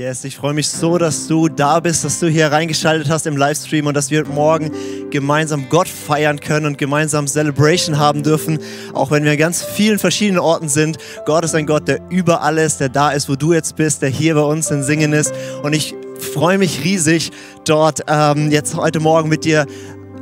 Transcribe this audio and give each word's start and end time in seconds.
Yes, 0.00 0.24
ich 0.24 0.36
freue 0.36 0.54
mich 0.54 0.66
so, 0.66 0.96
dass 0.96 1.26
du 1.26 1.50
da 1.50 1.78
bist, 1.78 2.06
dass 2.06 2.20
du 2.20 2.26
hier 2.26 2.50
reingeschaltet 2.50 3.10
hast 3.10 3.26
im 3.26 3.36
Livestream 3.36 3.86
und 3.86 3.92
dass 3.92 4.10
wir 4.10 4.26
morgen 4.26 4.70
gemeinsam 5.10 5.68
Gott 5.68 5.88
feiern 5.88 6.40
können 6.40 6.64
und 6.64 6.78
gemeinsam 6.78 7.26
Celebration 7.26 7.98
haben 7.98 8.22
dürfen, 8.22 8.60
auch 8.94 9.10
wenn 9.10 9.24
wir 9.24 9.32
an 9.32 9.36
ganz 9.36 9.62
vielen 9.62 9.98
verschiedenen 9.98 10.38
Orten 10.38 10.70
sind. 10.70 10.96
Gott 11.26 11.44
ist 11.44 11.54
ein 11.54 11.66
Gott, 11.66 11.86
der 11.86 12.00
überall 12.08 12.56
ist, 12.56 12.80
der 12.80 12.88
da 12.88 13.10
ist, 13.10 13.28
wo 13.28 13.34
du 13.34 13.52
jetzt 13.52 13.76
bist, 13.76 14.00
der 14.00 14.08
hier 14.08 14.36
bei 14.36 14.40
uns 14.40 14.70
in 14.70 14.82
Singen 14.82 15.12
ist. 15.12 15.34
Und 15.62 15.74
ich 15.74 15.94
freue 16.32 16.56
mich 16.56 16.82
riesig, 16.82 17.30
dort 17.66 18.00
ähm, 18.08 18.50
jetzt 18.50 18.76
heute 18.76 19.00
Morgen 19.00 19.28
mit 19.28 19.44
dir 19.44 19.66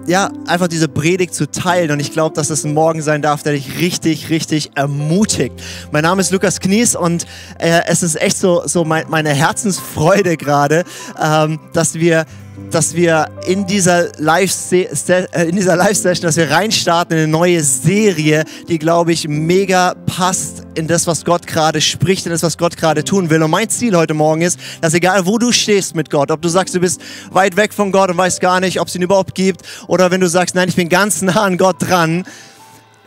ja, 0.08 0.30
einfach 0.46 0.68
diese 0.68 0.88
Predigt 0.88 1.34
zu 1.34 1.50
teilen. 1.50 1.90
Und 1.90 2.00
ich 2.00 2.12
glaube, 2.12 2.34
dass 2.34 2.48
es 2.48 2.64
ein 2.64 2.72
Morgen 2.72 3.02
sein 3.02 3.20
darf, 3.20 3.42
der 3.42 3.52
dich 3.52 3.78
richtig, 3.78 4.30
richtig 4.30 4.70
ermutigt. 4.74 5.54
Mein 5.92 6.02
Name 6.02 6.22
ist 6.22 6.32
Lukas 6.32 6.60
Knies 6.60 6.96
und 6.96 7.26
äh, 7.58 7.82
es 7.86 8.02
ist 8.02 8.20
echt 8.20 8.38
so, 8.38 8.62
so 8.66 8.84
mein, 8.84 9.04
meine 9.10 9.34
Herzensfreude 9.34 10.38
gerade, 10.38 10.84
ähm, 11.22 11.60
dass 11.74 11.94
wir 11.94 12.24
dass 12.70 12.94
wir 12.94 13.28
in 13.46 13.66
dieser 13.66 14.08
Live-Session, 14.18 15.26
äh, 15.32 16.20
dass 16.20 16.36
wir 16.36 16.50
reinstarten 16.50 17.16
in 17.16 17.24
eine 17.24 17.32
neue 17.32 17.62
Serie, 17.62 18.44
die, 18.68 18.78
glaube 18.78 19.12
ich, 19.12 19.26
mega 19.26 19.94
passt 20.06 20.62
in 20.74 20.86
das, 20.86 21.06
was 21.06 21.24
Gott 21.24 21.46
gerade 21.46 21.80
spricht, 21.80 22.26
in 22.26 22.32
das, 22.32 22.42
was 22.42 22.58
Gott 22.58 22.76
gerade 22.76 23.04
tun 23.04 23.30
will. 23.30 23.42
Und 23.42 23.50
mein 23.50 23.68
Ziel 23.68 23.96
heute 23.96 24.14
Morgen 24.14 24.42
ist, 24.42 24.58
dass 24.80 24.94
egal 24.94 25.26
wo 25.26 25.38
du 25.38 25.52
stehst 25.52 25.94
mit 25.94 26.10
Gott, 26.10 26.30
ob 26.30 26.42
du 26.42 26.48
sagst, 26.48 26.74
du 26.74 26.80
bist 26.80 27.00
weit 27.30 27.56
weg 27.56 27.72
von 27.72 27.92
Gott 27.92 28.10
und 28.10 28.16
weißt 28.16 28.40
gar 28.40 28.60
nicht, 28.60 28.80
ob 28.80 28.88
es 28.88 28.94
ihn 28.94 29.02
überhaupt 29.02 29.34
gibt, 29.34 29.62
oder 29.86 30.10
wenn 30.10 30.20
du 30.20 30.28
sagst, 30.28 30.54
nein, 30.54 30.68
ich 30.68 30.76
bin 30.76 30.88
ganz 30.88 31.22
nah 31.22 31.42
an 31.42 31.56
Gott 31.56 31.76
dran, 31.80 32.24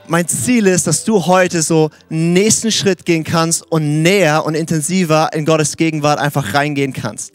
mein 0.07 0.27
Ziel 0.27 0.67
ist, 0.67 0.87
dass 0.87 1.05
du 1.05 1.25
heute 1.25 1.61
so 1.61 1.89
nächsten 2.09 2.71
Schritt 2.71 3.05
gehen 3.05 3.23
kannst 3.23 3.63
und 3.71 4.01
näher 4.01 4.45
und 4.45 4.55
intensiver 4.55 5.29
in 5.33 5.45
Gottes 5.45 5.77
Gegenwart 5.77 6.19
einfach 6.19 6.53
reingehen 6.53 6.91
kannst. 6.91 7.31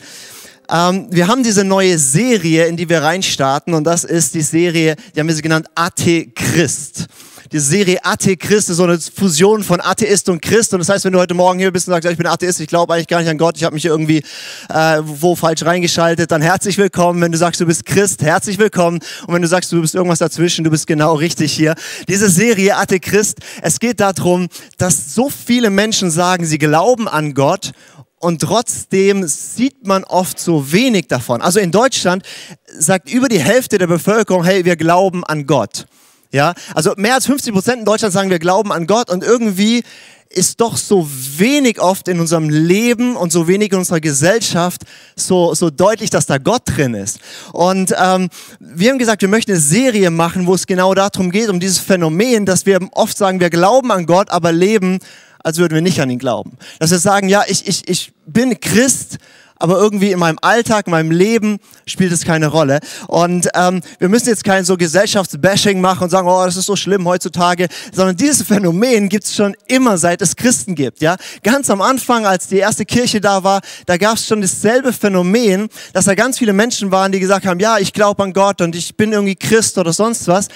Ähm, 0.69 1.07
wir 1.11 1.29
haben 1.29 1.43
diese 1.43 1.65
neue 1.65 1.99
Serie, 1.99 2.67
in 2.67 2.77
die 2.77 2.89
wir 2.89 3.03
reinstarten 3.03 3.75
und 3.75 3.85
das 3.85 4.05
ist 4.05 4.35
die 4.35 4.43
Serie, 4.43 4.97
die 5.15 5.21
haben 5.21 5.29
wir 5.29 5.35
sie 5.35 5.43
genannt 5.43 5.69
Ate 5.75 6.27
Christ. 6.35 7.07
Die 7.53 7.61
Serie 7.61 7.99
Ate 8.03 8.37
Christ 8.37 8.71
ist 8.71 8.79
so 8.79 8.83
eine 8.83 8.99
Fusion 8.99 9.63
von 9.63 9.81
Atheist 9.81 10.29
und 10.29 10.43
Christ 10.43 10.73
und 10.73 10.81
das 10.81 10.89
heißt, 10.89 11.05
wenn 11.05 11.13
du 11.13 11.21
heute 11.21 11.35
Morgen 11.35 11.61
hier 11.61 11.71
bist 11.71 11.87
und 11.87 11.95
sagst, 11.95 12.11
ich 12.11 12.17
bin 12.17 12.27
Atheist, 12.27 12.61
ich 12.61 12.67
glaube 12.67 12.93
eigentlich 12.93 13.07
gar 13.07 13.21
nicht 13.21 13.29
an 13.29 13.39
Gott, 13.39 13.57
ich 13.57 13.63
habe 13.63 13.75
mich 13.75 13.85
irgendwie 13.85 14.25
äh, 14.69 15.01
wo 15.05 15.37
falsch 15.37 15.65
reingeschaltet, 15.65 16.33
dann 16.33 16.43
herzlich 16.43 16.77
willkommen. 16.77 17.21
Wenn 17.21 17.31
du 17.31 17.39
sagst, 17.39 17.61
du 17.61 17.67
bist 17.67 17.87
Christ, 17.87 18.23
herzlich 18.23 18.59
willkommen. 18.59 18.99
Und 19.29 19.35
wenn 19.35 19.43
du 19.43 19.49
sagst, 19.49 19.71
du 19.71 19.81
bist 19.81 19.95
irgendwas 19.95 20.19
dazwischen, 20.19 20.65
du 20.65 20.71
bist 20.71 20.89
genau 20.89 21.15
richtig 21.15 21.53
hier. 21.53 21.77
Diese 22.09 22.29
Serie 22.29 22.77
Ate 22.77 22.99
Christ, 22.99 23.39
es 23.63 23.79
geht 23.79 24.01
darum, 24.01 24.49
dass 24.77 25.15
so 25.15 25.31
viele 25.31 25.71
Menschen 25.71 26.11
sagen, 26.11 26.45
sie 26.45 26.59
glauben 26.59 27.07
an 27.07 27.35
Gott 27.35 27.73
und 28.19 28.41
trotzdem 28.41 29.27
sieht 29.27 29.87
man 29.87 30.05
oft 30.05 30.39
so 30.39 30.73
wenig 30.73 31.09
davon. 31.09 31.43
Also 31.43 31.61
in 31.61 31.71
Deutschland 31.71 32.25
sagt 32.67 33.11
über 33.11 33.29
die 33.29 33.41
Hälfte 33.41 33.79
der 33.79 33.87
Bevölkerung, 33.87 34.45
hey, 34.45 34.65
wir 34.65 34.77
glauben 34.77 35.25
an 35.25 35.47
Gott. 35.47 35.87
Ja, 36.33 36.55
also 36.75 36.93
mehr 36.97 37.15
als 37.15 37.27
50 37.27 37.53
Prozent 37.53 37.79
in 37.81 37.85
Deutschland 37.85 38.13
sagen, 38.13 38.31
wir 38.31 38.39
glauben 38.39 38.73
an 38.73 38.87
Gott 38.87 39.11
und 39.11 39.23
irgendwie 39.23 39.83
ist 40.29 40.61
doch 40.61 40.77
so 40.77 41.09
wenig 41.37 41.81
oft 41.81 42.09
in 42.09 42.21
unserem 42.21 42.51
Leben 42.51 43.17
und 43.17 43.33
so 43.33 43.49
wenig 43.49 43.73
in 43.73 43.79
unserer 43.79 44.01
Gesellschaft 44.01 44.83
so, 45.15 45.55
so 45.55 45.71
deutlich, 45.71 46.11
dass 46.11 46.27
da 46.27 46.39
Gott 46.39 46.63
drin 46.67 46.95
ist. 46.95 47.21
Und 47.53 47.95
ähm, 47.99 48.29
wir 48.59 48.91
haben 48.91 48.99
gesagt, 48.99 49.23
wir 49.23 49.29
möchten 49.29 49.53
eine 49.53 49.61
Serie 49.61 50.11
machen, 50.11 50.47
wo 50.47 50.55
es 50.55 50.67
genau 50.67 50.95
darum 50.95 51.31
geht, 51.31 51.49
um 51.49 51.61
dieses 51.61 51.79
Phänomen, 51.79 52.45
dass 52.45 52.67
wir 52.67 52.81
oft 52.93 53.17
sagen, 53.17 53.41
wir 53.41 53.51
glauben 53.51 53.93
an 53.93 54.07
Gott, 54.07 54.31
aber 54.31 54.53
leben 54.53 54.99
als 55.47 55.59
würden 55.59 55.75
wir 55.75 55.81
nicht 55.81 56.01
an 56.01 56.11
ihn 56.11 56.19
glauben. 56.19 56.59
Dass 56.81 56.91
wir 56.91 56.99
sagen, 56.99 57.29
ja, 57.29 57.45
ich, 57.47 57.69
ich, 57.69 57.89
ich 57.89 58.13
bin 58.27 58.59
Christ, 58.59 59.19
aber 59.61 59.79
irgendwie 59.79 60.11
in 60.11 60.19
meinem 60.19 60.41
Alltag, 60.43 60.89
in 60.89 60.91
meinem 60.91 61.13
Leben 61.13 61.61
spielt 61.87 62.11
es 62.11 62.25
keine 62.25 62.49
Rolle. 62.49 62.81
Und 63.07 63.49
ähm, 63.55 63.81
wir 64.01 64.09
müssen 64.09 64.29
jetzt 64.29 64.43
kein 64.43 64.65
so 64.65 64.77
Gesellschaftsbashing 64.77 65.81
machen 65.81 66.03
und 66.03 66.11
sagen, 66.11 66.27
oh, 66.27 66.45
das 66.45 66.57
ist 66.57 66.67
so 66.67 66.75
schlimm 66.75 67.07
heutzutage, 67.07 67.69
sondern 67.93 68.17
dieses 68.17 68.43
Phänomen 68.43 69.09
gibt 69.09 69.23
es 69.23 69.37
schon 69.37 69.55
immer, 69.69 69.99
seit 69.99 70.21
es 70.21 70.35
Christen 70.35 70.75
gibt. 70.75 71.01
Ja, 71.01 71.15
ganz 71.45 71.71
am 71.71 71.81
Anfang, 71.81 72.27
als 72.27 72.49
die 72.49 72.59
erste 72.59 72.85
Kirche 72.85 73.21
da 73.21 73.45
war, 73.45 73.61
da 73.87 73.99
gab 73.99 74.17
es 74.17 74.27
schon 74.27 74.41
dasselbe 74.41 74.93
Phänomen, 74.93 75.69
dass 75.93 76.07
da 76.07 76.17
ganz 76.17 76.39
viele 76.39 76.55
Menschen 76.55 76.91
waren, 76.91 77.13
die 77.13 77.21
gesagt 77.21 77.47
haben, 77.47 77.61
ja, 77.61 77.79
ich 77.79 77.93
glaube 77.93 78.25
an 78.25 78.33
Gott 78.33 78.61
und 78.63 78.75
ich 78.75 78.97
bin 78.97 79.13
irgendwie 79.13 79.37
Christ 79.37 79.79
oder 79.79 79.93
sonst 79.93 80.27
was 80.27 80.49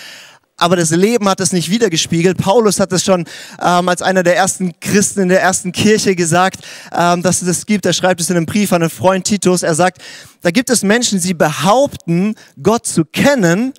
aber 0.61 0.77
das 0.77 0.91
Leben 0.91 1.29
hat 1.29 1.41
es 1.41 1.53
nicht 1.53 1.71
wiedergespiegelt. 1.71 2.39
Paulus 2.39 2.81
hat 2.81 2.93
es 2.93 3.05
schon 3.05 3.25
ähm, 3.61 3.89
als 3.89 4.03
einer 4.03 4.23
der 4.23 4.37
ersten 4.37 4.79
Christen 4.81 5.21
in 5.21 5.29
der 5.29 5.41
ersten 5.41 5.73
Kirche 5.73 6.15
gesagt, 6.15 6.61
ähm, 6.93 7.23
dass 7.23 7.43
es 7.43 7.49
das 7.49 7.67
gibt. 7.67 7.87
Er 7.87 7.93
schreibt 7.93 8.21
es 8.21 8.31
in 8.31 8.37
einem 8.37 8.47
Brief 8.47 8.73
an 8.73 8.83
einen 8.83 8.91
Freund 8.91 9.25
Titus. 9.25 9.63
Er 9.63 9.75
sagt, 9.75 10.03
da 10.43 10.51
gibt 10.51 10.71
es 10.71 10.83
Menschen, 10.83 11.19
sie 11.19 11.35
behaupten, 11.35 12.35
Gott 12.63 12.87
zu 12.87 13.05
kennen, 13.05 13.73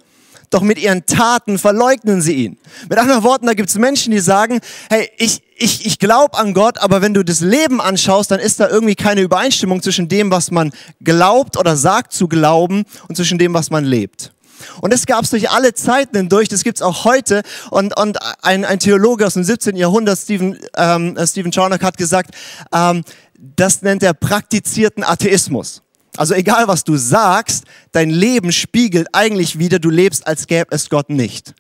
doch 0.50 0.62
mit 0.62 0.78
ihren 0.80 1.06
Taten 1.06 1.58
verleugnen 1.58 2.22
sie 2.22 2.34
ihn. 2.34 2.58
Mit 2.90 2.98
anderen 2.98 3.24
Worten, 3.24 3.46
da 3.46 3.54
gibt 3.54 3.70
es 3.70 3.76
Menschen, 3.76 4.12
die 4.12 4.20
sagen, 4.20 4.60
hey, 4.90 5.10
ich, 5.18 5.42
ich, 5.56 5.86
ich 5.86 5.98
glaube 5.98 6.38
an 6.38 6.54
Gott, 6.54 6.78
aber 6.80 7.02
wenn 7.02 7.14
du 7.14 7.24
das 7.24 7.40
Leben 7.40 7.80
anschaust, 7.80 8.32
dann 8.32 8.40
ist 8.40 8.60
da 8.60 8.68
irgendwie 8.68 8.96
keine 8.96 9.22
Übereinstimmung 9.22 9.82
zwischen 9.82 10.10
dem, 10.10 10.30
was 10.30 10.52
man 10.52 10.72
glaubt 11.02 11.58
oder 11.58 11.78
sagt 11.78 12.12
zu 12.12 12.28
glauben 12.28 12.84
und 13.08 13.16
zwischen 13.16 13.38
dem, 13.38 13.54
was 13.54 13.70
man 13.70 13.86
lebt. 13.86 14.34
Und 14.82 14.94
das 14.94 15.06
gab 15.06 15.24
es 15.24 15.30
durch 15.30 15.50
alle 15.50 15.74
Zeiten 15.74 16.18
hindurch, 16.18 16.48
das 16.48 16.64
gibt 16.64 16.78
es 16.78 16.82
auch 16.82 17.06
heute. 17.06 17.42
Und, 17.70 17.98
und 17.98 18.18
ein, 18.42 18.66
ein 18.66 18.80
Theologe 18.80 19.26
aus 19.26 19.34
dem 19.34 19.44
17. 19.44 19.76
Jahrhundert, 19.76 20.18
Stephen, 20.20 20.58
ähm, 20.78 21.18
Stephen 21.26 21.52
Charnock, 21.52 21.84
hat 21.84 21.98
gesagt, 21.98 22.32
ähm, 22.74 23.04
das 23.38 23.82
nennt 23.82 24.04
er 24.04 24.14
praktizierten 24.14 25.04
Atheismus. 25.04 25.82
Also 26.18 26.34
egal, 26.34 26.68
was 26.68 26.84
du 26.84 26.98
sagst, 26.98 27.64
dein 27.92 28.10
Leben 28.10 28.52
spiegelt 28.52 29.08
eigentlich 29.14 29.58
wieder, 29.58 29.80
du 29.80 29.90
lebst, 29.90 30.28
als 30.28 30.46
gäbe 30.46 30.68
es 30.72 30.90
Gott 30.90 31.10
nicht. 31.10 31.54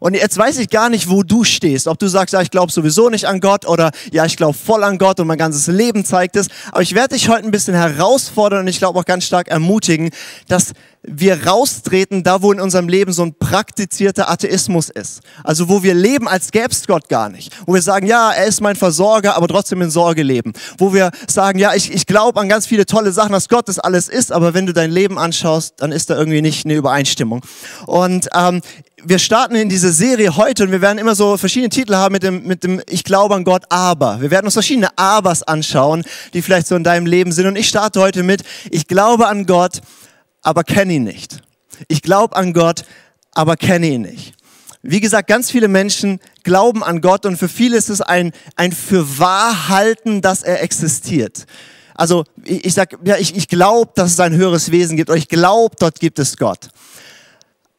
Und 0.00 0.14
jetzt 0.14 0.38
weiß 0.38 0.58
ich 0.58 0.70
gar 0.70 0.90
nicht, 0.90 1.08
wo 1.08 1.22
du 1.22 1.44
stehst. 1.44 1.88
Ob 1.88 1.98
du 1.98 2.06
sagst, 2.06 2.32
ja, 2.32 2.40
ich 2.40 2.50
glaube 2.50 2.70
sowieso 2.70 3.08
nicht 3.08 3.26
an 3.26 3.40
Gott 3.40 3.66
oder 3.66 3.90
ja, 4.12 4.24
ich 4.24 4.36
glaube 4.36 4.54
voll 4.54 4.84
an 4.84 4.98
Gott 4.98 5.18
und 5.20 5.26
mein 5.26 5.38
ganzes 5.38 5.66
Leben 5.66 6.04
zeigt 6.04 6.36
es. 6.36 6.48
Aber 6.70 6.82
ich 6.82 6.94
werde 6.94 7.14
dich 7.14 7.28
heute 7.28 7.44
ein 7.44 7.50
bisschen 7.50 7.74
herausfordern 7.74 8.60
und 8.60 8.68
ich 8.68 8.78
glaube 8.78 8.98
auch 8.98 9.04
ganz 9.04 9.24
stark 9.24 9.48
ermutigen, 9.48 10.10
dass 10.46 10.72
wir 11.02 11.46
raustreten, 11.46 12.22
da 12.22 12.42
wo 12.42 12.52
in 12.52 12.60
unserem 12.60 12.88
Leben 12.88 13.12
so 13.12 13.22
ein 13.22 13.34
praktizierter 13.34 14.30
Atheismus 14.30 14.88
ist. 14.88 15.20
Also 15.44 15.68
wo 15.68 15.82
wir 15.82 15.94
leben, 15.94 16.28
als 16.28 16.50
gäbe 16.50 16.70
es 16.70 16.86
Gott 16.86 17.08
gar 17.08 17.28
nicht. 17.28 17.52
Wo 17.66 17.74
wir 17.74 17.82
sagen, 17.82 18.06
ja, 18.06 18.32
er 18.32 18.46
ist 18.46 18.60
mein 18.60 18.76
Versorger, 18.76 19.36
aber 19.36 19.48
trotzdem 19.48 19.80
in 19.82 19.90
Sorge 19.90 20.22
leben. 20.22 20.52
Wo 20.76 20.92
wir 20.92 21.10
sagen, 21.26 21.58
ja, 21.58 21.74
ich, 21.74 21.92
ich 21.92 22.06
glaube 22.06 22.40
an 22.40 22.48
ganz 22.48 22.66
viele 22.66 22.84
tolle 22.84 23.12
Sachen, 23.12 23.32
dass 23.32 23.48
Gott 23.48 23.68
das 23.68 23.78
alles 23.78 24.08
ist, 24.08 24.32
aber 24.32 24.54
wenn 24.54 24.66
du 24.66 24.72
dein 24.72 24.90
Leben 24.90 25.18
anschaust, 25.18 25.74
dann 25.78 25.92
ist 25.92 26.10
da 26.10 26.16
irgendwie 26.16 26.42
nicht 26.42 26.64
eine 26.64 26.74
Übereinstimmung. 26.74 27.42
Und 27.86 28.28
ähm, 28.34 28.60
wir 29.04 29.20
starten 29.20 29.54
in 29.54 29.68
diese 29.68 29.92
Serie 29.92 30.36
heute 30.36 30.64
und 30.64 30.72
wir 30.72 30.80
werden 30.80 30.98
immer 30.98 31.14
so 31.14 31.36
verschiedene 31.36 31.68
Titel 31.68 31.94
haben 31.94 32.12
mit 32.12 32.24
dem, 32.24 32.44
mit 32.44 32.64
dem 32.64 32.82
Ich 32.88 33.04
glaube 33.04 33.34
an 33.36 33.44
Gott, 33.44 33.62
aber. 33.68 34.20
Wir 34.20 34.30
werden 34.30 34.46
uns 34.46 34.54
verschiedene 34.54 34.88
Abers 34.98 35.44
anschauen, 35.44 36.02
die 36.34 36.42
vielleicht 36.42 36.66
so 36.66 36.74
in 36.74 36.82
deinem 36.82 37.06
Leben 37.06 37.30
sind. 37.30 37.46
Und 37.46 37.56
ich 37.56 37.68
starte 37.68 38.00
heute 38.00 38.24
mit 38.24 38.42
Ich 38.70 38.88
glaube 38.88 39.28
an 39.28 39.46
Gott, 39.46 39.80
aber 40.42 40.64
kenne 40.64 40.94
ihn 40.94 41.04
nicht. 41.04 41.42
Ich 41.88 42.02
glaube 42.02 42.36
an 42.36 42.52
Gott, 42.52 42.84
aber 43.32 43.56
kenne 43.56 43.88
ihn 43.88 44.02
nicht. 44.02 44.34
Wie 44.82 45.00
gesagt, 45.00 45.28
ganz 45.28 45.50
viele 45.50 45.68
Menschen 45.68 46.20
glauben 46.44 46.84
an 46.84 47.00
Gott 47.00 47.26
und 47.26 47.36
für 47.36 47.48
viele 47.48 47.76
ist 47.76 47.90
es 47.90 48.00
ein, 48.00 48.32
ein 48.56 48.72
für 48.72 49.18
wahr 49.18 49.68
halten, 49.68 50.22
dass 50.22 50.42
er 50.42 50.62
existiert. 50.62 51.46
Also 51.94 52.24
ich, 52.44 52.64
ich 52.64 52.74
sage, 52.74 52.96
ja, 53.04 53.16
ich, 53.16 53.36
ich 53.36 53.48
glaube, 53.48 53.90
dass 53.96 54.12
es 54.12 54.20
ein 54.20 54.34
höheres 54.34 54.70
Wesen 54.70 54.96
gibt 54.96 55.10
oder 55.10 55.18
ich 55.18 55.28
glaube, 55.28 55.74
dort 55.78 55.98
gibt 55.98 56.18
es 56.20 56.36
Gott. 56.36 56.68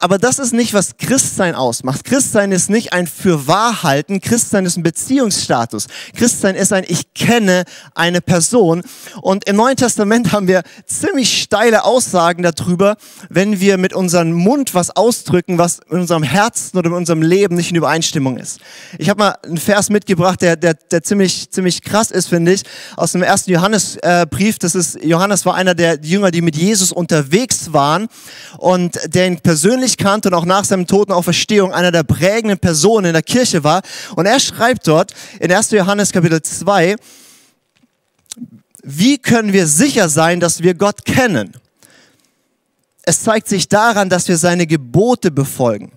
Aber 0.02 0.18
das 0.18 0.40
ist 0.40 0.54
nicht, 0.54 0.74
was 0.74 0.96
Christsein 0.98 1.56
ausmacht. 1.56 2.06
Christsein 2.06 2.54
ist 2.54 2.70
nicht 2.70 2.94
ein 2.94 3.06
Fürwahrhalten. 3.06 4.22
Christsein 4.22 4.66
ist 4.66 4.78
ein 4.78 4.84
Beziehungsstatus. 4.84 5.88
Christsein 6.16 6.56
ist 6.56 6.72
ein 6.72 6.86
Ich 6.88 7.14
kenne 7.14 7.66
eine 7.96 8.22
Person. 8.22 8.82
Und 9.22 9.48
im 9.50 9.58
Neuen 9.58 9.76
Testament 9.76 10.32
haben 10.32 10.48
wir 10.48 10.64
ziemlich 10.86 11.42
steile 11.42 11.84
Aussagen 11.84 12.44
darüber, 12.44 12.96
wenn 13.30 13.60
wir 13.60 13.78
mit 13.78 13.92
unserem 13.92 14.32
Mund 14.32 14.74
was 14.74 14.90
ausdrücken, 14.90 15.58
was 15.58 15.80
in 15.90 16.00
unserem 16.00 16.24
Herzen 16.24 16.78
oder 16.78 16.88
in 16.88 16.96
unserem 16.96 17.22
Leben 17.22 17.56
nicht 17.56 17.72
in 17.72 17.76
Übereinstimmung 17.76 18.38
ist. 18.38 18.62
Ich 18.98 19.10
habe 19.10 19.20
mal 19.20 19.36
einen 19.44 19.58
Vers 19.58 19.90
mitgebracht, 19.90 20.42
der, 20.42 20.56
der, 20.56 20.76
der 20.76 21.04
ziemlich, 21.04 21.52
ziemlich 21.52 21.82
krass 21.82 22.10
ist, 22.10 22.30
finde 22.30 22.54
ich, 22.54 22.64
aus 22.96 23.12
dem 23.12 23.22
ersten 23.22 23.52
Johannesbrief. 23.52 24.60
das 24.60 24.76
ist, 24.76 25.04
Johannes 25.04 25.46
war 25.46 25.56
einer 25.56 25.76
der 25.76 26.00
Jünger, 26.02 26.32
die 26.32 26.42
mit 26.42 26.56
Jesus 26.56 26.94
unterwegs 26.94 27.74
waren 27.74 28.08
und 28.58 28.98
der 29.14 29.28
ihn 29.28 29.42
persönlich 29.42 29.89
persönlich 29.90 29.98
kannte 29.98 30.30
und 30.30 30.34
auch 30.34 30.46
nach 30.46 30.66
seinem 30.66 30.88
Tod 30.88 31.10
und 31.10 31.16
Auferstehung 31.16 31.74
einer 31.74 31.92
der 31.92 32.04
prägenden 32.04 32.60
Personen 32.60 33.08
in 33.08 33.14
der 33.14 33.24
Kirche 33.24 33.64
war. 33.64 33.82
Und 34.16 34.26
er 34.26 34.40
schreibt 34.40 34.88
dort 34.88 35.14
in 35.40 35.52
1. 35.52 35.72
Johannes 35.72 36.12
Kapitel 36.12 36.42
2, 36.42 36.96
wie 38.84 39.18
können 39.18 39.54
wir 39.54 39.68
sicher 39.68 40.10
sein, 40.10 40.40
dass 40.40 40.62
wir 40.64 40.74
Gott 40.74 41.06
kennen? 41.06 41.54
Es 43.04 43.24
zeigt 43.24 43.48
sich 43.48 43.68
daran, 43.68 44.10
dass 44.10 44.28
wir 44.28 44.38
seine 44.38 44.68
Gebote 44.68 45.32
befolgen. 45.32 45.92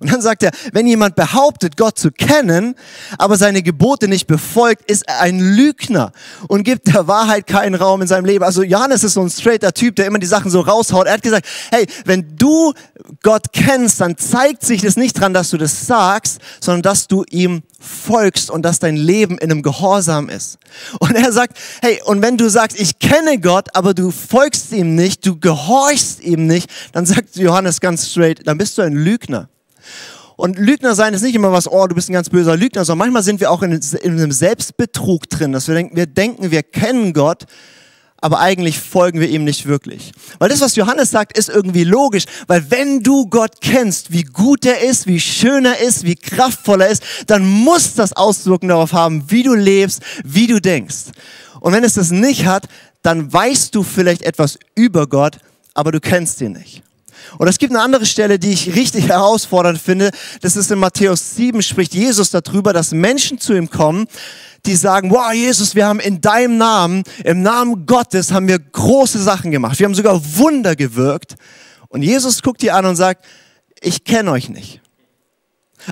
Und 0.00 0.12
dann 0.12 0.20
sagt 0.20 0.44
er, 0.44 0.52
wenn 0.72 0.86
jemand 0.86 1.16
behauptet, 1.16 1.76
Gott 1.76 1.98
zu 1.98 2.12
kennen, 2.12 2.76
aber 3.18 3.36
seine 3.36 3.62
Gebote 3.62 4.06
nicht 4.06 4.28
befolgt, 4.28 4.88
ist 4.88 5.08
er 5.08 5.20
ein 5.20 5.40
Lügner 5.40 6.12
und 6.46 6.62
gibt 6.62 6.86
der 6.86 7.08
Wahrheit 7.08 7.48
keinen 7.48 7.74
Raum 7.74 8.02
in 8.02 8.06
seinem 8.06 8.24
Leben. 8.24 8.44
Also 8.44 8.62
Johannes 8.62 9.02
ist 9.02 9.14
so 9.14 9.22
ein 9.22 9.30
straighter 9.30 9.72
Typ, 9.72 9.96
der 9.96 10.06
immer 10.06 10.20
die 10.20 10.26
Sachen 10.26 10.52
so 10.52 10.60
raushaut. 10.60 11.08
Er 11.08 11.14
hat 11.14 11.22
gesagt, 11.22 11.46
hey, 11.72 11.86
wenn 12.04 12.36
du 12.36 12.72
Gott 13.24 13.46
kennst, 13.52 14.00
dann 14.00 14.16
zeigt 14.16 14.64
sich 14.64 14.82
das 14.82 14.96
nicht 14.96 15.18
dran, 15.18 15.34
dass 15.34 15.50
du 15.50 15.56
das 15.56 15.86
sagst, 15.86 16.38
sondern 16.60 16.82
dass 16.82 17.08
du 17.08 17.24
ihm 17.30 17.62
folgst 17.80 18.50
und 18.50 18.62
dass 18.62 18.78
dein 18.78 18.96
Leben 18.96 19.38
in 19.38 19.50
einem 19.50 19.62
Gehorsam 19.62 20.28
ist. 20.28 20.58
Und 21.00 21.16
er 21.16 21.32
sagt, 21.32 21.58
hey, 21.82 22.00
und 22.04 22.22
wenn 22.22 22.36
du 22.36 22.48
sagst, 22.48 22.78
ich 22.78 23.00
kenne 23.00 23.40
Gott, 23.40 23.74
aber 23.74 23.94
du 23.94 24.12
folgst 24.12 24.70
ihm 24.70 24.94
nicht, 24.94 25.26
du 25.26 25.38
gehorchst 25.38 26.20
ihm 26.22 26.46
nicht, 26.46 26.70
dann 26.92 27.04
sagt 27.04 27.34
Johannes 27.34 27.80
ganz 27.80 28.08
straight, 28.08 28.46
dann 28.46 28.58
bist 28.58 28.78
du 28.78 28.82
ein 28.82 28.94
Lügner. 28.94 29.48
Und 30.36 30.56
Lügner 30.56 30.94
sein 30.94 31.14
ist 31.14 31.22
nicht 31.22 31.34
immer 31.34 31.50
was, 31.50 31.66
oh, 31.66 31.86
du 31.88 31.96
bist 31.96 32.08
ein 32.08 32.12
ganz 32.12 32.30
böser 32.30 32.56
Lügner, 32.56 32.84
sondern 32.84 33.06
manchmal 33.06 33.24
sind 33.24 33.40
wir 33.40 33.50
auch 33.50 33.62
in, 33.62 33.72
in 33.72 34.12
einem 34.12 34.30
Selbstbetrug 34.30 35.28
drin, 35.28 35.52
dass 35.52 35.66
wir 35.66 35.74
denken, 35.74 35.96
wir 35.96 36.06
denken, 36.06 36.50
wir 36.52 36.62
kennen 36.62 37.12
Gott, 37.12 37.46
aber 38.20 38.40
eigentlich 38.40 38.78
folgen 38.78 39.20
wir 39.20 39.28
ihm 39.28 39.44
nicht 39.44 39.66
wirklich. 39.66 40.12
Weil 40.38 40.48
das, 40.48 40.60
was 40.60 40.76
Johannes 40.76 41.10
sagt, 41.10 41.36
ist 41.36 41.48
irgendwie 41.48 41.84
logisch, 41.84 42.24
weil 42.46 42.70
wenn 42.70 43.02
du 43.02 43.26
Gott 43.26 43.60
kennst, 43.60 44.12
wie 44.12 44.22
gut 44.22 44.64
er 44.64 44.80
ist, 44.80 45.06
wie 45.06 45.20
schön 45.20 45.64
er 45.64 45.80
ist, 45.80 46.04
wie 46.04 46.16
kraftvoll 46.16 46.82
er 46.82 46.88
ist, 46.88 47.02
dann 47.26 47.44
muss 47.44 47.94
das 47.94 48.12
Auswirkungen 48.12 48.70
darauf 48.70 48.92
haben, 48.92 49.30
wie 49.30 49.42
du 49.42 49.54
lebst, 49.54 50.02
wie 50.24 50.46
du 50.46 50.60
denkst. 50.60 51.06
Und 51.60 51.72
wenn 51.72 51.84
es 51.84 51.94
das 51.94 52.10
nicht 52.10 52.46
hat, 52.46 52.68
dann 53.02 53.32
weißt 53.32 53.74
du 53.74 53.82
vielleicht 53.82 54.22
etwas 54.22 54.58
über 54.74 55.06
Gott, 55.06 55.38
aber 55.74 55.92
du 55.92 56.00
kennst 56.00 56.40
ihn 56.40 56.52
nicht. 56.52 56.82
Und 57.38 57.48
es 57.48 57.58
gibt 57.58 57.72
eine 57.72 57.82
andere 57.82 58.06
Stelle, 58.06 58.38
die 58.38 58.52
ich 58.52 58.74
richtig 58.74 59.08
herausfordernd 59.08 59.80
finde. 59.80 60.10
Das 60.40 60.56
ist 60.56 60.70
in 60.70 60.78
Matthäus 60.78 61.36
7, 61.36 61.62
spricht 61.62 61.94
Jesus 61.94 62.30
darüber, 62.30 62.72
dass 62.72 62.92
Menschen 62.92 63.38
zu 63.38 63.54
ihm 63.54 63.70
kommen, 63.70 64.06
die 64.66 64.74
sagen, 64.74 65.10
wow, 65.10 65.32
Jesus, 65.32 65.74
wir 65.74 65.86
haben 65.86 66.00
in 66.00 66.20
deinem 66.20 66.58
Namen, 66.58 67.04
im 67.24 67.42
Namen 67.42 67.86
Gottes, 67.86 68.32
haben 68.32 68.48
wir 68.48 68.58
große 68.58 69.22
Sachen 69.22 69.50
gemacht. 69.50 69.78
Wir 69.78 69.86
haben 69.86 69.94
sogar 69.94 70.20
Wunder 70.36 70.76
gewirkt. 70.76 71.36
Und 71.88 72.02
Jesus 72.02 72.42
guckt 72.42 72.60
die 72.62 72.70
an 72.70 72.84
und 72.84 72.96
sagt, 72.96 73.24
ich 73.80 74.04
kenne 74.04 74.30
euch 74.32 74.48
nicht. 74.48 74.80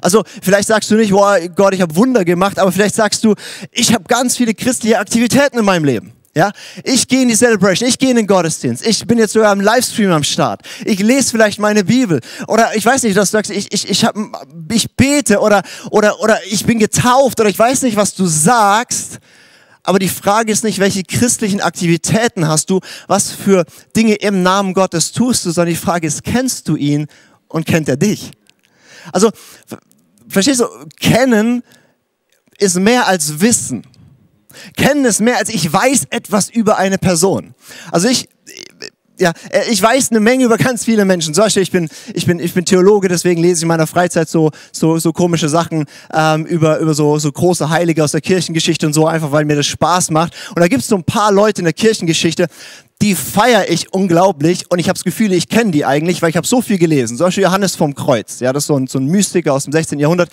Also 0.02 0.24
vielleicht 0.42 0.68
sagst 0.68 0.90
du 0.90 0.96
nicht, 0.96 1.12
wow, 1.12 1.38
Gott, 1.54 1.74
ich 1.74 1.80
habe 1.80 1.94
Wunder 1.96 2.24
gemacht, 2.24 2.58
aber 2.58 2.72
vielleicht 2.72 2.94
sagst 2.94 3.24
du, 3.24 3.34
ich 3.70 3.94
habe 3.94 4.04
ganz 4.04 4.36
viele 4.36 4.52
christliche 4.54 4.98
Aktivitäten 4.98 5.58
in 5.58 5.64
meinem 5.64 5.84
Leben. 5.84 6.15
Ja, 6.36 6.52
ich 6.84 7.08
gehe 7.08 7.22
in 7.22 7.28
die 7.28 7.34
Celebration, 7.34 7.88
ich 7.88 7.98
gehe 7.98 8.10
in 8.10 8.16
den 8.16 8.26
Gottesdienst, 8.26 8.86
ich 8.86 9.06
bin 9.06 9.16
jetzt 9.16 9.32
sogar 9.32 9.54
im 9.54 9.60
Livestream 9.62 10.10
am 10.10 10.22
Start. 10.22 10.60
Ich 10.84 10.98
lese 10.98 11.30
vielleicht 11.30 11.58
meine 11.58 11.82
Bibel 11.82 12.20
oder 12.46 12.76
ich 12.76 12.84
weiß 12.84 13.04
nicht, 13.04 13.16
dass 13.16 13.30
du 13.30 13.38
sagst, 13.38 13.50
ich 13.50 13.72
ich 13.72 13.88
ich 13.88 14.04
hab, 14.04 14.14
ich 14.70 14.94
bete 14.94 15.40
oder 15.40 15.62
oder 15.90 16.20
oder 16.20 16.38
ich 16.50 16.66
bin 16.66 16.78
getauft 16.78 17.40
oder 17.40 17.48
ich 17.48 17.58
weiß 17.58 17.80
nicht, 17.84 17.96
was 17.96 18.14
du 18.14 18.26
sagst. 18.26 19.18
Aber 19.82 19.98
die 19.98 20.10
Frage 20.10 20.52
ist 20.52 20.62
nicht, 20.62 20.78
welche 20.78 21.04
christlichen 21.04 21.62
Aktivitäten 21.62 22.46
hast 22.46 22.68
du, 22.68 22.80
was 23.06 23.30
für 23.30 23.64
Dinge 23.96 24.16
im 24.16 24.42
Namen 24.42 24.74
Gottes 24.74 25.12
tust 25.12 25.46
du, 25.46 25.52
sondern 25.52 25.72
die 25.72 25.80
Frage 25.80 26.06
ist, 26.06 26.22
kennst 26.22 26.68
du 26.68 26.76
ihn 26.76 27.06
und 27.48 27.64
kennt 27.64 27.88
er 27.88 27.96
dich? 27.96 28.30
Also, 29.10 29.30
verstehst 30.28 30.60
du, 30.60 30.66
kennen 31.00 31.62
ist 32.58 32.78
mehr 32.78 33.06
als 33.06 33.40
Wissen. 33.40 33.86
Kennen 34.76 35.04
ist 35.04 35.20
mehr 35.20 35.38
als 35.38 35.48
ich 35.48 35.72
weiß 35.72 36.06
etwas 36.10 36.48
über 36.50 36.78
eine 36.78 36.98
Person. 36.98 37.54
Also 37.90 38.08
ich, 38.08 38.28
ja, 39.18 39.32
ich 39.70 39.82
weiß 39.82 40.10
eine 40.10 40.20
Menge 40.20 40.44
über 40.44 40.58
ganz 40.58 40.84
viele 40.84 41.04
Menschen. 41.04 41.32
Zum 41.32 41.44
Beispiel, 41.44 41.62
ich 41.62 41.70
bin, 41.70 41.88
ich 42.12 42.26
bin, 42.26 42.38
ich 42.38 42.52
bin 42.52 42.64
Theologe, 42.64 43.08
deswegen 43.08 43.40
lese 43.40 43.60
ich 43.60 43.62
in 43.62 43.68
meiner 43.68 43.86
Freizeit 43.86 44.28
so, 44.28 44.50
so, 44.72 44.98
so 44.98 45.12
komische 45.12 45.48
Sachen 45.48 45.86
ähm, 46.12 46.44
über, 46.44 46.78
über 46.78 46.94
so, 46.94 47.18
so 47.18 47.32
große 47.32 47.70
Heilige 47.70 48.04
aus 48.04 48.12
der 48.12 48.20
Kirchengeschichte 48.20 48.86
und 48.86 48.92
so, 48.92 49.06
einfach 49.06 49.32
weil 49.32 49.44
mir 49.44 49.56
das 49.56 49.66
Spaß 49.66 50.10
macht. 50.10 50.34
Und 50.50 50.60
da 50.60 50.68
gibt 50.68 50.82
es 50.82 50.88
so 50.88 50.96
ein 50.96 51.04
paar 51.04 51.32
Leute 51.32 51.62
in 51.62 51.64
der 51.64 51.72
Kirchengeschichte, 51.72 52.48
die 53.02 53.14
feiere 53.14 53.70
ich 53.70 53.92
unglaublich 53.92 54.70
und 54.70 54.78
ich 54.78 54.88
habe 54.88 54.94
das 54.94 55.04
Gefühl, 55.04 55.32
ich 55.32 55.48
kenne 55.48 55.70
die 55.70 55.84
eigentlich, 55.84 56.22
weil 56.22 56.30
ich 56.30 56.36
habe 56.36 56.46
so 56.46 56.62
viel 56.62 56.78
gelesen. 56.78 57.16
Zum 57.16 57.26
Beispiel 57.26 57.44
Johannes 57.44 57.76
vom 57.76 57.94
Kreuz, 57.94 58.40
ja, 58.40 58.52
das 58.52 58.64
ist 58.64 58.68
so 58.68 58.76
ein, 58.76 58.86
so 58.86 58.98
ein 58.98 59.06
Mystiker 59.06 59.52
aus 59.52 59.64
dem 59.64 59.72
16. 59.72 59.98
Jahrhundert. 59.98 60.30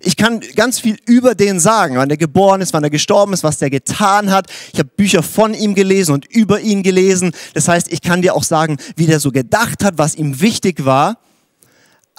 Ich 0.00 0.16
kann 0.16 0.40
ganz 0.54 0.80
viel 0.80 0.96
über 1.06 1.34
den 1.34 1.60
sagen, 1.60 1.96
wann 1.96 2.08
er 2.08 2.16
geboren 2.16 2.60
ist, 2.60 2.72
wann 2.72 2.84
er 2.84 2.90
gestorben 2.90 3.32
ist, 3.32 3.44
was 3.44 3.58
der 3.58 3.68
getan 3.68 4.30
hat. 4.30 4.46
Ich 4.72 4.78
habe 4.78 4.88
Bücher 4.96 5.22
von 5.22 5.54
ihm 5.54 5.74
gelesen 5.74 6.12
und 6.12 6.24
über 6.26 6.60
ihn 6.60 6.82
gelesen. 6.82 7.32
Das 7.52 7.68
heißt, 7.68 7.92
ich 7.92 8.00
kann 8.00 8.22
dir 8.22 8.34
auch 8.34 8.44
sagen, 8.44 8.78
wie 8.96 9.06
der 9.06 9.20
so 9.20 9.32
gedacht 9.32 9.84
hat, 9.84 9.98
was 9.98 10.14
ihm 10.14 10.40
wichtig 10.40 10.84
war. 10.84 11.18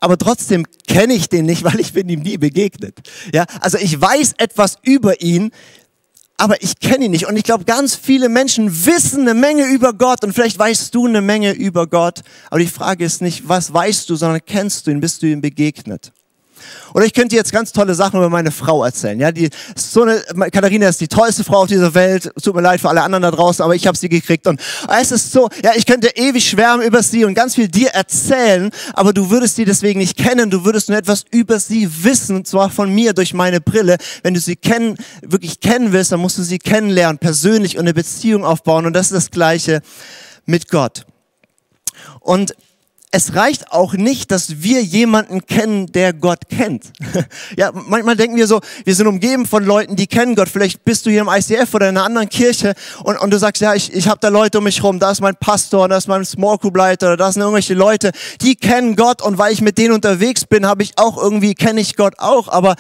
Aber 0.02 0.18
trotzdem 0.18 0.66
kenne 0.88 1.14
ich 1.14 1.30
den 1.30 1.46
nicht, 1.46 1.64
weil 1.66 1.80
ich 1.80 1.94
bin 1.94 2.10
ihm 2.10 2.22
nie 2.22 2.38
begegnet. 2.38 2.98
Ja, 3.34 3.46
also 3.62 3.78
ich 3.78 4.00
weiß 4.00 4.36
etwas 4.38 4.78
über 4.84 5.22
ihn, 5.22 5.52
aber 6.40 6.62
ich 6.64 6.80
kenne 6.80 7.06
ihn 7.06 7.12
nicht. 7.12 7.28
Und 7.28 7.36
ich 7.36 7.44
glaube, 7.44 7.66
ganz 7.66 7.96
viele 7.96 8.30
Menschen 8.30 8.86
wissen 8.86 9.22
eine 9.22 9.34
Menge 9.34 9.66
über 9.66 9.94
Gott 9.94 10.24
und 10.24 10.34
vielleicht 10.34 10.58
weißt 10.58 10.96
du 10.96 11.06
eine 11.06 11.22
Menge 11.22 11.52
über 11.52 11.86
Gott. 11.86 12.22
Aber 12.50 12.60
die 12.60 12.68
Frage 12.68 13.04
ist 13.04 13.22
nicht, 13.22 13.48
was 13.48 13.74
weißt 13.74 14.10
du, 14.10 14.16
sondern 14.16 14.40
kennst 14.46 14.88
du 14.88 14.92
ihn, 14.92 15.02
bist 15.02 15.22
du 15.22 15.28
ihm 15.28 15.42
begegnet? 15.42 16.14
Oder 16.94 17.06
ich 17.06 17.14
könnte 17.14 17.36
jetzt 17.36 17.52
ganz 17.52 17.72
tolle 17.72 17.96
Sachen 17.96 18.18
über 18.18 18.30
meine 18.30 18.52
Frau 18.52 18.84
erzählen. 18.84 19.20
Ja, 19.20 19.32
die 19.32 19.50
so 19.76 20.04
eine 20.04 20.22
Katharina 20.52 20.88
ist 20.88 21.02
die 21.02 21.08
tollste 21.08 21.44
Frau 21.44 21.64
auf 21.64 21.68
dieser 21.68 21.94
Welt. 21.94 22.32
Tut 22.42 22.56
mir 22.56 22.62
leid 22.62 22.82
für 22.82 22.90
alle 22.90 23.02
anderen 23.02 23.24
da 23.24 23.32
draußen, 23.32 23.64
aber 23.64 23.76
ich 23.76 23.88
habe 23.88 23.98
sie 23.98 24.10
gekriegt 24.10 24.48
und 24.48 24.60
es 25.00 25.12
ist 25.12 25.32
so, 25.32 25.50
ja, 25.64 25.72
ich 25.76 25.86
könnte 25.86 26.10
ewig 26.16 26.48
schwärmen 26.48 26.86
über 26.86 27.04
sie 27.04 27.26
und 27.26 27.34
ganz 27.34 27.56
viel 27.56 27.68
dir 27.68 27.90
erzählen, 27.90 28.72
aber 28.94 29.14
du 29.14 29.30
würdest 29.30 29.56
sie 29.56 29.66
deswegen 29.66 30.00
nicht 30.00 30.18
kennen. 30.18 30.50
Du 30.50 30.66
würdest 30.66 30.90
nur 30.90 30.98
etwas 30.98 31.26
über 31.32 31.60
sie 31.60 31.90
wissen, 32.04 32.38
und 32.38 32.48
zwar 32.48 32.70
von 32.70 32.94
mir 32.94 33.14
durch 33.14 33.34
meine 33.34 33.62
Brille. 33.62 33.98
Wenn 34.24 34.34
du 34.34 34.40
sie 34.40 34.56
kennen, 34.56 34.98
wirklich 35.22 35.60
kennen 35.60 35.92
willst, 35.92 36.12
dann 36.12 36.20
musst 36.20 36.38
du 36.38 36.44
sie 36.44 36.60
kennenlernen, 36.60 37.18
persönlich 37.18 37.76
und 37.78 37.82
eine 37.82 37.94
Beziehung 37.94 38.46
aufbauen 38.46 38.86
und 38.86 38.94
das 38.94 39.08
ist 39.08 39.16
das 39.16 39.32
Gleiche 39.32 39.82
mit 40.46 40.70
Gott. 40.70 41.06
Und 42.20 42.56
es 43.12 43.34
reicht 43.34 43.72
auch 43.72 43.94
nicht, 43.94 44.30
dass 44.30 44.62
wir 44.62 44.84
jemanden 44.84 45.46
kennen, 45.48 45.92
der 45.92 46.14
Gott 46.14 46.48
kennt. 46.48 46.92
ja, 47.58 47.72
manchmal 47.74 48.16
denken 48.16 48.38
wir 48.38 48.46
so, 48.46 48.62
wir 48.86 48.94
sind 48.94 49.08
umgeben 49.08 49.48
von 49.48 49.66
Leuten, 49.66 49.96
die 49.96 50.06
kennen 50.06 50.36
Gott. 50.36 50.48
Vielleicht 50.48 50.86
bist 50.86 51.08
du 51.08 51.10
hier 51.10 51.22
im 51.22 51.28
ICF 51.28 51.74
oder 51.74 51.90
in 51.90 51.98
einer 51.98 52.06
anderen 52.06 52.30
Kirche 52.30 52.76
und, 53.04 53.18
und 53.18 53.32
du 53.32 53.40
sagst, 53.40 53.64
ja, 53.64 53.74
ich, 53.74 53.92
ich 53.94 54.08
habe 54.08 54.20
da 54.22 54.28
Leute 54.28 54.60
um 54.60 54.64
mich 54.64 54.84
rum, 54.84 55.00
da 55.00 55.10
ist 55.10 55.22
mein 55.22 55.36
Pastor, 55.36 55.90
da 55.90 55.98
ist 55.98 56.08
mein 56.08 56.24
Small 56.24 56.60
Group 56.60 56.78
Leiter, 56.78 57.08
oder 57.08 57.18
da 57.18 57.32
sind 57.32 57.42
irgendwelche 57.42 57.74
Leute, 57.74 58.12
die 58.42 58.56
kennen 58.56 58.96
Gott 58.96 59.24
und 59.24 59.40
weil 59.40 59.54
ich 59.54 59.62
mit 59.62 59.80
denen 59.80 59.96
unterwegs 59.96 60.46
bin, 60.46 60.68
habe 60.68 60.84
ich 60.84 60.92
auch 60.98 61.18
irgendwie, 61.18 61.56
kenne 61.56 61.82
ich 61.82 61.96
Gott 61.96 62.20
auch, 62.20 62.48
aber 62.48 62.76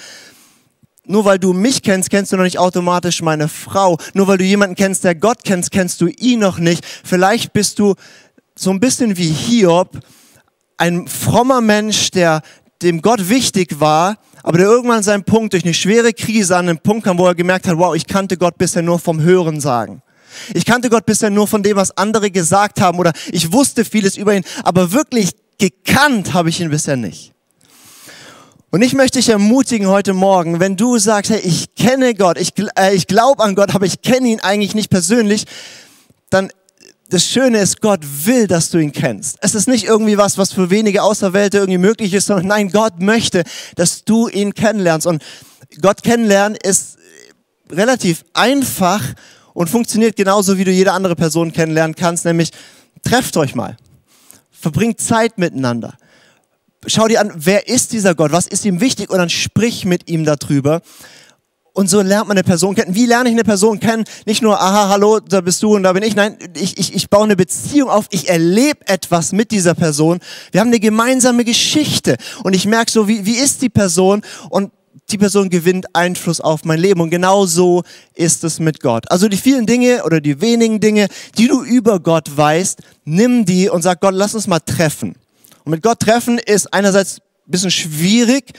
nur 1.06 1.26
weil 1.26 1.40
du 1.40 1.54
mich 1.54 1.82
kennst, 1.82 2.12
kennst 2.12 2.32
du 2.32 2.38
noch 2.38 2.44
nicht 2.44 2.60
automatisch 2.60 3.24
meine 3.24 3.48
Frau. 3.48 3.98
Nur 4.14 4.28
weil 4.28 4.38
du 4.38 4.44
jemanden 4.44 4.76
kennst, 4.76 5.04
der 5.04 5.16
Gott 5.16 5.40
kennst, 5.44 5.72
kennst 5.72 6.02
du 6.02 6.08
ihn 6.08 6.40
noch 6.40 6.60
nicht. 6.60 6.86
Vielleicht 6.86 7.52
bist 7.52 7.80
du 7.80 7.96
so 8.56 8.70
ein 8.70 8.80
bisschen 8.80 9.18
wie 9.18 9.30
Hiob, 9.30 9.98
ein 10.80 11.08
frommer 11.08 11.62
Mensch, 11.62 12.10
der 12.12 12.42
dem 12.82 13.02
Gott 13.02 13.30
wichtig 13.30 13.80
war, 13.80 14.18
aber 14.42 14.58
der 14.58 14.68
irgendwann 14.68 15.04
seinen 15.04 15.26
Punkt 15.26 15.54
durch 15.54 15.66
eine 15.66 15.74
schwere 15.74 16.14
Krise 16.14 16.56
an 16.56 16.68
den 16.68 16.80
Punkt 16.80 17.04
kam, 17.04 17.18
wo 17.18 17.28
er 17.28 17.36
gemerkt 17.36 17.68
hat, 17.68 17.78
wow, 17.78 17.94
ich 17.94 18.08
kannte 18.08 18.38
Gott 18.38 18.58
bisher 18.58 18.82
nur 18.82 18.98
vom 18.98 19.22
Hören 19.22 19.60
sagen. 19.60 20.02
Ich 20.54 20.66
kannte 20.66 20.90
Gott 20.90 21.06
bisher 21.06 21.30
nur 21.30 21.48
von 21.48 21.64
dem, 21.64 21.76
was 21.76 21.96
andere 21.98 22.32
gesagt 22.32 22.80
haben 22.80 23.00
oder 23.00 23.12
ich 23.32 23.52
wusste 23.52 23.84
vieles 23.84 24.16
über 24.16 24.34
ihn, 24.34 24.44
aber 24.64 24.94
wirklich 24.94 25.32
gekannt 25.58 26.34
habe 26.34 26.50
ich 26.50 26.62
ihn 26.62 26.70
bisher 26.70 26.96
nicht. 26.96 27.34
Und 28.72 28.84
ich 28.84 28.94
möchte 28.94 29.18
dich 29.18 29.30
ermutigen 29.30 29.88
heute 29.88 30.14
Morgen, 30.14 30.60
wenn 30.60 30.78
du 30.78 31.00
sagst, 31.00 31.32
hey, 31.32 31.40
ich 31.40 31.74
kenne 31.76 32.14
Gott, 32.14 32.40
ich, 32.40 32.54
äh, 32.78 32.94
ich 32.94 33.08
glaube 33.08 33.44
an 33.44 33.56
Gott, 33.56 33.74
aber 33.74 33.86
ich 33.86 34.02
kenne 34.02 34.28
ihn 34.28 34.40
eigentlich 34.40 34.76
nicht 34.76 34.92
persönlich, 34.92 35.46
dann 36.30 36.52
das 37.10 37.26
Schöne 37.26 37.60
ist, 37.60 37.82
Gott 37.82 38.02
will, 38.26 38.48
dass 38.48 38.70
du 38.70 38.78
ihn 38.78 38.92
kennst. 38.92 39.38
Es 39.42 39.56
ist 39.56 39.68
nicht 39.68 39.86
irgendwie 39.86 40.18
was, 40.18 40.38
was 40.38 40.54
für 40.54 40.70
wenige 40.70 41.02
Außerwählte 41.02 41.58
irgendwie 41.58 41.80
möglich 41.80 42.14
ist, 42.14 42.28
sondern 42.28 42.48
nein, 42.48 42.70
Gott 42.70 43.00
möchte, 43.00 43.44
dass 43.76 44.06
du 44.06 44.28
ihn 44.28 44.54
kennenlernst. 44.54 45.08
Und 45.08 45.24
Gott 45.82 46.04
kennenlernen 46.04 46.58
ist 46.62 46.98
relativ 47.72 48.24
einfach 48.34 49.04
und 49.54 49.70
funktioniert 49.70 50.16
genauso, 50.16 50.58
wie 50.58 50.64
du 50.64 50.72
jede 50.72 50.92
andere 50.94 51.16
Person 51.16 51.52
kennenlernen 51.52 51.96
kannst, 51.96 52.26
nämlich 52.26 52.52
trefft 53.02 53.38
euch 53.38 53.56
mal. 53.56 53.76
Verbringt 54.52 55.02
Zeit 55.02 55.38
miteinander. 55.38 55.96
Schau 56.86 57.08
dir 57.08 57.22
an, 57.22 57.32
wer 57.36 57.68
ist 57.68 57.92
dieser 57.92 58.14
Gott? 58.14 58.32
Was 58.32 58.48
ist 58.48 58.66
ihm 58.66 58.82
wichtig? 58.82 59.10
Und 59.10 59.18
dann 59.18 59.30
sprich 59.30 59.84
mit 59.84 60.10
ihm 60.10 60.26
darüber. 60.26 60.82
Und 61.80 61.90
so 61.90 62.02
lernt 62.02 62.28
man 62.28 62.36
eine 62.36 62.44
Person 62.44 62.76
kennen. 62.76 62.94
Wie 62.94 63.06
lerne 63.06 63.30
ich 63.30 63.36
eine 63.36 63.46
Person 63.46 63.80
kennen? 63.80 64.04
Nicht 64.26 64.42
nur, 64.42 64.60
aha, 64.60 64.90
hallo, 64.90 65.22
da 65.22 65.40
bist 65.40 65.64
du 65.64 65.78
und 65.78 65.84
da 65.84 65.94
bin 65.94 66.04
ich. 66.04 66.14
Nein, 66.14 66.38
ich, 66.54 66.78
ich, 66.78 66.94
ich 66.94 67.10
baue 67.10 67.24
eine 67.24 67.38
Beziehung 67.38 67.90
auf. 67.90 68.08
Ich 68.10 68.28
erlebe 68.28 68.86
etwas 68.86 69.32
mit 69.32 69.52
dieser 69.52 69.76
Person. 69.76 70.20
Wir 70.52 70.60
haben 70.60 70.68
eine 70.68 70.82
gemeinsame 70.82 71.46
Geschichte. 71.46 72.18
Und 72.44 72.54
ich 72.54 72.66
merke 72.66 72.92
so, 72.92 73.08
wie, 73.08 73.26
wie 73.26 73.38
ist 73.38 73.62
die 73.62 73.70
Person? 73.70 74.24
Und 74.50 74.74
die 75.10 75.18
Person 75.18 75.50
gewinnt 75.50 75.86
Einfluss 75.96 76.42
auf 76.42 76.66
mein 76.66 76.82
Leben. 76.82 77.00
Und 77.00 77.12
genau 77.12 77.46
so 77.46 77.84
ist 78.14 78.44
es 78.44 78.60
mit 78.60 78.82
Gott. 78.82 79.10
Also 79.10 79.30
die 79.30 79.38
vielen 79.38 79.66
Dinge 79.66 80.04
oder 80.04 80.20
die 80.20 80.42
wenigen 80.42 80.82
Dinge, 80.82 81.08
die 81.38 81.48
du 81.48 81.64
über 81.64 82.02
Gott 82.02 82.36
weißt, 82.36 82.82
nimm 83.06 83.46
die 83.46 83.70
und 83.70 83.84
sag 83.84 84.02
Gott, 84.02 84.16
lass 84.16 84.36
uns 84.36 84.48
mal 84.48 84.60
treffen. 84.60 85.16
Und 85.64 85.72
mit 85.72 85.82
Gott 85.82 86.02
treffen 86.02 86.40
ist 86.40 86.74
einerseits 86.74 87.22
bisschen 87.50 87.72
schwierig, 87.72 88.52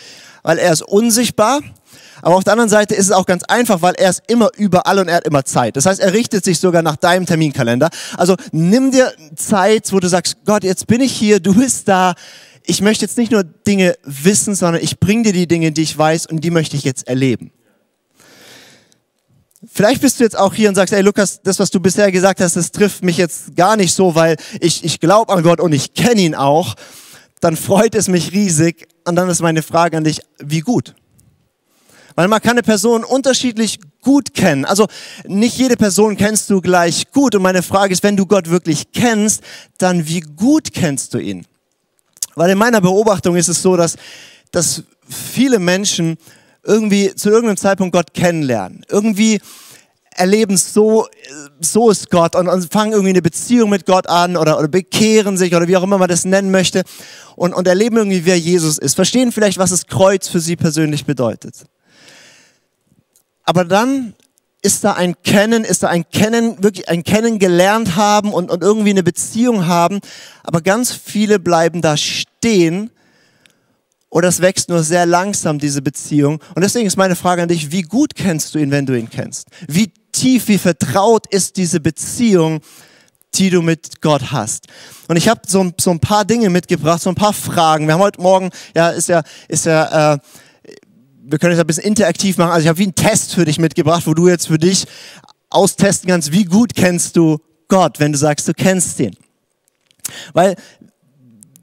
weil 0.43 0.59
er 0.59 0.73
ist 0.73 0.83
unsichtbar. 0.83 1.61
Aber 2.23 2.37
auf 2.37 2.45
der 2.45 2.53
anderen 2.53 2.71
Seite 2.71 2.95
ist 2.95 3.07
es 3.07 3.12
auch 3.12 3.27
ganz 3.27 3.43
einfach, 3.45 3.83
weil 3.83 3.95
er 3.95 4.11
ist 4.11 4.23
immer 4.27 4.50
überall 4.57 4.99
und 4.99 5.09
er 5.09 5.17
hat 5.17 5.27
immer 5.27 5.45
Zeit. 5.45 5.77
Das 5.77 5.87
heißt, 5.87 6.00
er 6.00 6.12
richtet 6.12 6.45
sich 6.45 6.59
sogar 6.59 6.83
nach 6.83 6.97
deinem 6.97 7.27
Terminkalender. 7.27 7.91
Also 8.17 8.37
nimm 8.53 8.91
dir 8.91 9.12
Zeit, 9.37 9.93
wo 9.93 10.00
du 10.00 10.09
sagst, 10.09 10.39
Gott, 10.45 10.65
jetzt 10.65 10.87
bin 10.87 11.00
ich 11.00 11.12
hier, 11.12 11.41
du 11.41 11.55
bist 11.55 11.89
da. 11.89 12.15
Ich 12.65 12.83
möchte 12.83 13.05
jetzt 13.05 13.17
nicht 13.17 13.33
nur 13.33 13.43
Dinge 13.43 13.97
wissen, 14.05 14.55
sondern 14.55 14.83
ich 14.83 15.00
bringe 15.00 15.25
dir 15.25 15.33
die 15.33 15.49
Dinge, 15.49 15.73
die 15.73 15.83
ich 15.83 15.97
weiß 15.97 16.27
und 16.27 16.45
die 16.45 16.50
möchte 16.50 16.77
ich 16.77 16.85
jetzt 16.85 17.09
erleben. 17.09 17.53
Vielleicht 19.67 20.00
bist 20.00 20.19
du 20.19 20.25
jetzt 20.25 20.39
auch 20.39 20.55
hier 20.55 20.71
und 20.71 20.75
sagst, 20.75 20.95
ey 20.95 21.03
Lukas, 21.03 21.43
das, 21.43 21.59
was 21.59 21.71
du 21.71 21.81
bisher 21.81 22.11
gesagt 22.11 22.41
hast, 22.41 22.57
das 22.57 22.73
trifft 22.73 23.05
mich 23.05 23.19
jetzt 23.19 23.57
gar 23.57 23.77
nicht 23.77 23.95
so, 23.95 24.15
weil 24.15 24.37
ich, 24.59 24.85
ich 24.85 25.00
glaube 25.00 25.33
an 25.33 25.43
Gott 25.43 25.61
und 25.61 25.73
ich 25.73 25.93
kenne 25.93 26.23
ihn 26.23 26.35
auch. 26.35 26.77
Dann 27.41 27.57
freut 27.57 27.95
es 27.95 28.09
mich 28.09 28.33
riesig. 28.33 28.89
Und 29.07 29.17
dann 29.17 29.29
ist 29.29 29.41
meine 29.41 29.62
Frage 29.62 29.97
an 29.97 30.05
dich, 30.05 30.21
wie 30.39 30.61
gut? 30.61 30.95
Weil 32.14 32.29
man 32.29 32.40
kann 32.40 32.52
eine 32.52 32.62
Person 32.62 33.05
unterschiedlich 33.05 33.79
gut 34.02 34.35
kennen. 34.35 34.64
Also 34.64 34.87
nicht 35.26 35.57
jede 35.59 35.76
Person 35.76 36.17
kennst 36.17 36.50
du 36.50 36.61
gleich 36.61 37.11
gut. 37.12 37.35
Und 37.35 37.43
meine 37.43 37.62
Frage 37.62 37.93
ist, 37.93 38.02
wenn 38.02 38.17
du 38.17 38.26
Gott 38.26 38.50
wirklich 38.50 38.93
kennst, 38.93 39.43
dann 39.79 40.07
wie 40.07 40.21
gut 40.21 40.73
kennst 40.73 41.14
du 41.14 41.19
ihn? 41.19 41.47
Weil 42.35 42.50
in 42.50 42.59
meiner 42.59 42.81
Beobachtung 42.81 43.37
ist 43.37 43.49
es 43.49 43.62
so, 43.62 43.76
dass, 43.76 43.97
dass 44.50 44.83
viele 45.09 45.59
Menschen 45.59 46.17
irgendwie 46.64 47.14
zu 47.14 47.31
irgendeinem 47.31 47.57
Zeitpunkt 47.57 47.95
Gott 47.95 48.14
kennenlernen. 48.14 48.85
Irgendwie 48.88 49.40
erleben 50.17 50.57
so, 50.57 51.07
so 51.61 51.90
ist 51.90 52.11
Gott 52.11 52.35
und, 52.35 52.49
und 52.49 52.71
fangen 52.71 52.93
irgendwie 52.93 53.11
eine 53.11 53.23
Beziehung 53.23 53.71
mit 53.71 53.87
Gott 53.87 54.07
an 54.07 54.37
oder, 54.37 54.59
oder 54.59 54.69
bekehren 54.69 55.37
sich 55.37 55.55
oder 55.55 55.67
wie 55.69 55.76
auch 55.76 55.83
immer 55.83 55.99
man 55.99 56.09
das 56.09 56.25
nennen 56.25 56.50
möchte 56.50 56.83
und, 57.37 57.55
und 57.55 57.67
erleben 57.67 57.97
irgendwie, 57.97 58.25
wer 58.25 58.38
Jesus 58.38 58.76
ist. 58.76 58.95
Verstehen 58.95 59.33
vielleicht, 59.33 59.59
was 59.59 59.71
das 59.71 59.87
Kreuz 59.87 60.29
für 60.29 60.40
sie 60.40 60.57
persönlich 60.57 61.07
bedeutet. 61.07 61.64
Aber 63.50 63.64
dann 63.64 64.14
ist 64.62 64.85
da 64.85 64.92
ein 64.92 65.21
Kennen, 65.25 65.64
ist 65.64 65.83
da 65.83 65.88
ein 65.88 66.09
Kennen, 66.09 66.62
wirklich 66.62 66.88
ein 66.88 67.02
Kennen 67.02 67.40
gelernt 67.40 67.97
haben 67.97 68.33
und, 68.33 68.49
und 68.49 68.62
irgendwie 68.62 68.90
eine 68.90 69.02
Beziehung 69.02 69.66
haben. 69.66 69.99
Aber 70.45 70.61
ganz 70.61 70.92
viele 70.92 71.40
bleiben 71.40 71.83
da 71.83 71.97
stehen 71.97 72.92
oder 74.09 74.28
es 74.28 74.40
wächst 74.40 74.69
nur 74.69 74.85
sehr 74.85 75.04
langsam, 75.04 75.59
diese 75.59 75.83
Beziehung. 75.83 76.40
Und 76.54 76.62
deswegen 76.62 76.87
ist 76.87 76.97
meine 76.97 77.16
Frage 77.16 77.42
an 77.42 77.49
dich, 77.49 77.73
wie 77.73 77.83
gut 77.83 78.14
kennst 78.14 78.54
du 78.54 78.61
ihn, 78.61 78.71
wenn 78.71 78.87
du 78.87 78.97
ihn 78.97 79.11
kennst? 79.11 79.49
Wie 79.66 79.90
tief, 80.12 80.47
wie 80.47 80.59
vertraut 80.59 81.26
ist 81.26 81.57
diese 81.57 81.80
Beziehung, 81.80 82.61
die 83.35 83.50
du 83.50 83.62
mit 83.62 84.00
Gott 84.00 84.30
hast? 84.30 84.69
Und 85.09 85.16
ich 85.16 85.28
habe 85.28 85.40
so, 85.45 85.73
so 85.80 85.90
ein 85.90 85.99
paar 85.99 86.25
Dinge 86.25 86.50
mitgebracht, 86.50 87.02
so 87.02 87.11
ein 87.11 87.16
paar 87.16 87.33
Fragen. 87.33 87.88
Wir 87.88 87.95
haben 87.95 88.00
heute 88.00 88.23
Morgen, 88.23 88.50
ja, 88.76 88.90
ist 88.90 89.09
ja, 89.09 89.25
ist 89.49 89.66
ja, 89.66 90.14
äh, 90.14 90.19
wir 91.23 91.39
können 91.39 91.55
es 91.55 91.61
ein 91.61 91.67
bisschen 91.67 91.85
interaktiv 91.85 92.39
machen. 92.39 92.53
Also 92.53 92.62
ich 92.62 92.69
habe 92.69 92.79
wie 92.79 92.85
einen 92.85 92.95
Test 92.95 93.35
für 93.35 93.45
dich 93.45 93.59
mitgebracht, 93.59 94.07
wo 94.07 94.15
du 94.15 94.29
jetzt 94.29 94.47
für 94.47 94.59
dich 94.59 94.87
austesten 95.50 96.09
kannst, 96.09 96.33
wie 96.33 96.45
gut 96.45 96.75
kennst 96.75 97.17
du 97.17 97.39
Gott, 97.69 98.00
wenn 98.00 98.12
du 98.12 98.19
sagst, 98.19 98.49
du 98.49 98.55
kennst 98.55 98.99
ihn. 99.00 99.17
Weil 100.33 100.57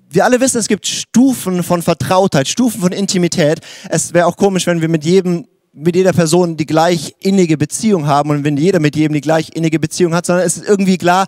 wir 0.10 0.26
alle 0.26 0.40
wissen, 0.40 0.58
es 0.58 0.68
gibt 0.68 0.88
Stufen 0.88 1.64
von 1.64 1.82
Vertrautheit, 1.82 2.48
Stufen 2.48 2.82
von 2.82 2.92
Intimität. 2.92 3.60
Es 3.90 4.14
wäre 4.14 4.26
auch 4.26 4.38
komisch, 4.38 4.68
wenn 4.68 4.82
wir 4.82 4.90
mit 4.90 5.04
jedem 5.04 5.48
mit 5.80 5.96
jeder 5.96 6.12
Person 6.12 6.58
die 6.58 6.66
gleich 6.66 7.14
innige 7.20 7.56
Beziehung 7.56 8.08
haben 8.08 8.32
und 8.32 8.44
wenn 8.44 8.58
jeder 8.58 8.80
mit 8.80 8.96
jedem 8.96 9.14
die 9.14 9.22
gleich 9.22 9.52
innige 9.54 9.80
Beziehung 9.80 10.16
hat, 10.16 10.26
sondern 10.26 10.44
es 10.44 10.58
ist 10.58 10.68
irgendwie 10.68 10.98
klar, 10.98 11.28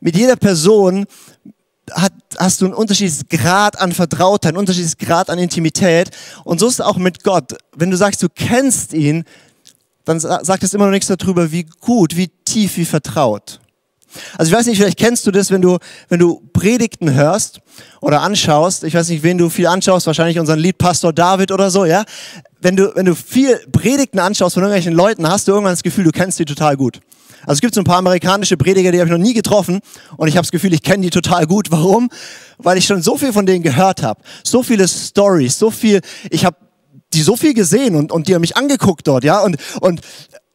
mit 0.00 0.14
jeder 0.16 0.36
Person 0.36 1.06
hat, 1.92 2.12
hast 2.38 2.60
du 2.60 2.66
einen 2.66 2.74
unterschiedlichen 2.74 3.28
Grad 3.28 3.78
an 3.80 3.92
Vertrautheit, 3.92 4.50
einen 4.50 4.58
unterschiedlichen 4.58 4.98
Grad 4.98 5.30
an 5.30 5.38
Intimität. 5.38 6.10
Und 6.44 6.60
so 6.60 6.66
ist 6.66 6.74
es 6.74 6.80
auch 6.80 6.96
mit 6.96 7.22
Gott. 7.22 7.56
Wenn 7.76 7.90
du 7.90 7.96
sagst, 7.96 8.22
du 8.22 8.28
kennst 8.28 8.92
ihn, 8.92 9.24
dann 10.04 10.20
sagt 10.20 10.62
es 10.62 10.72
immer 10.72 10.84
noch 10.84 10.92
nichts 10.92 11.08
darüber, 11.08 11.50
wie 11.50 11.66
gut, 11.80 12.16
wie 12.16 12.28
tief, 12.44 12.76
wie 12.76 12.84
vertraut. 12.84 13.60
Also 14.38 14.50
ich 14.50 14.56
weiß 14.56 14.66
nicht, 14.66 14.78
vielleicht 14.78 14.98
kennst 14.98 15.26
du 15.26 15.30
das, 15.30 15.50
wenn 15.50 15.62
du, 15.62 15.78
wenn 16.08 16.18
du 16.18 16.40
Predigten 16.52 17.12
hörst 17.12 17.60
oder 18.00 18.22
anschaust. 18.22 18.84
Ich 18.84 18.94
weiß 18.94 19.08
nicht, 19.08 19.22
wen 19.22 19.38
du 19.38 19.50
viel 19.50 19.66
anschaust, 19.66 20.06
wahrscheinlich 20.06 20.38
unseren 20.38 20.58
Liedpastor 20.58 21.12
David 21.12 21.52
oder 21.52 21.70
so, 21.70 21.84
ja. 21.84 22.04
Wenn 22.60 22.76
du, 22.76 22.94
wenn 22.94 23.04
du 23.04 23.14
viel 23.14 23.58
Predigten 23.72 24.18
anschaust 24.18 24.54
von 24.54 24.62
irgendwelchen 24.62 24.94
Leuten, 24.94 25.28
hast 25.28 25.48
du 25.48 25.52
irgendwann 25.52 25.74
das 25.74 25.82
Gefühl, 25.82 26.04
du 26.04 26.12
kennst 26.12 26.38
die 26.38 26.44
total 26.44 26.76
gut. 26.76 27.00
Also 27.46 27.58
es 27.58 27.60
gibt 27.60 27.74
so 27.74 27.80
ein 27.80 27.84
paar 27.84 27.98
amerikanische 27.98 28.56
Prediger, 28.56 28.92
die 28.92 28.98
habe 28.98 29.08
ich 29.08 29.16
noch 29.16 29.22
nie 29.24 29.34
getroffen 29.34 29.80
und 30.16 30.28
ich 30.28 30.36
habe 30.36 30.42
das 30.42 30.50
Gefühl, 30.50 30.74
ich 30.74 30.82
kenne 30.82 31.02
die 31.02 31.10
total 31.10 31.46
gut. 31.46 31.70
Warum? 31.70 32.10
Weil 32.58 32.76
ich 32.76 32.84
schon 32.84 33.02
so 33.02 33.16
viel 33.16 33.32
von 33.32 33.46
denen 33.46 33.62
gehört 33.62 34.02
habe. 34.02 34.20
So 34.44 34.62
viele 34.62 34.86
Stories, 34.88 35.58
so 35.58 35.70
viel, 35.70 36.00
ich 36.30 36.44
habe 36.44 36.56
die 37.14 37.22
so 37.22 37.36
viel 37.36 37.54
gesehen 37.54 37.94
und, 37.94 38.12
und 38.12 38.28
die 38.28 38.34
haben 38.34 38.40
mich 38.40 38.56
angeguckt 38.56 39.06
dort, 39.06 39.24
ja. 39.24 39.40
Und, 39.40 39.56
und 39.80 40.00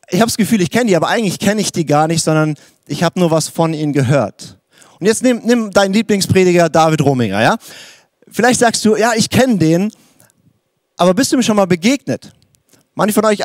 ich 0.09 0.19
habe 0.19 0.27
das 0.27 0.37
Gefühl, 0.37 0.61
ich 0.61 0.69
kenne 0.69 0.87
die, 0.87 0.95
aber 0.95 1.07
eigentlich 1.07 1.39
kenne 1.39 1.61
ich 1.61 1.71
die 1.71 1.85
gar 1.85 2.07
nicht, 2.07 2.21
sondern 2.21 2.55
ich 2.87 3.03
habe 3.03 3.19
nur 3.19 3.31
was 3.31 3.47
von 3.47 3.73
ihnen 3.73 3.93
gehört. 3.93 4.59
Und 4.99 5.07
jetzt 5.07 5.23
nimm, 5.23 5.41
nimm 5.45 5.71
deinen 5.71 5.93
Lieblingsprediger 5.93 6.69
David 6.69 7.01
Rominger, 7.01 7.41
ja? 7.41 7.57
Vielleicht 8.27 8.59
sagst 8.59 8.83
du, 8.85 8.95
ja, 8.95 9.13
ich 9.15 9.29
kenne 9.29 9.57
den, 9.57 9.91
aber 10.97 11.13
bist 11.13 11.31
du 11.31 11.37
mir 11.37 11.43
schon 11.43 11.55
mal 11.55 11.65
begegnet? 11.65 12.33
Manche 13.01 13.15
von 13.15 13.25
euch, 13.25 13.39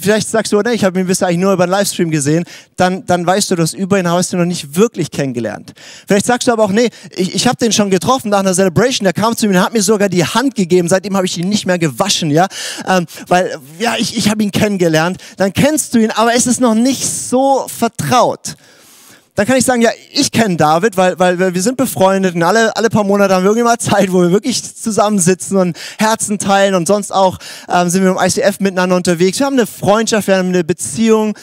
vielleicht 0.00 0.30
sagst 0.30 0.50
du, 0.50 0.62
ne, 0.62 0.72
ich 0.72 0.82
habe 0.82 0.98
ihn 0.98 1.06
bisher 1.06 1.28
eigentlich 1.28 1.40
nur 1.40 1.52
über 1.52 1.64
einen 1.64 1.72
Livestream 1.72 2.10
gesehen, 2.10 2.44
dann, 2.76 3.04
dann 3.04 3.26
weißt 3.26 3.50
du 3.50 3.54
das 3.54 3.74
über 3.74 3.98
ihn, 3.98 4.10
hast 4.10 4.32
du 4.32 4.38
noch 4.38 4.46
nicht 4.46 4.76
wirklich 4.76 5.10
kennengelernt. 5.10 5.74
Vielleicht 6.06 6.24
sagst 6.24 6.48
du 6.48 6.52
aber 6.52 6.64
auch, 6.64 6.70
nee, 6.70 6.88
ich, 7.14 7.34
ich 7.34 7.46
habe 7.46 7.58
den 7.58 7.70
schon 7.70 7.90
getroffen 7.90 8.30
nach 8.30 8.38
einer 8.38 8.54
Celebration, 8.54 9.04
der 9.04 9.12
kam 9.12 9.36
zu 9.36 9.46
mir 9.46 9.58
und 9.58 9.62
hat 9.62 9.74
mir 9.74 9.82
sogar 9.82 10.08
die 10.08 10.24
Hand 10.24 10.54
gegeben, 10.54 10.88
seitdem 10.88 11.18
habe 11.18 11.26
ich 11.26 11.36
ihn 11.36 11.50
nicht 11.50 11.66
mehr 11.66 11.78
gewaschen, 11.78 12.30
ja, 12.30 12.46
ähm, 12.88 13.04
weil, 13.28 13.58
ja, 13.78 13.96
ich, 13.98 14.16
ich 14.16 14.30
habe 14.30 14.42
ihn 14.42 14.50
kennengelernt. 14.50 15.18
Dann 15.36 15.52
kennst 15.52 15.92
du 15.92 15.98
ihn, 15.98 16.10
aber 16.10 16.32
es 16.32 16.46
ist 16.46 16.62
noch 16.62 16.74
nicht 16.74 17.04
so 17.04 17.66
vertraut 17.68 18.56
dann 19.34 19.46
kann 19.46 19.56
ich 19.56 19.64
sagen, 19.64 19.82
ja, 19.82 19.90
ich 20.12 20.30
kenne 20.30 20.56
David, 20.56 20.96
weil, 20.96 21.18
weil 21.18 21.54
wir 21.54 21.62
sind 21.62 21.76
befreundet 21.76 22.36
und 22.36 22.42
alle, 22.44 22.76
alle 22.76 22.88
paar 22.88 23.02
Monate 23.02 23.34
haben 23.34 23.42
wir 23.42 23.50
irgendwie 23.50 23.64
mal 23.64 23.78
Zeit, 23.78 24.12
wo 24.12 24.22
wir 24.22 24.30
wirklich 24.30 24.62
zusammensitzen 24.62 25.56
und 25.56 25.76
Herzen 25.98 26.38
teilen 26.38 26.76
und 26.76 26.86
sonst 26.86 27.12
auch 27.12 27.38
ähm, 27.68 27.88
sind 27.88 28.04
wir 28.04 28.12
im 28.12 28.18
ICF 28.18 28.60
miteinander 28.60 28.94
unterwegs. 28.94 29.40
Wir 29.40 29.46
haben 29.46 29.54
eine 29.54 29.66
Freundschaft, 29.66 30.28
wir 30.28 30.36
haben 30.36 30.50
eine 30.50 30.62
Beziehung. 30.62 31.36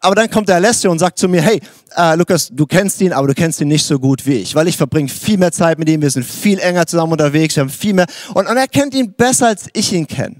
Aber 0.00 0.16
dann 0.16 0.28
kommt 0.28 0.48
der 0.48 0.56
Alessio 0.56 0.90
und 0.90 0.98
sagt 0.98 1.18
zu 1.18 1.28
mir, 1.28 1.40
hey, 1.40 1.60
äh, 1.96 2.16
Lukas, 2.16 2.48
du 2.52 2.66
kennst 2.66 3.00
ihn, 3.00 3.12
aber 3.12 3.28
du 3.28 3.34
kennst 3.34 3.60
ihn 3.60 3.68
nicht 3.68 3.86
so 3.86 3.98
gut 3.98 4.26
wie 4.26 4.34
ich, 4.34 4.54
weil 4.54 4.66
ich 4.66 4.76
verbringe 4.76 5.08
viel 5.08 5.38
mehr 5.38 5.52
Zeit 5.52 5.78
mit 5.78 5.88
ihm, 5.88 6.02
wir 6.02 6.10
sind 6.10 6.26
viel 6.26 6.58
enger 6.58 6.86
zusammen 6.86 7.12
unterwegs, 7.12 7.54
wir 7.56 7.62
haben 7.62 7.70
viel 7.70 7.94
mehr 7.94 8.06
und, 8.34 8.48
und 8.48 8.56
er 8.56 8.66
kennt 8.68 8.94
ihn 8.94 9.14
besser, 9.14 9.46
als 9.46 9.66
ich 9.72 9.92
ihn 9.92 10.06
kenne. 10.06 10.36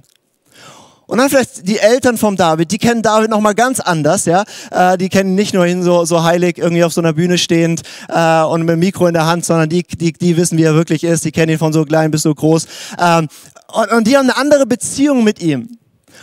Und 1.07 1.19
dann 1.19 1.29
vielleicht 1.29 1.69
die 1.69 1.79
Eltern 1.79 2.17
vom 2.17 2.37
David, 2.37 2.71
die 2.71 2.79
kennen 2.79 3.03
David 3.03 3.31
noch 3.31 3.41
mal 3.41 3.55
ganz 3.55 3.81
anders, 3.81 4.25
ja. 4.25 4.45
Äh, 4.71 4.97
die 4.97 5.09
kennen 5.09 5.35
nicht 5.35 5.53
nur 5.53 5.67
ihn 5.67 5.83
so, 5.83 6.05
so 6.05 6.23
heilig 6.23 6.59
irgendwie 6.59 6.85
auf 6.85 6.93
so 6.93 7.01
einer 7.01 7.13
Bühne 7.13 7.37
stehend 7.39 7.83
äh, 8.09 8.43
und 8.43 8.63
mit 8.63 8.71
dem 8.71 8.79
Mikro 8.79 9.07
in 9.07 9.15
der 9.15 9.27
Hand, 9.27 9.45
sondern 9.45 9.69
die, 9.69 9.83
die, 9.83 10.13
die 10.13 10.37
wissen, 10.37 10.57
wie 10.57 10.63
er 10.63 10.75
wirklich 10.75 11.05
ist. 11.05 11.25
Die 11.25 11.33
kennen 11.33 11.53
ihn 11.53 11.59
von 11.59 11.73
so 11.73 11.85
klein 11.85 12.11
bis 12.11 12.23
so 12.23 12.35
groß. 12.35 12.67
Ähm, 12.99 13.29
und, 13.73 13.93
und 13.93 14.07
die 14.07 14.17
haben 14.17 14.31
eine 14.31 14.37
andere 14.37 14.67
Beziehung 14.67 15.25
mit 15.25 15.43
ihm 15.43 15.79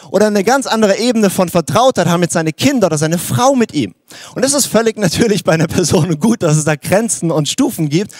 oder 0.09 0.27
eine 0.27 0.43
ganz 0.43 0.67
andere 0.67 0.97
Ebene 0.97 1.29
von 1.29 1.49
Vertrautheit 1.49 2.07
haben 2.07 2.19
mit 2.19 2.31
seine 2.31 2.53
Kinder 2.53 2.87
oder 2.87 2.97
seine 2.97 3.17
Frau 3.17 3.55
mit 3.55 3.73
ihm. 3.73 3.93
Und 4.35 4.43
das 4.43 4.53
ist 4.53 4.65
völlig 4.65 4.97
natürlich 4.99 5.43
bei 5.43 5.53
einer 5.53 5.67
Person 5.67 6.19
gut, 6.19 6.43
dass 6.43 6.57
es 6.57 6.65
da 6.65 6.75
Grenzen 6.75 7.31
und 7.31 7.49
Stufen 7.49 7.89
gibt. 7.89 8.11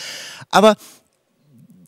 Aber 0.49 0.75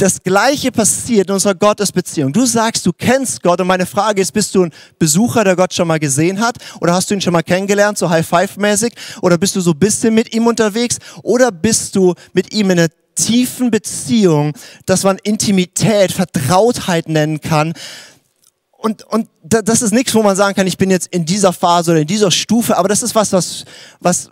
das 0.04 0.22
Gleiche 0.22 0.70
passiert 0.70 1.30
in 1.30 1.34
unserer 1.34 1.56
Gottesbeziehung. 1.56 2.34
Du 2.34 2.46
sagst, 2.46 2.86
du 2.86 2.92
kennst 2.92 3.42
Gott 3.42 3.62
und 3.62 3.68
meine 3.68 3.86
Frage 3.86 4.22
ist, 4.22 4.34
bist 4.34 4.54
du 4.54 4.64
ein 4.64 4.74
Besucher, 5.00 5.46
der 5.46 5.56
Gott 5.56 5.74
schon 5.74 5.88
mal 5.88 5.98
gesehen 5.98 6.42
hat? 6.42 6.58
Oder 6.82 6.94
hast 6.94 7.10
du 7.10 7.14
ihn 7.14 7.22
schon 7.22 7.32
mal 7.32 7.42
kennengelernt, 7.42 7.98
so 7.98 8.10
High-Five-mäßig? 8.10 8.94
Oder 9.22 9.38
bist 9.38 9.56
du 9.56 9.62
so 9.62 9.72
ein 9.72 9.80
bisschen 9.80 10.14
mit 10.14 10.34
ihm 10.34 10.46
unterwegs? 10.46 10.98
Oder 11.22 11.54
bist 11.54 11.96
du 11.96 12.16
mit 12.34 12.54
ihm 12.54 12.72
in 12.72 12.80
einer 12.80 12.90
tiefen 13.16 13.72
Beziehung, 13.72 14.52
dass 14.86 15.04
man 15.04 15.20
Intimität, 15.20 16.12
Vertrautheit 16.12 17.08
nennen 17.08 17.40
kann? 17.40 17.72
Und, 18.72 19.06
und 19.06 19.30
das 19.42 19.82
ist 19.82 19.94
nichts, 19.94 20.14
wo 20.14 20.22
man 20.22 20.36
sagen 20.36 20.54
kann, 20.54 20.68
ich 20.68 20.78
bin 20.78 20.92
jetzt 20.92 21.08
in 21.14 21.24
dieser 21.24 21.54
Phase 21.54 21.92
oder 21.92 22.02
in 22.02 22.08
dieser 22.08 22.30
Stufe, 22.30 22.76
aber 22.76 22.90
das 22.90 23.04
ist 23.04 23.16
was, 23.16 23.32
was, 23.32 23.64
was, 24.02 24.30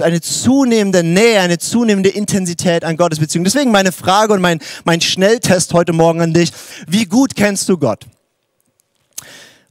eine 0.00 0.20
zunehmende 0.20 1.02
Nähe, 1.02 1.40
eine 1.40 1.58
zunehmende 1.58 2.08
Intensität 2.08 2.84
an 2.84 2.96
Gottes 2.96 3.18
Beziehung. 3.18 3.44
Deswegen 3.44 3.70
meine 3.70 3.92
Frage 3.92 4.32
und 4.32 4.40
mein, 4.40 4.60
mein 4.84 5.00
Schnelltest 5.00 5.72
heute 5.74 5.92
Morgen 5.92 6.20
an 6.20 6.32
dich. 6.32 6.52
Wie 6.86 7.04
gut 7.04 7.34
kennst 7.34 7.68
du 7.68 7.76
Gott? 7.76 8.06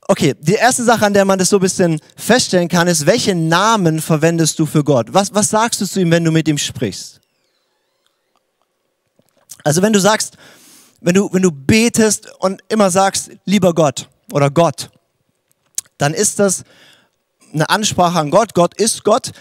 Okay, 0.08 0.36
die 0.40 0.54
erste 0.54 0.84
Sache, 0.84 1.06
an 1.06 1.14
der 1.14 1.26
man 1.26 1.40
das 1.40 1.50
so 1.50 1.58
ein 1.58 1.62
bisschen 1.62 2.00
feststellen 2.18 2.68
kann, 2.68 2.88
ist, 2.88 3.06
welche 3.06 3.36
Namen 3.36 4.02
verwendest 4.02 4.60
du 4.60 4.66
für 4.66 4.84
Gott? 4.84 5.08
Was, 5.12 5.34
was 5.34 5.50
sagst 5.50 5.80
du 5.82 5.86
zu 5.86 6.02
ihm, 6.02 6.12
wenn 6.12 6.24
du 6.24 6.32
mit 6.32 6.48
ihm 6.48 6.58
sprichst? 6.58 7.22
Also 9.64 9.82
wenn 9.82 9.94
du 9.94 10.00
sagst, 10.00 10.38
wenn 11.00 11.16
du, 11.16 11.30
wenn 11.32 11.42
du 11.42 11.52
betest 11.52 12.30
und 12.40 12.62
immer 12.68 12.92
sagst, 12.92 13.32
lieber 13.46 13.74
Gott 13.74 14.10
oder 14.32 14.50
Gott, 14.50 14.90
dann 15.98 16.14
ist 16.14 16.40
das 16.40 16.64
eine 17.54 17.70
Ansprache 17.70 18.20
an 18.20 18.30
Gott. 18.30 18.54
Gott 18.54 18.74
ist 18.76 19.04
Gott, 19.04 19.32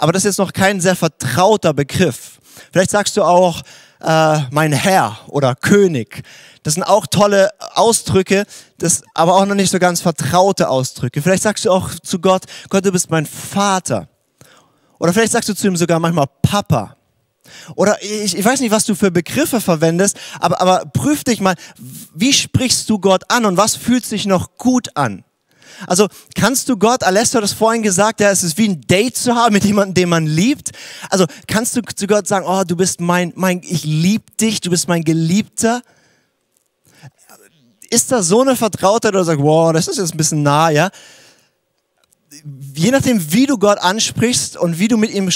aber 0.00 0.12
das 0.12 0.22
ist 0.22 0.30
jetzt 0.30 0.38
noch 0.38 0.52
kein 0.52 0.80
sehr 0.80 0.96
vertrauter 0.96 1.74
Begriff. 1.74 2.40
Vielleicht 2.72 2.90
sagst 2.90 3.16
du 3.16 3.22
auch, 3.22 3.62
äh, 4.00 4.38
mein 4.50 4.72
Herr 4.72 5.18
oder 5.28 5.54
König. 5.54 6.22
Das 6.62 6.74
sind 6.74 6.84
auch 6.84 7.06
tolle 7.06 7.50
Ausdrücke, 7.74 8.46
das 8.78 9.02
aber 9.14 9.36
auch 9.36 9.44
noch 9.44 9.54
nicht 9.54 9.70
so 9.70 9.78
ganz 9.78 10.00
vertraute 10.00 10.70
Ausdrücke. 10.70 11.20
Vielleicht 11.20 11.42
sagst 11.42 11.66
du 11.66 11.70
auch 11.70 11.90
zu 12.02 12.18
Gott, 12.18 12.44
Gott, 12.70 12.84
du 12.84 12.92
bist 12.92 13.10
mein 13.10 13.26
Vater. 13.26 14.08
Oder 14.98 15.12
vielleicht 15.12 15.32
sagst 15.32 15.48
du 15.50 15.54
zu 15.54 15.66
ihm 15.66 15.76
sogar 15.76 16.00
manchmal 16.00 16.26
Papa. 16.42 16.96
Oder 17.74 18.02
ich, 18.02 18.36
ich 18.36 18.44
weiß 18.44 18.60
nicht, 18.60 18.70
was 18.70 18.84
du 18.84 18.94
für 18.94 19.10
Begriffe 19.10 19.60
verwendest, 19.60 20.18
aber, 20.38 20.60
aber 20.60 20.86
prüf 20.86 21.24
dich 21.24 21.40
mal, 21.40 21.56
wie 22.14 22.32
sprichst 22.32 22.88
du 22.88 22.98
Gott 22.98 23.24
an 23.28 23.44
und 23.44 23.56
was 23.58 23.76
fühlt 23.76 24.06
sich 24.06 24.24
noch 24.24 24.56
gut 24.56 24.96
an? 24.96 25.24
Also 25.86 26.08
kannst 26.34 26.68
du 26.68 26.76
Gott, 26.76 27.02
Alessio 27.02 27.38
hat 27.38 27.44
es 27.44 27.52
vorhin 27.52 27.82
gesagt, 27.82 28.20
ja, 28.20 28.30
es 28.30 28.42
ist 28.42 28.58
wie 28.58 28.68
ein 28.68 28.80
Date 28.82 29.16
zu 29.16 29.34
haben 29.34 29.52
mit 29.52 29.64
jemandem, 29.64 29.94
den 29.94 30.08
man 30.08 30.26
liebt. 30.26 30.70
Also 31.08 31.26
kannst 31.46 31.76
du 31.76 31.82
zu 31.82 32.06
Gott 32.06 32.26
sagen, 32.26 32.46
oh, 32.46 32.62
du 32.64 32.76
bist 32.76 33.00
mein, 33.00 33.32
mein, 33.36 33.62
ich 33.64 33.84
lieb 33.84 34.36
dich, 34.36 34.60
du 34.60 34.70
bist 34.70 34.88
mein 34.88 35.04
Geliebter. 35.04 35.82
Ist 37.88 38.12
das 38.12 38.28
so 38.28 38.42
eine 38.42 38.56
Vertrautheit 38.56 39.12
oder 39.12 39.24
sagst, 39.24 39.42
wow, 39.42 39.72
das 39.72 39.88
ist 39.88 39.98
jetzt 39.98 40.14
ein 40.14 40.18
bisschen 40.18 40.42
nah, 40.42 40.70
ja? 40.70 40.90
Je 42.74 42.90
nachdem, 42.90 43.32
wie 43.32 43.46
du 43.46 43.58
Gott 43.58 43.78
ansprichst 43.78 44.56
und 44.56 44.78
wie 44.78 44.88
du 44.88 44.96
mit 44.96 45.10
ihm 45.10 45.28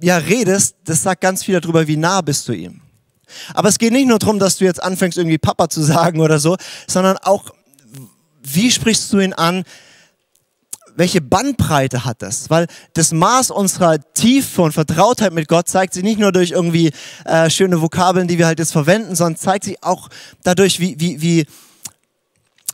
ja, 0.00 0.16
redest, 0.16 0.76
das 0.84 1.02
sagt 1.02 1.20
ganz 1.20 1.44
viel 1.44 1.60
darüber, 1.60 1.86
wie 1.86 1.96
nah 1.96 2.20
bist 2.20 2.48
du 2.48 2.52
ihm. 2.52 2.80
Aber 3.54 3.68
es 3.68 3.78
geht 3.78 3.92
nicht 3.92 4.08
nur 4.08 4.18
darum, 4.18 4.38
dass 4.38 4.58
du 4.58 4.64
jetzt 4.64 4.82
anfängst, 4.82 5.18
irgendwie 5.18 5.38
Papa 5.38 5.68
zu 5.68 5.82
sagen 5.82 6.20
oder 6.20 6.38
so, 6.38 6.56
sondern 6.86 7.16
auch, 7.18 7.50
wie 8.42 8.70
sprichst 8.70 9.12
du 9.12 9.20
ihn 9.20 9.32
an? 9.32 9.64
Welche 10.96 11.20
Bandbreite 11.20 12.04
hat 12.04 12.22
das? 12.22 12.50
Weil 12.50 12.66
das 12.94 13.12
Maß 13.12 13.50
unserer 13.50 13.98
Tiefe 14.14 14.62
und 14.62 14.72
Vertrautheit 14.72 15.32
mit 15.32 15.48
Gott 15.48 15.68
zeigt 15.68 15.94
sich 15.94 16.02
nicht 16.02 16.18
nur 16.18 16.32
durch 16.32 16.50
irgendwie 16.50 16.92
äh, 17.24 17.50
schöne 17.50 17.80
Vokabeln, 17.80 18.28
die 18.28 18.38
wir 18.38 18.46
halt 18.46 18.58
jetzt 18.58 18.72
verwenden, 18.72 19.14
sondern 19.14 19.36
zeigt 19.36 19.64
sich 19.64 19.82
auch 19.82 20.08
dadurch, 20.42 20.80
wie, 20.80 20.98
wie, 20.98 21.20
wie, 21.20 21.46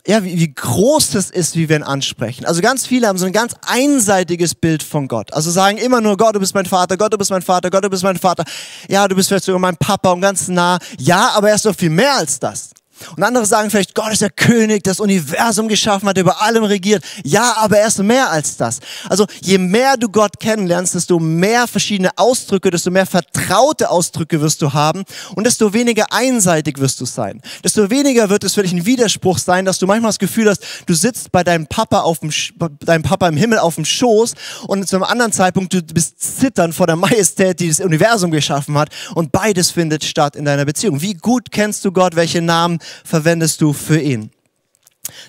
ja, 0.07 0.23
wie, 0.23 0.39
wie 0.39 0.53
groß 0.53 1.11
das 1.11 1.29
ist, 1.29 1.55
wie 1.55 1.67
wir 1.67 1.75
ihn 1.75 1.83
ansprechen. 1.83 2.45
Also 2.45 2.61
ganz 2.61 2.87
viele 2.87 3.07
haben 3.07 3.17
so 3.17 3.25
ein 3.25 3.33
ganz 3.33 3.53
einseitiges 3.65 4.55
Bild 4.55 4.81
von 4.81 5.07
Gott. 5.09 5.33
Also 5.33 5.51
sagen 5.51 5.77
immer 5.77 5.99
nur, 5.99 6.15
Gott, 6.15 6.35
du 6.35 6.39
bist 6.39 6.55
mein 6.55 6.65
Vater, 6.65 6.95
Gott, 6.95 7.11
du 7.11 7.17
bist 7.17 7.29
mein 7.29 7.41
Vater, 7.41 7.69
Gott, 7.69 7.83
du 7.83 7.89
bist 7.89 8.03
mein 8.03 8.17
Vater. 8.17 8.45
Ja, 8.87 9.07
du 9.07 9.15
bist 9.15 9.27
vielleicht 9.27 9.43
sogar 9.43 9.59
mein 9.59 9.75
Papa 9.75 10.11
und 10.11 10.21
ganz 10.21 10.47
nah. 10.47 10.79
Ja, 10.97 11.31
aber 11.35 11.49
er 11.49 11.55
ist 11.55 11.65
doch 11.65 11.75
viel 11.75 11.89
mehr 11.89 12.15
als 12.15 12.39
das. 12.39 12.69
Und 13.15 13.23
andere 13.23 13.45
sagen 13.45 13.69
vielleicht, 13.69 13.95
Gott 13.95 14.11
ist 14.11 14.21
der 14.21 14.29
König, 14.29 14.83
das 14.83 14.99
Universum 14.99 15.67
geschaffen 15.67 16.07
hat, 16.07 16.17
über 16.17 16.41
allem 16.41 16.63
regiert. 16.63 17.03
Ja, 17.23 17.55
aber 17.57 17.77
er 17.79 17.87
ist 17.87 17.99
mehr 17.99 18.29
als 18.29 18.57
das. 18.57 18.79
Also 19.09 19.25
je 19.41 19.57
mehr 19.57 19.97
du 19.97 20.09
Gott 20.09 20.39
kennenlernst, 20.39 20.95
desto 20.95 21.19
mehr 21.19 21.67
verschiedene 21.67 22.11
Ausdrücke, 22.17 22.71
desto 22.71 22.91
mehr 22.91 23.05
vertraute 23.05 23.89
Ausdrücke 23.89 24.41
wirst 24.41 24.61
du 24.61 24.73
haben 24.73 25.03
und 25.35 25.45
desto 25.45 25.73
weniger 25.73 26.11
einseitig 26.11 26.79
wirst 26.79 27.01
du 27.01 27.05
sein. 27.05 27.41
Desto 27.63 27.89
weniger 27.89 28.29
wird 28.29 28.43
es 28.43 28.53
für 28.53 28.63
dich 28.63 28.73
ein 28.73 28.85
Widerspruch 28.85 29.37
sein, 29.37 29.65
dass 29.65 29.79
du 29.79 29.87
manchmal 29.87 30.09
das 30.09 30.19
Gefühl 30.19 30.49
hast, 30.49 30.63
du 30.85 30.93
sitzt 30.93 31.31
bei 31.31 31.43
deinem 31.43 31.67
Papa 31.67 32.01
auf 32.01 32.19
dem, 32.19 32.31
deinem 32.79 33.03
Papa 33.03 33.27
im 33.27 33.37
Himmel 33.37 33.59
auf 33.59 33.75
dem 33.75 33.85
Schoß 33.85 34.33
und 34.67 34.87
zu 34.87 34.95
einem 34.95 35.03
anderen 35.03 35.31
Zeitpunkt 35.31 35.73
du 35.73 35.81
bist 35.81 36.39
zittern 36.39 36.73
vor 36.73 36.87
der 36.87 36.95
Majestät, 36.95 37.59
die 37.59 37.67
das 37.67 37.79
Universum 37.79 38.31
geschaffen 38.31 38.77
hat 38.77 38.89
und 39.15 39.31
beides 39.31 39.71
findet 39.71 40.03
statt 40.03 40.35
in 40.35 40.45
deiner 40.45 40.65
Beziehung. 40.65 41.01
Wie 41.01 41.13
gut 41.13 41.51
kennst 41.51 41.85
du 41.85 41.91
Gott? 41.91 42.15
Welche 42.15 42.41
Namen 42.41 42.79
verwendest 43.03 43.61
du 43.61 43.73
für 43.73 43.99
ihn? 43.99 44.31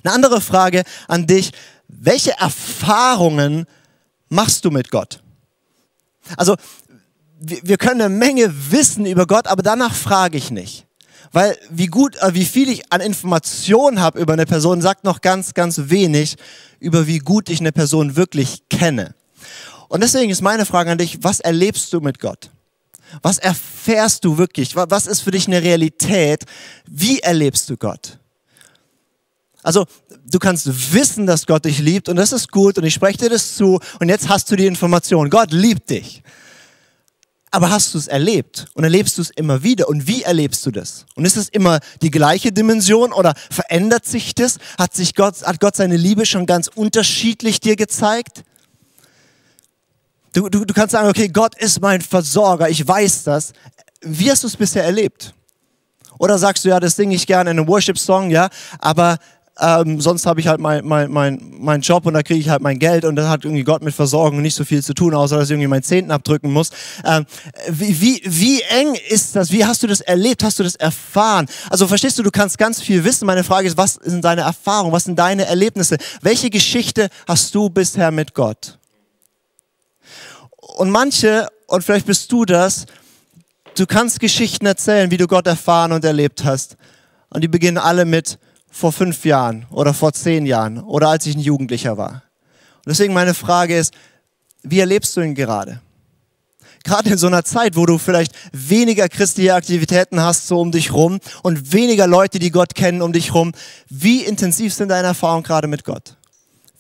Eine 0.02 0.14
andere 0.14 0.40
Frage 0.40 0.82
an 1.06 1.26
dich. 1.26 1.52
Welche 1.88 2.32
Erfahrungen 2.32 3.66
machst 4.28 4.64
du 4.64 4.70
mit 4.70 4.90
Gott? 4.90 5.22
Also, 6.36 6.56
wir 7.40 7.76
können 7.76 8.00
eine 8.00 8.14
Menge 8.14 8.52
wissen 8.70 9.06
über 9.06 9.26
Gott, 9.26 9.46
aber 9.46 9.62
danach 9.62 9.94
frage 9.94 10.37
ich 10.37 10.50
nicht. 10.50 10.87
Weil 11.33 11.56
wie 11.70 11.87
gut, 11.87 12.16
äh, 12.16 12.35
wie 12.35 12.44
viel 12.44 12.68
ich 12.68 12.92
an 12.92 13.00
Informationen 13.00 14.00
habe 14.00 14.18
über 14.18 14.33
eine 14.33 14.46
Person, 14.46 14.80
sagt 14.80 15.04
noch 15.04 15.20
ganz, 15.20 15.54
ganz 15.54 15.78
wenig 15.85 16.37
über 16.80 17.06
wie 17.06 17.18
gut 17.18 17.48
ich 17.50 17.61
eine 17.61 17.72
Person 17.72 18.16
wirklich 18.16 18.62
kenne. 18.70 19.14
Und 19.88 20.02
deswegen 20.02 20.30
ist 20.30 20.42
meine 20.42 20.66
Frage 20.66 20.90
an 20.90 20.98
dich, 20.98 21.22
was 21.22 21.40
erlebst 21.40 21.92
du 21.92 22.00
mit 22.00 22.18
Gott? 22.18 22.50
Was 23.23 23.38
erfährst 23.38 24.25
du 24.25 24.38
wirklich? 24.38 24.77
Was 24.77 25.07
ist 25.07 25.21
für 25.21 25.31
dich 25.31 25.47
eine 25.47 25.62
Realität? 25.62 26.44
Wie 26.87 27.21
erlebst 27.21 27.68
du 27.71 27.77
Gott? 27.77 28.18
Also, 29.62 29.87
du 30.31 30.38
kannst 30.38 30.92
wissen, 30.92 31.27
dass 31.27 31.47
Gott 31.47 31.64
dich 31.64 31.79
liebt 31.79 32.09
und 32.09 32.16
das 32.16 32.33
ist 32.33 32.51
gut 32.51 32.79
und 32.79 32.85
ich 32.85 32.94
spreche 32.94 33.18
dir 33.18 33.31
das 33.31 33.57
zu 33.57 33.81
und 34.01 34.09
jetzt 34.09 34.29
hast 34.29 34.51
du 34.51 34.57
die 34.57 34.66
Information. 34.66 35.31
Gott 35.31 35.53
liebt 35.53 35.90
dich. 35.90 36.23
Aber 37.51 37.71
hast 37.71 37.94
du 37.94 37.99
es 37.99 38.09
erlebt 38.09 38.66
und 38.75 38.85
erlebst 38.85 39.16
du 39.16 39.23
es 39.23 39.31
immer 39.31 39.62
wieder? 39.62 39.88
Und 39.88 40.07
wie 40.07 40.23
erlebst 40.23 40.66
du 40.66 40.71
das? 40.71 41.07
Und 41.14 41.25
ist 41.25 41.37
es 41.37 41.49
immer 41.49 41.81
die 42.03 42.11
gleiche 42.11 42.53
Dimension 42.53 43.12
oder 43.12 43.35
verändert 43.51 44.05
sich 44.05 44.35
das? 44.35 44.59
Hat 44.79 44.94
sich 44.94 45.14
Gott, 45.14 45.42
hat 45.42 45.59
Gott 45.59 45.75
seine 45.75 45.97
Liebe 45.97 46.27
schon 46.27 46.44
ganz 46.44 46.68
unterschiedlich 46.68 47.61
dir 47.61 47.77
gezeigt? 47.77 48.44
Du, 50.32 50.48
du, 50.48 50.64
du 50.64 50.74
kannst 50.74 50.92
sagen, 50.92 51.08
okay, 51.08 51.28
Gott 51.28 51.56
ist 51.58 51.80
mein 51.80 52.00
Versorger, 52.00 52.68
ich 52.68 52.86
weiß 52.86 53.24
das. 53.24 53.52
Wie 54.02 54.30
hast 54.30 54.42
du 54.42 54.46
es 54.46 54.56
bisher 54.56 54.84
erlebt? 54.84 55.34
Oder 56.18 56.38
sagst 56.38 56.64
du, 56.64 56.68
ja, 56.68 56.80
das 56.80 56.96
singe 56.96 57.14
ich 57.14 57.26
gerne 57.26 57.50
in 57.50 57.58
einem 57.58 57.68
Worship-Song, 57.68 58.30
ja, 58.30 58.48
aber 58.78 59.18
ähm, 59.60 60.00
sonst 60.00 60.24
habe 60.26 60.40
ich 60.40 60.46
halt 60.46 60.60
meinen 60.60 60.86
mein, 60.86 61.10
mein, 61.10 61.54
mein 61.58 61.80
Job 61.80 62.06
und 62.06 62.14
da 62.14 62.22
kriege 62.22 62.38
ich 62.38 62.48
halt 62.48 62.62
mein 62.62 62.78
Geld 62.78 63.04
und 63.04 63.16
das 63.16 63.28
hat 63.28 63.44
irgendwie 63.44 63.64
Gott 63.64 63.82
mit 63.82 63.92
Versorgung 63.94 64.40
nicht 64.40 64.54
so 64.54 64.64
viel 64.64 64.82
zu 64.84 64.94
tun, 64.94 65.14
außer 65.14 65.36
dass 65.36 65.46
ich 65.46 65.52
irgendwie 65.52 65.68
meinen 65.68 65.82
Zehnten 65.82 66.12
abdrücken 66.12 66.52
muss. 66.52 66.70
Ähm, 67.04 67.26
wie, 67.68 68.00
wie, 68.00 68.22
wie 68.24 68.62
eng 68.62 68.96
ist 69.08 69.34
das? 69.34 69.50
Wie 69.50 69.64
hast 69.64 69.82
du 69.82 69.86
das 69.86 70.00
erlebt? 70.00 70.44
Hast 70.44 70.60
du 70.60 70.62
das 70.62 70.76
erfahren? 70.76 71.46
Also 71.70 71.88
verstehst 71.88 72.18
du, 72.18 72.22
du 72.22 72.30
kannst 72.30 72.56
ganz 72.58 72.80
viel 72.80 73.02
wissen. 73.02 73.26
Meine 73.26 73.42
Frage 73.42 73.66
ist, 73.66 73.76
was 73.76 73.94
sind 73.94 74.24
deine 74.24 74.42
Erfahrungen? 74.42 74.92
Was 74.92 75.04
sind 75.04 75.18
deine 75.18 75.46
Erlebnisse? 75.46 75.96
Welche 76.22 76.50
Geschichte 76.50 77.08
hast 77.26 77.54
du 77.54 77.68
bisher 77.68 78.10
mit 78.12 78.34
Gott? 78.34 78.77
Und 80.76 80.90
manche, 80.90 81.48
und 81.66 81.83
vielleicht 81.83 82.07
bist 82.07 82.31
du 82.31 82.44
das, 82.44 82.87
du 83.76 83.87
kannst 83.87 84.20
Geschichten 84.20 84.66
erzählen, 84.66 85.11
wie 85.11 85.16
du 85.16 85.26
Gott 85.26 85.46
erfahren 85.46 85.92
und 85.92 86.04
erlebt 86.04 86.44
hast. 86.44 86.76
Und 87.31 87.42
die 87.42 87.48
beginnen 87.48 87.78
alle 87.78 88.04
mit 88.04 88.38
vor 88.70 88.92
fünf 88.92 89.24
Jahren 89.24 89.66
oder 89.70 89.94
vor 89.94 90.12
zehn 90.12 90.46
Jahren 90.46 90.78
oder 90.78 91.09
als 91.09 91.26
ich 91.26 91.37
ein 91.37 91.40
Jugendlicher 91.40 91.96
war. 91.96 92.22
Und 92.76 92.90
deswegen 92.90 93.14
meine 93.14 93.35
Frage 93.35 93.76
ist, 93.76 93.92
wie 94.62 94.81
erlebst 94.81 95.16
du 95.16 95.20
ihn 95.20 95.35
gerade? 95.35 95.81
Gerade 96.85 97.11
in 97.11 97.18
so 97.18 97.26
einer 97.26 97.44
Zeit, 97.44 97.76
wo 97.76 97.87
du 97.87 97.98
vielleicht 97.98 98.33
weniger 98.52 99.09
christliche 99.09 99.54
Aktivitäten 99.54 100.20
hast 100.20 100.46
so 100.46 100.61
um 100.61 100.70
dich 100.70 100.92
rum 100.92 101.18
und 101.42 101.72
weniger 101.72 102.07
Leute, 102.07 102.38
die 102.38 102.50
Gott 102.50 102.74
kennen 102.74 103.02
um 103.02 103.12
dich 103.12 103.35
rum. 103.35 103.52
Wie 103.88 104.22
intensiv 104.22 104.72
sind 104.72 104.88
deine 104.88 105.09
Erfahrungen 105.09 105.42
gerade 105.42 105.66
mit 105.66 105.85
Gott? 105.85 106.17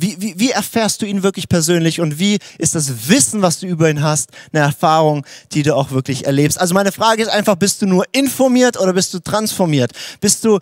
Wie, 0.00 0.14
wie, 0.20 0.38
wie 0.38 0.50
erfährst 0.52 1.02
du 1.02 1.06
ihn 1.06 1.24
wirklich 1.24 1.48
persönlich 1.48 2.00
und 2.00 2.20
wie 2.20 2.38
ist 2.58 2.76
das 2.76 3.08
Wissen, 3.08 3.42
was 3.42 3.58
du 3.58 3.66
über 3.66 3.90
ihn 3.90 4.00
hast, 4.00 4.30
eine 4.52 4.62
Erfahrung, 4.62 5.26
die 5.52 5.64
du 5.64 5.74
auch 5.74 5.90
wirklich 5.90 6.24
erlebst? 6.24 6.60
Also 6.60 6.72
meine 6.72 6.92
Frage 6.92 7.22
ist 7.22 7.28
einfach, 7.28 7.56
bist 7.56 7.82
du 7.82 7.86
nur 7.86 8.04
informiert 8.12 8.78
oder 8.78 8.92
bist 8.92 9.12
du 9.12 9.18
transformiert? 9.18 9.90
Bist 10.20 10.44
du, 10.44 10.60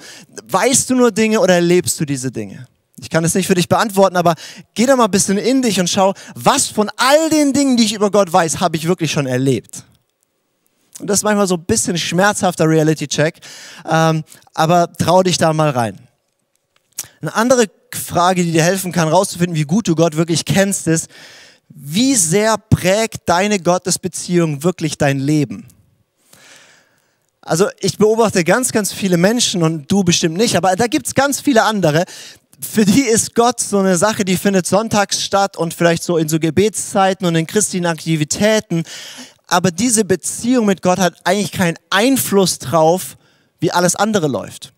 weißt 0.49 0.89
du 0.89 0.95
nur 0.95 1.13
Dinge 1.13 1.41
oder 1.41 1.55
erlebst 1.55 2.01
du 2.01 2.07
diese 2.07 2.33
Dinge? 2.33 2.67
Ich 2.99 3.11
kann 3.11 3.25
es 3.25 3.35
nicht 3.35 3.47
für 3.47 3.55
dich 3.55 3.69
beantworten, 3.69 4.17
aber 4.17 4.35
geh 4.73 4.87
da 4.87 4.97
mal 4.97 5.05
ein 5.05 5.11
bisschen 5.11 5.37
in 5.37 5.61
dich 5.61 5.79
und 5.79 5.91
schau, 5.91 6.15
was 6.35 6.69
von 6.69 6.91
all 6.97 7.29
den 7.29 7.53
Dingen, 7.53 7.77
die 7.77 7.85
ich 7.85 7.93
über 7.93 8.11
Gott 8.11 8.33
weiß, 8.33 8.61
habe 8.61 8.79
ich 8.79 8.89
wirklich 8.89 9.13
schon 9.13 9.27
erlebt. 9.27 9.85
Und 10.99 11.09
das 11.09 11.19
ist 11.19 11.25
manchmal 11.25 11.47
so 11.47 11.57
ein 11.57 11.65
bisschen 11.65 11.99
schmerzhafter 11.99 12.67
Reality-Check, 12.67 13.41
ähm, 13.87 14.25
aber 14.55 14.91
trau 14.95 15.23
dich 15.23 15.37
da 15.37 15.53
mal 15.53 15.69
rein. 15.69 16.06
Eine 17.27 17.35
andere 17.35 17.67
Frage, 17.93 18.45
die 18.45 18.53
dir 18.53 18.63
helfen 18.63 18.93
kann, 18.93 19.09
rauszufinden, 19.09 19.57
wie 19.57 19.65
gut 19.65 19.89
du 19.89 19.97
Gott 19.97 20.17
wirklich 20.17 20.45
kennst, 20.45 20.87
ist, 20.87 21.09
wie 21.69 22.15
sehr 22.15 22.57
prägt 22.57 23.29
deine 23.29 23.59
Gottesbeziehung 23.59 24.63
wirklich 24.63 24.97
dein 24.97 25.19
Leben? 25.19 25.67
Also 27.43 27.67
ich 27.81 27.99
beobachte 27.99 28.45
ganz, 28.45 28.71
ganz 28.71 28.93
viele 28.93 29.17
Menschen 29.17 29.65
und 29.65 29.91
du 29.91 30.05
bestimmt 30.05 30.37
nicht, 30.37 30.55
aber 30.55 30.77
da 30.77 30.87
gibt 30.87 31.09
es 31.09 31.15
ganz 31.15 31.41
viele 31.41 31.65
andere. 31.65 32.05
Für 32.61 32.85
die 32.85 33.03
ist 33.03 33.35
Gott 33.35 33.59
so 33.59 33.79
eine 33.79 33.97
Sache, 33.97 34.25
die 34.25 34.37
findet 34.37 34.69
sonntags 34.69 35.21
statt 35.25 35.57
und 35.57 35.75
vielleicht 35.75 36.05
so 36.05 36.19
in 36.19 36.29
so 36.29 36.39
Gebetszeiten 36.39 37.27
und 37.27 37.35
in 37.35 37.49
christlichen 37.49 37.87
Aktivitäten. 37.87 38.85
Aber 39.49 39.73
diese 39.73 40.05
Beziehung 40.05 40.67
mit 40.67 40.81
Gott 40.81 41.01
hat 41.01 41.15
eigentlich 41.25 41.51
keinen 41.51 41.77
Einfluss 41.91 42.61
drauf, 42.61 43.17
wie 43.59 43.73
alles 43.73 43.97
andere 43.97 44.29
läuft. 44.29 44.73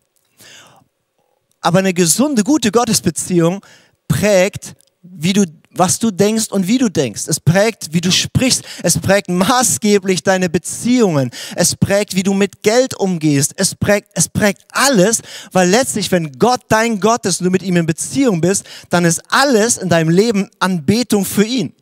Aber 1.61 1.79
eine 1.79 1.93
gesunde, 1.93 2.43
gute 2.43 2.71
Gottesbeziehung 2.71 3.61
prägt, 4.07 4.75
wie 5.01 5.33
du, 5.33 5.45
was 5.71 5.99
du 5.99 6.11
denkst 6.11 6.47
und 6.49 6.67
wie 6.67 6.77
du 6.77 6.89
denkst. 6.89 7.23
Es 7.27 7.39
prägt, 7.39 7.93
wie 7.93 8.01
du 8.01 8.11
sprichst. 8.11 8.63
Es 8.83 8.97
prägt 8.97 9.29
maßgeblich 9.29 10.23
deine 10.23 10.49
Beziehungen. 10.49 11.31
Es 11.55 11.75
prägt, 11.75 12.15
wie 12.15 12.23
du 12.23 12.33
mit 12.33 12.63
Geld 12.63 12.95
umgehst. 12.95 13.53
Es 13.55 13.75
prägt, 13.75 14.09
es 14.13 14.27
prägt 14.29 14.63
alles, 14.71 15.21
weil 15.51 15.69
letztlich, 15.69 16.11
wenn 16.11 16.33
Gott 16.33 16.61
dein 16.69 16.99
Gott 16.99 17.25
ist 17.25 17.39
und 17.39 17.45
du 17.45 17.51
mit 17.51 17.63
ihm 17.63 17.77
in 17.77 17.85
Beziehung 17.85 18.41
bist, 18.41 18.65
dann 18.89 19.05
ist 19.05 19.21
alles 19.29 19.77
in 19.77 19.89
deinem 19.89 20.09
Leben 20.09 20.49
Anbetung 20.59 21.25
für 21.25 21.45
ihn. 21.45 21.73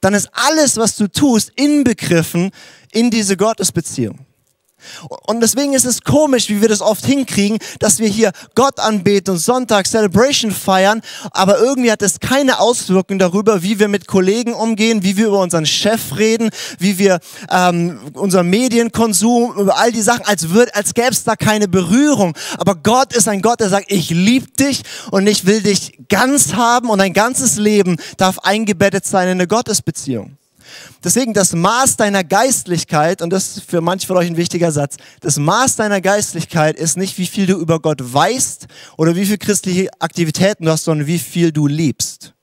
Dann 0.00 0.14
ist 0.14 0.28
alles, 0.32 0.76
was 0.76 0.96
du 0.96 1.08
tust, 1.08 1.50
inbegriffen 1.56 2.50
in 2.92 3.10
diese 3.10 3.36
Gottesbeziehung. 3.36 4.18
Und 5.26 5.40
deswegen 5.40 5.72
ist 5.74 5.84
es 5.84 6.02
komisch, 6.02 6.48
wie 6.48 6.60
wir 6.60 6.68
das 6.68 6.80
oft 6.80 7.04
hinkriegen, 7.04 7.58
dass 7.78 7.98
wir 7.98 8.08
hier 8.08 8.32
Gott 8.54 8.78
anbeten 8.78 9.34
und 9.34 9.38
Sonntag 9.38 9.86
Celebration 9.86 10.50
feiern, 10.50 11.02
aber 11.30 11.58
irgendwie 11.58 11.90
hat 11.90 12.02
es 12.02 12.20
keine 12.20 12.60
Auswirkungen 12.60 13.18
darüber, 13.18 13.62
wie 13.62 13.78
wir 13.78 13.88
mit 13.88 14.06
Kollegen 14.06 14.54
umgehen, 14.54 15.02
wie 15.02 15.16
wir 15.16 15.28
über 15.28 15.40
unseren 15.40 15.66
Chef 15.66 16.16
reden, 16.16 16.50
wie 16.78 16.98
wir 16.98 17.20
ähm, 17.50 18.00
unser 18.14 18.42
Medienkonsum, 18.42 19.58
über 19.58 19.78
all 19.78 19.92
die 19.92 20.02
Sachen, 20.02 20.24
als, 20.24 20.46
als 20.72 20.94
gäbe 20.94 21.10
es 21.10 21.24
da 21.24 21.36
keine 21.36 21.68
Berührung. 21.68 22.36
Aber 22.58 22.74
Gott 22.76 23.12
ist 23.14 23.28
ein 23.28 23.42
Gott, 23.42 23.60
der 23.60 23.68
sagt, 23.68 23.90
ich 23.90 24.10
liebe 24.10 24.46
dich 24.58 24.82
und 25.10 25.26
ich 25.26 25.46
will 25.46 25.62
dich 25.62 25.98
ganz 26.08 26.54
haben 26.54 26.90
und 26.90 26.98
dein 26.98 27.12
ganzes 27.12 27.56
Leben 27.56 27.96
darf 28.16 28.38
eingebettet 28.40 29.06
sein 29.06 29.28
in 29.28 29.32
eine 29.32 29.46
Gottesbeziehung. 29.46 30.36
Deswegen 31.04 31.34
das 31.34 31.52
Maß 31.54 31.96
deiner 31.96 32.24
Geistlichkeit, 32.24 33.22
und 33.22 33.30
das 33.30 33.56
ist 33.56 33.70
für 33.70 33.80
manche 33.80 34.06
von 34.06 34.16
euch 34.16 34.26
ein 34.26 34.36
wichtiger 34.36 34.72
Satz, 34.72 34.96
das 35.20 35.38
Maß 35.38 35.76
deiner 35.76 36.00
Geistlichkeit 36.00 36.76
ist 36.76 36.96
nicht, 36.96 37.18
wie 37.18 37.26
viel 37.26 37.46
du 37.46 37.54
über 37.54 37.80
Gott 37.80 38.00
weißt 38.00 38.66
oder 38.96 39.16
wie 39.16 39.26
viel 39.26 39.38
christliche 39.38 39.88
Aktivitäten 39.98 40.64
du 40.64 40.70
hast, 40.70 40.84
sondern 40.84 41.06
wie 41.06 41.18
viel 41.18 41.52
du 41.52 41.66
liebst. 41.66 42.34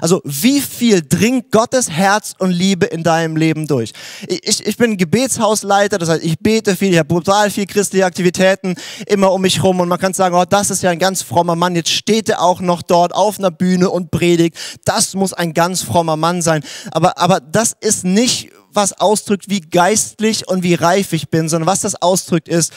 Also 0.00 0.20
wie 0.24 0.60
viel 0.60 1.02
dringt 1.06 1.50
Gottes 1.50 1.90
Herz 1.90 2.34
und 2.38 2.50
Liebe 2.50 2.86
in 2.86 3.02
deinem 3.02 3.36
Leben 3.36 3.66
durch? 3.66 3.92
Ich, 4.26 4.66
ich 4.66 4.76
bin 4.76 4.96
Gebetshausleiter, 4.96 5.98
das 5.98 6.08
heißt, 6.08 6.24
ich 6.24 6.38
bete 6.38 6.76
viel, 6.76 6.92
ich 6.92 6.98
habe 6.98 7.08
brutal 7.08 7.50
viel 7.50 7.66
christliche 7.66 8.06
Aktivitäten 8.06 8.74
immer 9.06 9.32
um 9.32 9.42
mich 9.42 9.62
rum 9.62 9.80
und 9.80 9.88
man 9.88 9.98
kann 9.98 10.14
sagen, 10.14 10.34
oh, 10.34 10.44
das 10.44 10.70
ist 10.70 10.82
ja 10.82 10.90
ein 10.90 10.98
ganz 10.98 11.22
frommer 11.22 11.56
Mann, 11.56 11.76
jetzt 11.76 11.90
steht 11.90 12.28
er 12.28 12.42
auch 12.42 12.60
noch 12.60 12.82
dort 12.82 13.14
auf 13.14 13.38
einer 13.38 13.50
Bühne 13.50 13.90
und 13.90 14.10
predigt. 14.10 14.56
Das 14.84 15.14
muss 15.14 15.32
ein 15.32 15.54
ganz 15.54 15.82
frommer 15.82 16.16
Mann 16.16 16.42
sein. 16.42 16.62
Aber, 16.92 17.18
aber 17.18 17.40
das 17.40 17.74
ist 17.80 18.04
nicht, 18.04 18.50
was 18.72 18.98
ausdrückt, 19.00 19.48
wie 19.48 19.60
geistlich 19.60 20.48
und 20.48 20.62
wie 20.62 20.74
reif 20.74 21.12
ich 21.12 21.28
bin, 21.28 21.48
sondern 21.48 21.66
was 21.66 21.80
das 21.80 22.00
ausdrückt 22.00 22.48
ist, 22.48 22.72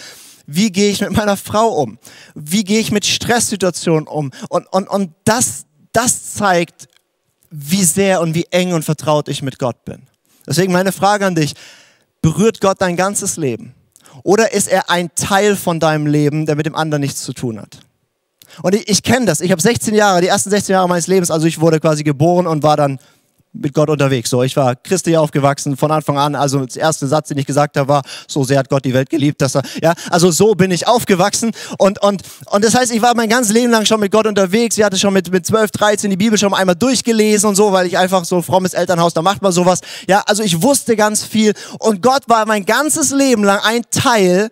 wie 0.48 0.72
gehe 0.72 0.92
ich 0.92 1.02
mit 1.02 1.12
meiner 1.12 1.38
Frau 1.38 1.70
um? 1.70 1.98
Wie 2.36 2.64
gehe 2.64 2.80
ich 2.80 2.92
mit 2.92 3.06
Stresssituationen 3.06 4.08
um? 4.08 4.32
Und, 4.50 4.72
und, 4.72 4.88
und 4.88 5.12
das, 5.24 5.66
das 5.92 6.34
zeigt, 6.34 6.88
wie 7.50 7.84
sehr 7.84 8.22
und 8.22 8.36
wie 8.36 8.46
eng 8.52 8.74
und 8.74 8.84
vertraut 8.84 9.28
ich 9.28 9.42
mit 9.42 9.60
Gott 9.60 9.86
bin. 9.86 10.04
Deswegen 10.48 10.72
meine 10.72 10.92
Frage 10.92 11.26
an 11.26 11.36
dich, 11.36 11.54
berührt 12.22 12.62
Gott 12.62 12.82
dein 12.82 12.96
ganzes 12.96 13.38
Leben? 13.38 13.74
Oder 14.24 14.54
ist 14.54 14.68
er 14.68 14.90
ein 14.90 15.10
Teil 15.16 15.56
von 15.56 15.80
deinem 15.80 16.08
Leben, 16.08 16.46
der 16.46 16.56
mit 16.56 16.66
dem 16.66 16.76
anderen 16.76 17.02
nichts 17.02 17.24
zu 17.24 17.34
tun 17.34 17.60
hat? 17.60 17.80
Und 18.62 18.76
ich, 18.76 18.88
ich 18.88 19.04
kenne 19.04 19.26
das. 19.26 19.42
Ich 19.42 19.52
habe 19.52 19.62
16 19.62 19.94
Jahre, 19.94 20.22
die 20.22 20.28
ersten 20.28 20.50
16 20.50 20.74
Jahre 20.74 20.88
meines 20.88 21.08
Lebens, 21.08 21.32
also 21.32 21.46
ich 21.48 21.60
wurde 21.60 21.80
quasi 21.80 22.04
geboren 22.04 22.48
und 22.48 22.64
war 22.64 22.78
dann 22.78 23.00
mit 23.60 23.74
Gott 23.74 23.90
unterwegs. 23.90 24.30
So, 24.30 24.44
ich 24.44 24.56
war 24.56 24.76
christlich 24.76 25.18
aufgewachsen 25.18 25.78
von 25.78 25.92
Anfang 25.92 26.18
an. 26.18 26.36
Also 26.36 26.66
der 26.66 26.82
erste 26.82 27.08
Satz, 27.08 27.30
den 27.30 27.38
ich 27.38 27.46
gesagt 27.46 27.78
habe, 27.78 27.88
war: 27.88 28.02
So 28.28 28.44
sehr 28.44 28.60
hat 28.60 28.70
Gott 28.70 28.86
die 28.86 28.94
Welt 28.94 29.10
geliebt, 29.10 29.42
dass 29.42 29.56
er. 29.56 29.64
Ja, 29.82 29.94
also 30.10 30.32
so 30.32 30.56
bin 30.56 30.72
ich 30.72 30.88
aufgewachsen 30.88 31.52
und 31.78 32.02
und 32.02 32.24
und 32.52 32.64
das 32.64 32.76
heißt, 32.76 32.94
ich 32.94 33.02
war 33.02 33.16
mein 33.16 33.30
ganzes 33.30 33.54
Leben 33.54 33.72
lang 33.72 33.86
schon 33.86 34.00
mit 34.00 34.12
Gott 34.12 34.28
unterwegs. 34.28 34.78
Ich 34.78 34.84
hatte 34.84 34.98
schon 34.98 35.14
mit 35.14 35.32
mit 35.32 35.46
12, 35.46 35.72
13 35.72 36.10
die 36.10 36.18
Bibel 36.18 36.38
schon 36.38 36.54
einmal 36.54 36.76
durchgelesen 36.76 37.50
und 37.50 37.56
so, 37.56 37.72
weil 37.72 37.88
ich 37.88 37.98
einfach 37.98 38.26
so 38.26 38.42
frommes 38.42 38.74
Elternhaus, 38.74 39.14
da 39.14 39.22
macht 39.22 39.42
man 39.42 39.52
sowas. 39.52 39.82
Ja, 40.08 40.24
also 40.26 40.44
ich 40.44 40.62
wusste 40.62 40.96
ganz 40.96 41.24
viel 41.24 41.54
und 41.80 42.02
Gott 42.02 42.24
war 42.28 42.46
mein 42.46 42.66
ganzes 42.66 43.12
Leben 43.12 43.44
lang 43.44 43.60
ein 43.64 43.82
Teil 43.92 44.50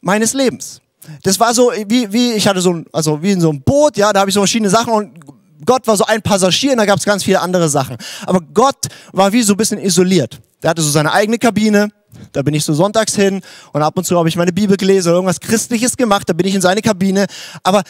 meines 0.00 0.34
Lebens. 0.34 0.80
Das 1.22 1.40
war 1.40 1.54
so 1.54 1.72
wie 1.86 2.12
wie 2.12 2.32
ich 2.32 2.46
hatte 2.46 2.60
so 2.60 2.72
ein 2.72 2.86
also 2.92 3.22
wie 3.22 3.32
in 3.32 3.40
so 3.40 3.50
einem 3.50 3.62
Boot, 3.62 3.96
ja, 3.96 4.12
da 4.12 4.20
habe 4.20 4.30
ich 4.30 4.34
so 4.34 4.40
verschiedene 4.40 4.70
Sachen 4.70 4.92
und 4.92 5.39
Gott 5.64 5.86
war 5.86 5.96
so 5.96 6.04
ein 6.04 6.22
Passagier 6.22 6.72
und 6.72 6.78
da 6.78 6.86
gab 6.86 6.98
es 6.98 7.04
ganz 7.04 7.24
viele 7.24 7.40
andere 7.40 7.68
Sachen. 7.68 7.96
Aber 8.26 8.40
Gott 8.40 8.86
war 9.12 9.32
wie 9.32 9.42
so 9.42 9.54
ein 9.54 9.56
bisschen 9.56 9.78
isoliert. 9.78 10.40
Der 10.62 10.70
hatte 10.70 10.82
so 10.82 10.90
seine 10.90 11.12
eigene 11.12 11.38
Kabine, 11.38 11.90
da 12.32 12.42
bin 12.42 12.54
ich 12.54 12.64
so 12.64 12.74
sonntags 12.74 13.14
hin 13.14 13.40
und 13.72 13.82
ab 13.82 13.96
und 13.96 14.04
zu 14.04 14.18
habe 14.18 14.28
ich 14.28 14.36
meine 14.36 14.52
Bibel 14.52 14.76
gelesen 14.76 15.08
oder 15.08 15.16
irgendwas 15.16 15.40
Christliches 15.40 15.96
gemacht, 15.96 16.28
da 16.28 16.32
bin 16.32 16.46
ich 16.46 16.54
in 16.54 16.60
seine 16.60 16.82
Kabine. 16.82 17.26
Aber 17.62 17.82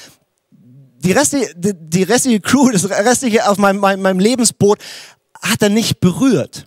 die 0.99 1.13
restliche, 1.13 1.53
die, 1.57 1.73
die 1.75 2.03
restliche 2.03 2.41
Crew, 2.41 2.71
das 2.71 2.89
restliche 2.89 3.49
auf 3.49 3.59
meinem, 3.59 3.81
meinem, 3.81 4.03
meinem 4.03 4.19
Lebensboot 4.19 4.79
hat 5.41 5.63
er 5.63 5.71
nicht 5.71 6.01
berührt. 6.01 6.67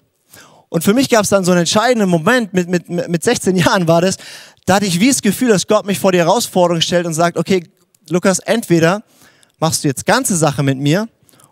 Und 0.69 0.83
für 0.83 0.93
mich 0.93 1.09
gab 1.09 1.23
es 1.23 1.29
dann 1.29 1.45
so 1.45 1.51
einen 1.51 1.61
entscheidenden 1.61 2.09
Moment, 2.09 2.53
mit, 2.53 2.67
mit, 2.67 2.89
mit 2.89 3.23
16 3.23 3.55
Jahren 3.55 3.87
war 3.87 4.01
das, 4.01 4.17
da 4.65 4.75
hatte 4.75 4.85
ich 4.85 4.99
wie 4.99 5.09
das 5.09 5.21
Gefühl, 5.21 5.49
dass 5.49 5.67
Gott 5.67 5.85
mich 5.85 5.99
vor 5.99 6.11
die 6.11 6.17
Herausforderung 6.17 6.81
stellt 6.81 7.05
und 7.05 7.13
sagt, 7.13 7.37
okay, 7.37 7.63
Lukas, 8.09 8.39
entweder 8.39 9.03
machst 9.63 9.85
du 9.85 9.87
jetzt 9.87 10.05
ganze 10.05 10.35
Sache 10.35 10.61
mit 10.61 10.77
mir 10.77 11.07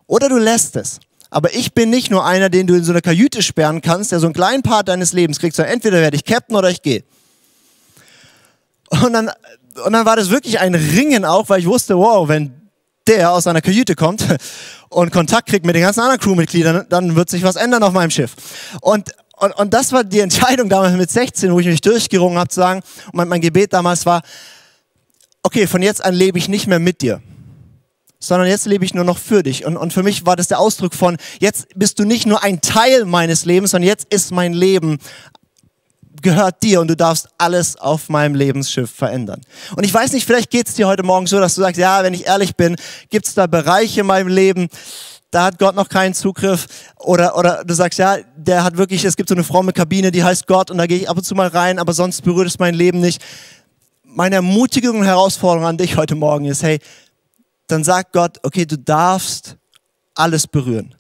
oder 0.05 0.27
du 0.27 0.37
lässt 0.37 0.75
es. 0.75 0.99
Aber 1.29 1.53
ich 1.53 1.73
bin 1.73 1.89
nicht 1.89 2.11
nur 2.11 2.25
einer, 2.25 2.49
den 2.49 2.67
du 2.67 2.73
in 2.73 2.83
so 2.83 2.91
eine 2.91 3.01
Kajüte 3.01 3.41
sperren 3.41 3.79
kannst, 3.79 4.11
der 4.11 4.19
so 4.19 4.27
einen 4.27 4.33
kleinen 4.33 4.63
Part 4.63 4.89
deines 4.89 5.13
Lebens 5.13 5.39
kriegt, 5.39 5.55
sondern 5.55 5.75
entweder 5.75 6.01
werde 6.01 6.17
ich 6.17 6.25
Captain 6.25 6.57
oder 6.57 6.69
ich 6.69 6.81
gehe. 6.81 7.05
Und 8.89 9.13
dann, 9.13 9.31
und 9.85 9.93
dann 9.93 10.05
war 10.05 10.17
das 10.17 10.29
wirklich 10.29 10.59
ein 10.59 10.75
Ringen 10.75 11.23
auch, 11.23 11.47
weil 11.47 11.61
ich 11.61 11.67
wusste, 11.67 11.97
wow, 11.97 12.27
wenn 12.27 12.69
der 13.07 13.31
aus 13.31 13.45
seiner 13.45 13.61
Kajüte 13.61 13.95
kommt 13.95 14.25
und 14.89 15.13
Kontakt 15.13 15.47
kriegt 15.47 15.65
mit 15.65 15.75
den 15.75 15.83
ganzen 15.83 16.01
anderen 16.01 16.19
Crewmitgliedern, 16.19 16.87
dann 16.89 17.15
wird 17.15 17.29
sich 17.29 17.43
was 17.43 17.55
ändern 17.55 17.81
auf 17.81 17.93
meinem 17.93 18.11
Schiff. 18.11 18.35
Und, 18.81 19.11
und, 19.37 19.55
und 19.55 19.73
das 19.73 19.93
war 19.93 20.03
die 20.03 20.19
Entscheidung 20.19 20.67
damals 20.67 20.97
mit 20.97 21.09
16, 21.09 21.53
wo 21.53 21.61
ich 21.61 21.67
mich 21.67 21.79
durchgerungen 21.79 22.37
habe 22.37 22.49
zu 22.49 22.59
sagen, 22.59 22.81
und 23.05 23.13
mein, 23.13 23.29
mein 23.29 23.39
Gebet 23.39 23.71
damals 23.71 24.05
war, 24.05 24.21
okay, 25.43 25.65
von 25.65 25.81
jetzt 25.81 26.03
an 26.03 26.13
lebe 26.13 26.37
ich 26.37 26.49
nicht 26.49 26.67
mehr 26.67 26.79
mit 26.79 27.01
dir 27.01 27.21
sondern 28.21 28.47
jetzt 28.47 28.67
lebe 28.67 28.85
ich 28.85 28.93
nur 28.93 29.03
noch 29.03 29.17
für 29.17 29.43
dich. 29.43 29.65
Und, 29.65 29.75
und 29.75 29.91
für 29.91 30.03
mich 30.03 30.25
war 30.25 30.37
das 30.37 30.47
der 30.47 30.59
Ausdruck 30.59 30.93
von, 30.93 31.17
jetzt 31.39 31.67
bist 31.75 31.99
du 31.99 32.05
nicht 32.05 32.25
nur 32.25 32.43
ein 32.43 32.61
Teil 32.61 33.03
meines 33.03 33.43
Lebens, 33.43 33.71
sondern 33.71 33.89
jetzt 33.89 34.13
ist 34.13 34.31
mein 34.31 34.53
Leben 34.53 34.99
gehört 36.21 36.61
dir 36.61 36.81
und 36.81 36.87
du 36.87 36.95
darfst 36.95 37.29
alles 37.39 37.75
auf 37.77 38.07
meinem 38.07 38.35
Lebensschiff 38.35 38.91
verändern. 38.91 39.41
Und 39.75 39.83
ich 39.83 39.93
weiß 39.93 40.13
nicht, 40.13 40.25
vielleicht 40.25 40.51
geht 40.51 40.67
es 40.67 40.75
dir 40.75 40.87
heute 40.87 41.01
Morgen 41.01 41.25
so, 41.25 41.39
dass 41.39 41.55
du 41.55 41.61
sagst, 41.61 41.79
ja, 41.79 42.03
wenn 42.03 42.13
ich 42.13 42.27
ehrlich 42.27 42.55
bin, 42.55 42.75
gibt 43.09 43.25
es 43.27 43.33
da 43.33 43.47
Bereiche 43.47 44.01
in 44.01 44.05
meinem 44.05 44.27
Leben, 44.27 44.69
da 45.31 45.45
hat 45.45 45.59
Gott 45.59 45.75
noch 45.75 45.89
keinen 45.89 46.13
Zugriff. 46.13 46.67
Oder, 46.97 47.37
oder 47.37 47.63
du 47.63 47.73
sagst, 47.73 47.97
ja, 47.99 48.17
der 48.35 48.63
hat 48.63 48.77
wirklich, 48.77 49.03
es 49.05 49.15
gibt 49.15 49.29
so 49.29 49.35
eine 49.35 49.43
fromme 49.43 49.73
Kabine, 49.73 50.11
die 50.11 50.23
heißt 50.23 50.45
Gott 50.45 50.69
und 50.69 50.77
da 50.77 50.85
gehe 50.85 50.97
ich 50.97 51.09
ab 51.09 51.17
und 51.17 51.23
zu 51.23 51.35
mal 51.35 51.47
rein, 51.47 51.79
aber 51.79 51.93
sonst 51.93 52.21
berührt 52.21 52.47
es 52.47 52.59
mein 52.59 52.75
Leben 52.75 52.99
nicht. 52.99 53.21
Meine 54.03 54.35
Ermutigung 54.35 54.99
und 54.99 55.05
Herausforderung 55.05 55.65
an 55.65 55.77
dich 55.77 55.95
heute 55.95 56.15
Morgen 56.15 56.45
ist, 56.45 56.63
hey, 56.63 56.79
dann 57.71 57.83
sagt 57.83 58.13
Gott, 58.13 58.39
okay, 58.43 58.65
du 58.65 58.77
darfst 58.77 59.57
alles 60.15 60.47
berühren. 60.47 60.95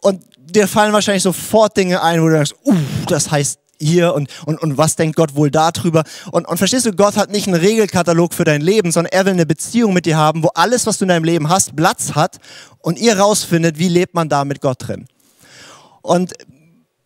Und 0.00 0.22
dir 0.38 0.68
fallen 0.68 0.92
wahrscheinlich 0.92 1.22
sofort 1.22 1.76
Dinge 1.76 2.02
ein, 2.02 2.20
wo 2.22 2.26
du 2.26 2.34
denkst, 2.34 2.54
uh, 2.64 2.74
das 3.06 3.30
heißt 3.30 3.58
hier 3.78 4.14
und, 4.14 4.28
und, 4.46 4.60
und 4.62 4.78
was 4.78 4.96
denkt 4.96 5.16
Gott 5.16 5.34
wohl 5.34 5.50
darüber? 5.50 6.04
Und, 6.30 6.46
und 6.46 6.58
verstehst 6.58 6.86
du, 6.86 6.92
Gott 6.92 7.16
hat 7.16 7.30
nicht 7.30 7.46
einen 7.46 7.60
Regelkatalog 7.60 8.32
für 8.32 8.44
dein 8.44 8.60
Leben, 8.60 8.92
sondern 8.92 9.12
er 9.12 9.24
will 9.24 9.32
eine 9.32 9.46
Beziehung 9.46 9.92
mit 9.92 10.06
dir 10.06 10.16
haben, 10.16 10.42
wo 10.42 10.48
alles, 10.54 10.86
was 10.86 10.98
du 10.98 11.04
in 11.04 11.08
deinem 11.08 11.24
Leben 11.24 11.48
hast, 11.48 11.74
Platz 11.74 12.14
hat 12.14 12.38
und 12.78 12.98
ihr 12.98 13.18
rausfindet, 13.18 13.78
wie 13.78 13.88
lebt 13.88 14.14
man 14.14 14.28
da 14.28 14.44
mit 14.44 14.60
Gott 14.60 14.86
drin. 14.86 15.06
Und 16.00 16.32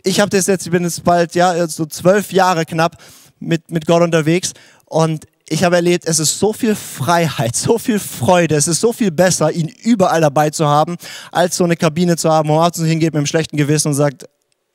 ich 0.02 0.20
habe 0.20 0.30
das 0.30 0.46
jetzt, 0.46 0.66
ich 0.66 0.72
bin 0.72 0.84
jetzt 0.84 1.02
bald, 1.04 1.34
ja, 1.34 1.66
so 1.66 1.86
zwölf 1.86 2.32
Jahre 2.32 2.64
knapp 2.64 2.96
mit, 3.40 3.70
mit 3.70 3.86
Gott 3.86 4.02
unterwegs 4.02 4.52
und 4.84 5.26
ich 5.48 5.62
habe 5.62 5.76
erlebt, 5.76 6.04
es 6.06 6.18
ist 6.18 6.38
so 6.38 6.52
viel 6.52 6.74
Freiheit, 6.74 7.56
so 7.56 7.78
viel 7.78 7.98
Freude, 7.98 8.56
es 8.56 8.68
ist 8.68 8.80
so 8.80 8.92
viel 8.92 9.10
besser, 9.10 9.52
ihn 9.52 9.68
überall 9.68 10.20
dabei 10.20 10.50
zu 10.50 10.66
haben, 10.66 10.96
als 11.32 11.56
so 11.56 11.64
eine 11.64 11.76
Kabine 11.76 12.16
zu 12.16 12.30
haben, 12.30 12.48
wo 12.48 12.56
man 12.56 12.72
hingeht 12.72 13.12
mit 13.12 13.16
einem 13.16 13.26
schlechten 13.26 13.56
Gewissen 13.56 13.88
und 13.88 13.94
sagt, 13.94 14.26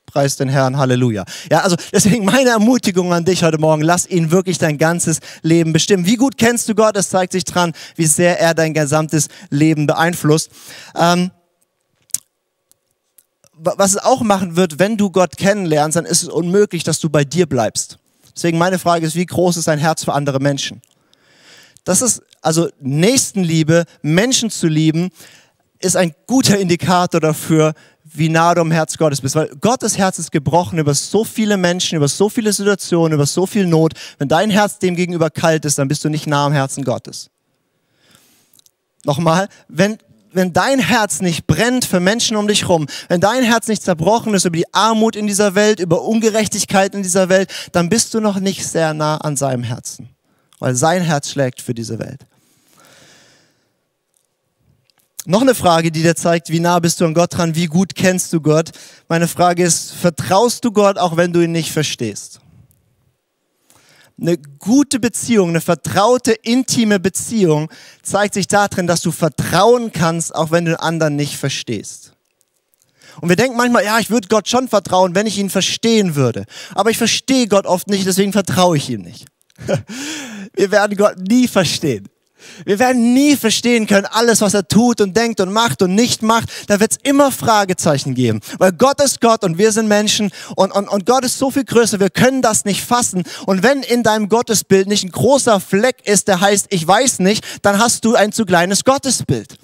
preis 0.06 0.36
den 0.36 0.50
Herrn, 0.50 0.78
Halleluja. 0.78 1.24
Ja, 1.50 1.60
also 1.62 1.78
deswegen 1.94 2.26
meine 2.26 2.50
Ermutigung 2.50 3.14
an 3.14 3.24
dich 3.24 3.44
heute 3.44 3.58
Morgen, 3.60 3.82
lass 3.82 4.08
ihn 4.08 4.32
wirklich 4.32 4.58
dein 4.58 4.78
ganzes 4.78 5.20
Leben 5.42 5.72
bestimmen. 5.72 6.06
Wie 6.06 6.18
gut 6.18 6.38
kennst 6.38 6.68
du 6.68 6.76
Gott? 6.76 6.98
Es 6.98 7.10
zeigt 7.10 7.32
sich 7.32 7.46
dran, 7.46 7.74
wie 7.96 8.06
sehr 8.06 8.40
er 8.40 8.54
dein 8.54 8.74
gesamtes 8.74 9.30
Leben 9.50 9.88
beeinflusst. 9.88 10.52
Ähm, 10.96 11.32
was 13.54 13.92
es 13.92 13.98
auch 13.98 14.22
machen 14.22 14.56
wird, 14.56 14.80
wenn 14.80 14.98
du 14.98 15.12
Gott 15.12 15.38
kennenlernst, 15.38 15.96
dann 15.96 16.06
ist 16.06 16.24
es 16.24 16.30
unmöglich, 16.30 16.84
dass 16.84 17.00
du 17.00 17.10
bei 17.10 17.24
dir 17.24 17.46
bleibst. 17.46 18.01
Deswegen 18.36 18.58
meine 18.58 18.80
Frage 18.80 19.06
ist, 19.06 19.16
wie 19.16 19.26
groß 19.26 19.58
ist 19.58 19.68
dein 19.68 19.80
Herz 19.80 20.04
für 20.04 20.14
andere 20.14 20.40
Menschen? 20.40 20.82
Das 21.84 22.02
ist 22.02 22.22
also 22.42 22.70
Nächstenliebe, 22.80 23.86
Menschen 24.02 24.50
zu 24.50 24.68
lieben, 24.68 25.10
ist 25.80 25.96
ein 25.96 26.14
guter 26.28 26.58
Indikator 26.60 27.20
dafür, 27.20 27.74
wie 28.04 28.30
nah 28.30 28.54
du 28.54 28.62
am 28.62 28.72
Herz 28.72 28.98
Gottes 28.98 29.22
bist. 29.22 29.36
Weil 29.36 29.50
Gottes 29.62 29.98
Herz 29.98 30.20
ist 30.20 30.32
gebrochen 30.32 30.80
über 30.80 30.94
so 30.94 31.24
viele 31.24 31.58
Menschen, 31.58 31.96
über 31.96 32.08
so 32.08 32.30
viele 32.30 32.52
Situationen, 32.54 33.14
über 33.14 33.26
so 33.26 33.46
viel 33.46 33.66
Not. 33.66 33.94
Wenn 34.18 34.28
dein 34.28 34.50
Herz 34.50 34.80
dem 34.80 34.96
gegenüber 34.96 35.30
kalt 35.30 35.66
ist, 35.66 35.78
dann 35.78 35.88
bist 35.88 36.04
du 36.04 36.10
nicht 36.10 36.28
nah 36.28 36.46
am 36.46 36.54
Herzen 36.54 36.84
Gottes. 36.84 37.30
Nochmal, 39.06 39.48
wenn 39.68 39.98
wenn 40.34 40.54
dein 40.54 40.80
Herz 40.80 41.22
nicht 41.22 41.48
brennt 41.48 41.86
für 41.86 42.00
Menschen 42.00 42.38
um 42.38 42.48
dich 42.48 42.68
rum, 42.68 42.88
wenn 43.10 43.22
dein 43.22 43.44
Herz 43.44 43.68
nicht 43.68 43.84
zerbrochen 43.84 44.34
ist 44.34 44.46
über 44.46 44.58
die 44.58 44.74
Armut 44.74 45.16
in 45.16 45.28
dieser 45.28 45.56
Welt, 45.56 45.80
über 45.80 46.02
Ungerechtigkeit 46.04 46.96
in 46.96 47.04
dieser 47.04 47.30
Welt, 47.30 47.52
dann 47.72 47.90
bist 47.90 48.14
du 48.14 48.20
noch 48.20 48.40
nicht 48.40 48.66
sehr 48.66 48.94
nah 48.94 49.18
an 49.18 49.36
seinem 49.36 49.64
Herzen, 49.64 50.10
weil 50.60 50.76
sein 50.76 51.02
Herz 51.02 51.30
schlägt 51.30 51.62
für 51.62 51.74
diese 51.74 52.00
Welt. 52.00 52.26
Noch 55.26 55.42
eine 55.42 55.54
Frage, 55.54 55.92
die 55.92 56.02
dir 56.02 56.16
zeigt, 56.16 56.50
wie 56.50 56.60
nah 56.60 56.80
bist 56.80 57.00
du 57.00 57.06
an 57.06 57.14
Gott 57.14 57.38
dran, 57.38 57.56
wie 57.56 57.68
gut 57.68 57.94
kennst 57.94 58.34
du 58.34 58.42
Gott. 58.42 58.72
Meine 59.08 59.28
Frage 59.28 59.64
ist, 59.64 59.92
vertraust 59.92 60.66
du 60.66 60.72
Gott, 60.72 60.98
auch 60.98 61.16
wenn 61.16 61.32
du 61.32 61.42
ihn 61.42 61.52
nicht 61.52 61.72
verstehst? 61.72 62.40
Eine 64.22 64.38
gute 64.38 65.00
Beziehung, 65.00 65.50
eine 65.50 65.62
vertraute, 65.62 66.32
intime 66.32 67.00
Beziehung 67.00 67.72
zeigt 68.04 68.36
sich 68.36 68.48
darin, 68.48 68.86
dass 68.86 69.02
du 69.02 69.12
vertrauen 69.12 69.92
kannst, 69.92 70.36
auch 70.36 70.52
wenn 70.52 70.66
du 70.66 70.72
den 70.72 70.80
anderen 70.80 71.16
nicht 71.16 71.38
verstehst. 71.38 72.14
Und 73.20 73.30
wir 73.30 73.36
denken 73.36 73.58
manchmal, 73.58 73.84
ja, 73.84 74.00
ich 74.00 74.12
würde 74.12 74.28
Gott 74.28 74.48
schon 74.48 74.68
vertrauen, 74.68 75.16
wenn 75.16 75.26
ich 75.26 75.40
ihn 75.40 75.50
verstehen 75.50 76.16
würde. 76.16 76.46
Aber 76.76 76.92
ich 76.92 76.98
verstehe 76.98 77.48
Gott 77.48 77.66
oft 77.66 77.88
nicht, 77.88 78.06
deswegen 78.06 78.32
vertraue 78.32 78.78
ich 78.78 78.90
ihm 78.90 79.02
nicht. 79.02 79.26
Wir 80.56 80.72
werden 80.72 80.98
Gott 80.98 81.18
nie 81.18 81.48
verstehen. 81.48 82.08
Wir 82.66 82.80
werden 82.80 83.14
nie 83.14 83.36
verstehen 83.36 83.88
können, 83.88 84.06
alles, 84.06 84.42
was 84.42 84.54
er 84.54 84.68
tut 84.68 85.02
und 85.02 85.16
denkt 85.16 85.40
und 85.40 85.52
macht 85.52 85.82
und 85.82 85.96
nicht 85.96 86.22
macht. 86.22 86.50
Da 86.68 86.80
wird 86.80 86.92
es 86.92 86.98
immer 87.04 87.32
Fragezeichen 87.32 88.14
geben. 88.14 88.42
Weil 88.58 88.72
Gott 88.72 89.02
ist 89.02 89.22
Gott 89.22 89.44
und 89.44 89.58
wir 89.58 89.72
sind 89.72 89.88
Menschen 89.88 90.32
und, 90.56 90.72
und, 90.72 90.88
und 90.88 91.06
Gott 91.06 91.26
ist 91.26 91.38
so 91.38 91.52
viel 91.52 91.66
größer. 91.66 92.00
Wir 92.00 92.10
können 92.10 92.42
das 92.42 92.66
nicht 92.66 92.84
fassen. 92.84 93.24
Und 93.46 93.64
wenn 93.64 93.84
in 93.84 94.04
deinem 94.04 94.30
Gottesbild 94.30 94.88
nicht 94.88 95.04
ein 95.04 95.12
großer 95.12 95.60
Fleck 95.60 95.98
ist, 96.06 96.28
der 96.28 96.42
heißt, 96.42 96.68
ich 96.70 96.88
weiß 96.88 97.20
nicht, 97.20 97.46
dann 97.62 97.80
hast 97.80 98.06
du 98.06 98.16
ein 98.16 98.32
zu 98.32 98.46
kleines 98.46 98.84
Gottesbild. 98.84 99.58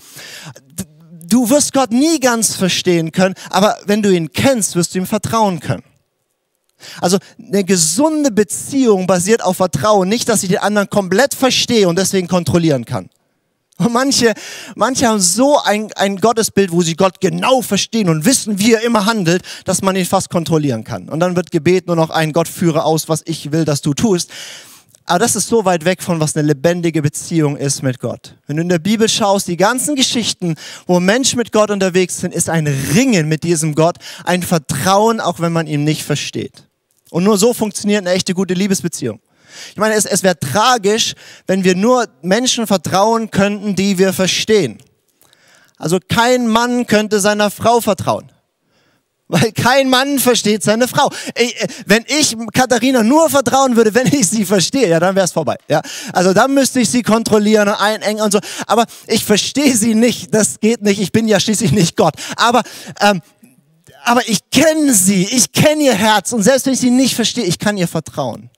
Du 1.30 1.50
wirst 1.50 1.74
Gott 1.74 1.92
nie 1.92 2.20
ganz 2.20 2.56
verstehen 2.56 3.12
können, 3.12 3.36
aber 3.50 3.78
wenn 3.86 4.02
du 4.02 4.10
ihn 4.10 4.32
kennst, 4.32 4.76
wirst 4.76 4.96
du 4.96 5.00
ihm 5.00 5.06
vertrauen 5.06 5.60
können. 5.60 5.84
Also 7.02 7.18
eine 7.40 7.64
gesunde 7.64 8.32
Beziehung 8.32 9.08
basiert 9.08 9.44
auf 9.44 9.58
Vertrauen, 9.58 10.10
nicht, 10.10 10.30
dass 10.30 10.44
ich 10.44 10.50
den 10.50 10.60
anderen 10.60 10.90
komplett 10.90 11.34
verstehe 11.34 11.88
und 11.88 11.98
deswegen 11.98 12.28
kontrollieren 12.28 12.86
kann. 12.86 13.10
Und 13.80 13.94
manche, 13.94 14.34
manche 14.76 15.08
haben 15.08 15.20
so 15.20 15.60
ein, 15.64 15.92
ein 15.94 16.18
Gottesbild, 16.18 16.72
wo 16.72 16.82
sie 16.82 16.96
Gott 16.96 17.22
genau 17.22 17.62
verstehen 17.62 18.10
und 18.10 18.26
wissen, 18.26 18.58
wie 18.58 18.74
er 18.74 18.82
immer 18.82 19.06
handelt, 19.06 19.44
dass 19.66 19.84
man 19.84 19.96
ihn 19.96 20.06
fast 20.06 20.32
kontrollieren 20.32 20.84
kann. 20.84 21.10
Und 21.10 21.20
dann 21.20 21.36
wird 21.36 21.52
gebeten 21.52 21.88
nur 21.88 21.96
noch 21.96 22.10
ein 22.10 22.34
Gott 22.34 22.48
führe 22.48 22.84
aus, 22.84 23.08
was 23.08 23.22
ich 23.26 23.52
will, 23.52 23.66
dass 23.66 23.82
du 23.82 23.94
tust. 23.94 24.32
Aber 25.06 25.20
das 25.20 25.36
ist 25.36 25.48
so 25.48 25.64
weit 25.64 25.86
weg 25.86 26.02
von, 26.02 26.20
was 26.20 26.36
eine 26.36 26.48
lebendige 26.48 27.02
Beziehung 27.02 27.56
ist 27.56 27.82
mit 27.82 28.00
Gott. 28.00 28.36
Wenn 28.48 28.58
du 28.58 28.64
in 28.64 28.70
der 28.70 28.80
Bibel 28.80 29.08
schaust, 29.08 29.48
die 29.48 29.56
ganzen 29.56 29.96
Geschichten, 29.96 30.56
wo 30.86 31.00
Menschen 31.00 31.38
mit 31.38 31.52
Gott 31.52 31.70
unterwegs 31.72 32.20
sind, 32.20 32.34
ist 32.34 32.50
ein 32.50 32.68
Ringen 32.68 33.30
mit 33.30 33.44
diesem 33.44 33.74
Gott, 33.74 33.98
ein 34.26 34.44
Vertrauen, 34.44 35.22
auch 35.22 35.40
wenn 35.40 35.54
man 35.54 35.68
ihn 35.68 35.86
nicht 35.86 36.04
versteht. 36.04 36.67
Und 37.10 37.24
nur 37.24 37.38
so 37.38 37.54
funktioniert 37.54 38.02
eine 38.06 38.16
echte 38.16 38.34
gute 38.34 38.54
Liebesbeziehung. 38.54 39.20
Ich 39.72 39.78
meine, 39.78 39.96
es, 39.96 40.06
es 40.06 40.24
wäre 40.24 40.40
tragisch, 40.40 41.14
wenn 41.48 41.64
wir 41.64 41.76
nur 41.76 42.08
Menschen 42.22 42.68
vertrauen 42.68 43.32
könnten, 43.32 43.76
die 43.76 43.98
wir 43.98 44.14
verstehen. 44.14 44.78
Also 45.78 46.00
kein 46.08 46.48
Mann 46.48 46.88
könnte 46.88 47.20
seiner 47.20 47.52
Frau 47.52 47.82
vertrauen. 47.82 48.32
Weil 49.30 49.52
kein 49.52 49.90
Mann 49.90 50.20
versteht 50.20 50.64
seine 50.64 50.88
Frau. 50.88 51.10
Äh, 51.36 51.52
wenn 51.86 52.06
ich 52.08 52.38
Katharina 52.54 53.04
nur 53.04 53.30
vertrauen 53.30 53.76
würde, 53.76 53.94
wenn 53.94 54.08
ich 54.08 54.28
sie 54.28 54.46
verstehe, 54.46 54.88
ja, 54.88 55.02
dann 55.02 55.16
wäre 55.16 55.26
es 55.26 55.34
vorbei. 55.34 55.58
Ja, 55.68 55.82
also 56.14 56.34
dann 56.34 56.54
müsste 56.54 56.80
ich 56.80 56.90
sie 56.90 57.04
kontrollieren 57.04 57.68
und 57.68 57.76
einengen 57.76 58.22
und 58.22 58.32
so. 58.32 58.40
Aber 58.68 58.86
ich 59.06 59.26
verstehe 59.26 59.76
sie 59.76 59.96
nicht. 59.96 60.34
Das 60.34 60.62
geht 60.62 60.82
nicht. 60.82 61.02
Ich 61.02 61.12
bin 61.12 61.28
ja 61.28 61.42
schließlich 61.42 61.74
nicht 61.74 61.98
Gott. 61.98 62.14
Aber 62.38 62.64
ähm, 63.02 63.22
aber 64.04 64.28
ich 64.28 64.50
kenne 64.50 64.94
sie, 64.94 65.26
ich 65.26 65.52
kenne 65.52 65.84
ihr 65.84 65.94
Herz 65.94 66.32
und 66.34 66.44
selbst 66.44 66.66
wenn 66.66 66.74
ich 66.74 66.80
sie 66.80 66.90
nicht 66.90 67.16
verstehe, 67.16 67.44
ich 67.44 67.60
kann 67.60 67.78
ihr 67.78 67.88
vertrauen. 67.88 68.50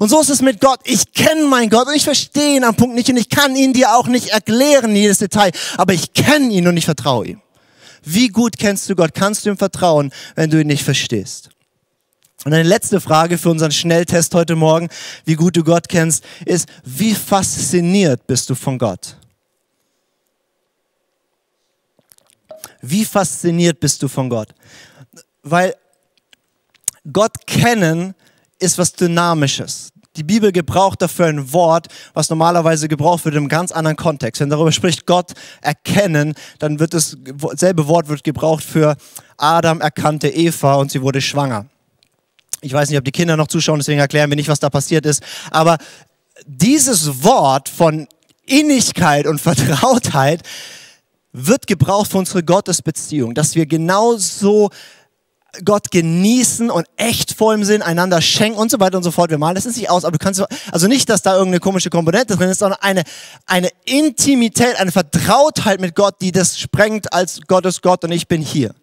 Und 0.00 0.08
so 0.08 0.20
ist 0.20 0.28
es 0.28 0.42
mit 0.42 0.60
Gott. 0.60 0.80
Ich 0.84 1.12
kenne 1.12 1.44
meinen 1.44 1.70
Gott 1.70 1.86
und 1.86 1.94
ich 1.94 2.04
verstehe 2.04 2.56
ihn 2.56 2.64
am 2.64 2.74
Punkt 2.74 2.94
nicht 2.94 3.08
und 3.08 3.16
ich 3.16 3.28
kann 3.28 3.54
ihn 3.54 3.72
dir 3.72 3.94
auch 3.94 4.06
nicht 4.08 4.28
erklären, 4.28 4.94
jedes 4.94 5.18
Detail, 5.18 5.52
aber 5.76 5.92
ich 5.92 6.12
kenne 6.12 6.52
ihn 6.52 6.66
und 6.66 6.76
ich 6.76 6.84
vertraue 6.84 7.26
ihm. 7.26 7.40
Wie 8.02 8.28
gut 8.28 8.58
kennst 8.58 8.88
du 8.88 8.96
Gott? 8.96 9.14
Kannst 9.14 9.44
du 9.44 9.50
ihm 9.50 9.58
vertrauen, 9.58 10.12
wenn 10.34 10.50
du 10.50 10.60
ihn 10.60 10.66
nicht 10.66 10.82
verstehst? 10.82 11.50
Und 12.44 12.54
eine 12.54 12.68
letzte 12.68 13.00
Frage 13.00 13.36
für 13.36 13.50
unseren 13.50 13.72
Schnelltest 13.72 14.34
heute 14.34 14.54
Morgen, 14.54 14.88
wie 15.24 15.34
gut 15.34 15.56
du 15.56 15.64
Gott 15.64 15.88
kennst, 15.88 16.24
ist, 16.46 16.68
wie 16.84 17.14
fasziniert 17.14 18.26
bist 18.26 18.48
du 18.48 18.54
von 18.54 18.78
Gott? 18.78 19.16
Wie 22.80 23.04
fasziniert 23.04 23.80
bist 23.80 24.02
du 24.02 24.08
von 24.08 24.28
Gott? 24.28 24.48
Weil 25.42 25.74
Gott 27.12 27.46
kennen 27.46 28.14
ist 28.58 28.78
was 28.78 28.92
Dynamisches. 28.92 29.90
Die 30.16 30.24
Bibel 30.24 30.50
gebraucht 30.50 31.00
dafür 31.00 31.26
ein 31.26 31.52
Wort, 31.52 31.86
was 32.12 32.28
normalerweise 32.28 32.88
gebraucht 32.88 33.24
wird 33.24 33.36
einem 33.36 33.48
ganz 33.48 33.70
anderen 33.70 33.96
Kontext. 33.96 34.40
Wenn 34.40 34.50
darüber 34.50 34.72
spricht 34.72 35.06
Gott 35.06 35.32
erkennen, 35.60 36.34
dann 36.58 36.80
wird 36.80 36.92
das 36.92 37.16
selbe 37.54 37.86
Wort 37.86 38.08
wird 38.08 38.24
gebraucht 38.24 38.64
für 38.64 38.96
Adam 39.36 39.80
erkannte 39.80 40.28
Eva 40.28 40.74
und 40.74 40.90
sie 40.90 41.02
wurde 41.02 41.20
schwanger. 41.20 41.66
Ich 42.60 42.72
weiß 42.72 42.88
nicht, 42.88 42.98
ob 42.98 43.04
die 43.04 43.12
Kinder 43.12 43.36
noch 43.36 43.46
zuschauen, 43.46 43.78
deswegen 43.78 44.00
erklären 44.00 44.28
wir 44.30 44.36
nicht, 44.36 44.48
was 44.48 44.58
da 44.58 44.70
passiert 44.70 45.06
ist. 45.06 45.22
Aber 45.52 45.78
dieses 46.46 47.22
Wort 47.22 47.68
von 47.68 48.08
Innigkeit 48.44 49.26
und 49.26 49.40
Vertrautheit 49.40 50.42
wird 51.46 51.66
gebraucht 51.66 52.10
für 52.10 52.18
unsere 52.18 52.42
Gottesbeziehung, 52.42 53.34
dass 53.34 53.54
wir 53.54 53.66
genauso 53.66 54.70
Gott 55.64 55.90
genießen 55.90 56.70
und 56.70 56.86
echt 56.96 57.32
vor 57.32 57.54
ihm 57.54 57.64
sind, 57.64 57.82
einander 57.82 58.20
schenken 58.20 58.58
und 58.58 58.70
so 58.70 58.80
weiter 58.80 58.98
und 58.98 59.02
so 59.02 59.10
fort. 59.10 59.30
Wir 59.30 59.38
malen 59.38 59.54
das 59.54 59.66
ist 59.66 59.76
nicht 59.76 59.90
aus, 59.90 60.04
aber 60.04 60.18
du 60.18 60.22
kannst, 60.22 60.44
also 60.70 60.86
nicht, 60.86 61.08
dass 61.08 61.22
da 61.22 61.32
irgendeine 61.32 61.60
komische 61.60 61.90
Komponente 61.90 62.36
drin 62.36 62.50
ist, 62.50 62.58
sondern 62.58 62.80
eine, 62.82 63.02
eine 63.46 63.70
Intimität, 63.84 64.78
eine 64.78 64.92
Vertrautheit 64.92 65.80
mit 65.80 65.94
Gott, 65.94 66.16
die 66.20 66.32
das 66.32 66.58
sprengt 66.58 67.12
als 67.12 67.40
Gott 67.46 67.64
ist 67.66 67.82
Gott 67.82 68.04
und 68.04 68.12
ich 68.12 68.28
bin 68.28 68.42
hier. 68.42 68.74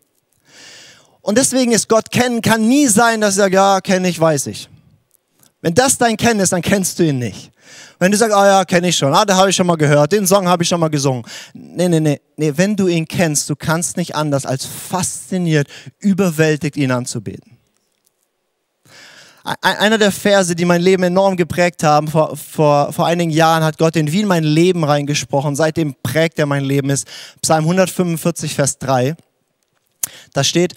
Und 1.21 1.37
deswegen 1.37 1.71
ist 1.71 1.87
Gott 1.87 2.11
kennen, 2.11 2.41
kann 2.41 2.67
nie 2.67 2.87
sein, 2.87 3.21
dass 3.21 3.37
er 3.37 3.43
sagt, 3.43 3.55
ja, 3.55 3.81
kenne 3.81 4.09
ich, 4.09 4.19
weiß 4.19 4.47
ich. 4.47 4.69
Wenn 5.61 5.73
das 5.73 5.97
dein 5.97 6.17
Kennen 6.17 6.39
ist, 6.39 6.51
dann 6.51 6.61
kennst 6.61 6.99
du 6.99 7.03
ihn 7.03 7.17
nicht. 7.17 7.51
Wenn 7.99 8.11
du 8.11 8.17
sagst, 8.17 8.35
ah 8.35 8.45
ja, 8.45 8.65
kenne 8.65 8.89
ich 8.89 8.97
schon, 8.97 9.13
ah, 9.13 9.25
da 9.25 9.35
habe 9.35 9.49
ich 9.49 9.55
schon 9.55 9.67
mal 9.67 9.77
gehört, 9.77 10.11
den 10.11 10.27
Song 10.27 10.47
habe 10.47 10.63
ich 10.63 10.69
schon 10.69 10.79
mal 10.79 10.89
gesungen. 10.89 11.23
Nee, 11.53 11.87
nee, 11.87 11.99
nee, 11.99 12.21
nee, 12.37 12.53
wenn 12.55 12.75
du 12.75 12.87
ihn 12.87 13.07
kennst, 13.07 13.49
du 13.49 13.55
kannst 13.55 13.97
nicht 13.97 14.15
anders 14.15 14.45
als 14.45 14.65
fasziniert, 14.65 15.67
überwältigt 15.99 16.77
ihn 16.77 16.91
anzubeten. 16.91 17.55
Einer 19.61 19.99
der 19.99 20.11
Verse, 20.11 20.55
die 20.55 20.65
mein 20.65 20.81
Leben 20.81 21.03
enorm 21.03 21.37
geprägt 21.37 21.83
haben, 21.83 22.07
vor, 22.07 22.35
vor, 22.35 22.91
vor 22.91 23.05
einigen 23.05 23.29
Jahren 23.29 23.63
hat 23.63 23.77
Gott 23.77 23.95
in 23.95 24.11
Wien 24.11 24.25
mein 24.25 24.43
Leben 24.43 24.83
reingesprochen. 24.83 25.55
Seitdem 25.55 25.93
prägt 26.01 26.39
er 26.39 26.47
mein 26.47 26.63
Leben, 26.63 26.89
ist 26.89 27.07
Psalm 27.43 27.65
145, 27.65 28.55
Vers 28.55 28.79
3. 28.79 29.15
Da 30.33 30.43
steht, 30.43 30.73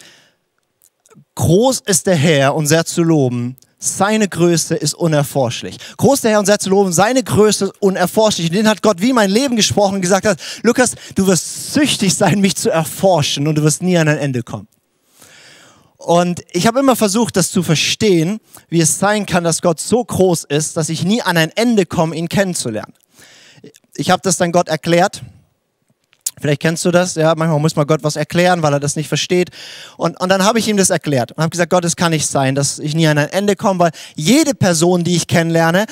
groß 1.39 1.83
ist 1.85 2.05
der 2.05 2.17
Herr 2.17 2.53
und 2.53 2.67
sehr 2.67 2.85
zu 2.85 3.01
loben, 3.01 3.55
seine 3.77 4.27
Größe 4.27 4.75
ist 4.75 4.93
unerforschlich. 4.93 5.77
Groß 5.95 6.19
der 6.19 6.31
Herr 6.31 6.39
und 6.39 6.45
sehr 6.45 6.59
zu 6.59 6.69
loben, 6.69 6.91
seine 6.91 7.23
Größe 7.23 7.65
ist 7.65 7.81
unerforschlich. 7.81 8.49
Und 8.49 8.55
den 8.55 8.67
hat 8.67 8.81
Gott 8.81 8.99
wie 8.99 9.13
mein 9.13 9.29
Leben 9.29 9.55
gesprochen 9.55 9.95
und 9.95 10.01
gesagt 10.01 10.25
hat, 10.25 10.37
Lukas, 10.63 10.95
du 11.15 11.27
wirst 11.27 11.73
süchtig 11.73 12.13
sein, 12.13 12.41
mich 12.41 12.57
zu 12.57 12.69
erforschen 12.69 13.47
und 13.47 13.55
du 13.55 13.63
wirst 13.63 13.81
nie 13.81 13.97
an 13.97 14.09
ein 14.09 14.17
Ende 14.17 14.43
kommen. 14.43 14.67
Und 15.95 16.41
ich 16.51 16.67
habe 16.67 16.79
immer 16.79 16.97
versucht, 16.97 17.37
das 17.37 17.51
zu 17.51 17.63
verstehen, 17.63 18.41
wie 18.67 18.81
es 18.81 18.99
sein 18.99 19.25
kann, 19.25 19.45
dass 19.45 19.61
Gott 19.61 19.79
so 19.79 20.03
groß 20.03 20.43
ist, 20.43 20.75
dass 20.75 20.89
ich 20.89 21.05
nie 21.05 21.21
an 21.21 21.37
ein 21.37 21.51
Ende 21.55 21.85
komme, 21.85 22.17
ihn 22.17 22.27
kennenzulernen. 22.27 22.93
Ich 23.95 24.11
habe 24.11 24.21
das 24.21 24.35
dann 24.35 24.51
Gott 24.51 24.67
erklärt 24.67 25.21
Vielleicht 26.39 26.61
kennst 26.61 26.85
du 26.85 26.91
das, 26.91 27.15
ja, 27.15 27.33
manchmal 27.35 27.59
muss 27.59 27.75
man 27.75 27.87
Gott 27.87 28.03
was 28.03 28.15
erklären, 28.15 28.61
weil 28.61 28.73
er 28.73 28.79
das 28.79 28.95
nicht 28.95 29.07
versteht. 29.07 29.49
Und, 29.97 30.19
und 30.19 30.29
dann 30.29 30.43
habe 30.43 30.59
ich 30.59 30.67
ihm 30.67 30.77
das 30.77 30.89
erklärt 30.89 31.31
und 31.31 31.37
habe 31.37 31.49
gesagt, 31.49 31.69
Gott, 31.69 31.85
es 31.85 31.95
kann 31.95 32.11
nicht 32.11 32.27
sein, 32.27 32.55
dass 32.55 32.79
ich 32.79 32.95
nie 32.95 33.07
an 33.07 33.17
ein 33.17 33.29
Ende 33.29 33.55
komme, 33.55 33.79
weil 33.79 33.91
jede 34.15 34.53
Person, 34.53 35.03
die 35.03 35.15
ich 35.15 35.27
kennenlerne, 35.27 35.85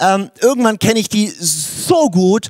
ähm, 0.00 0.30
irgendwann 0.40 0.78
kenne 0.78 1.00
ich 1.00 1.08
die 1.08 1.28
so 1.28 2.10
gut, 2.10 2.48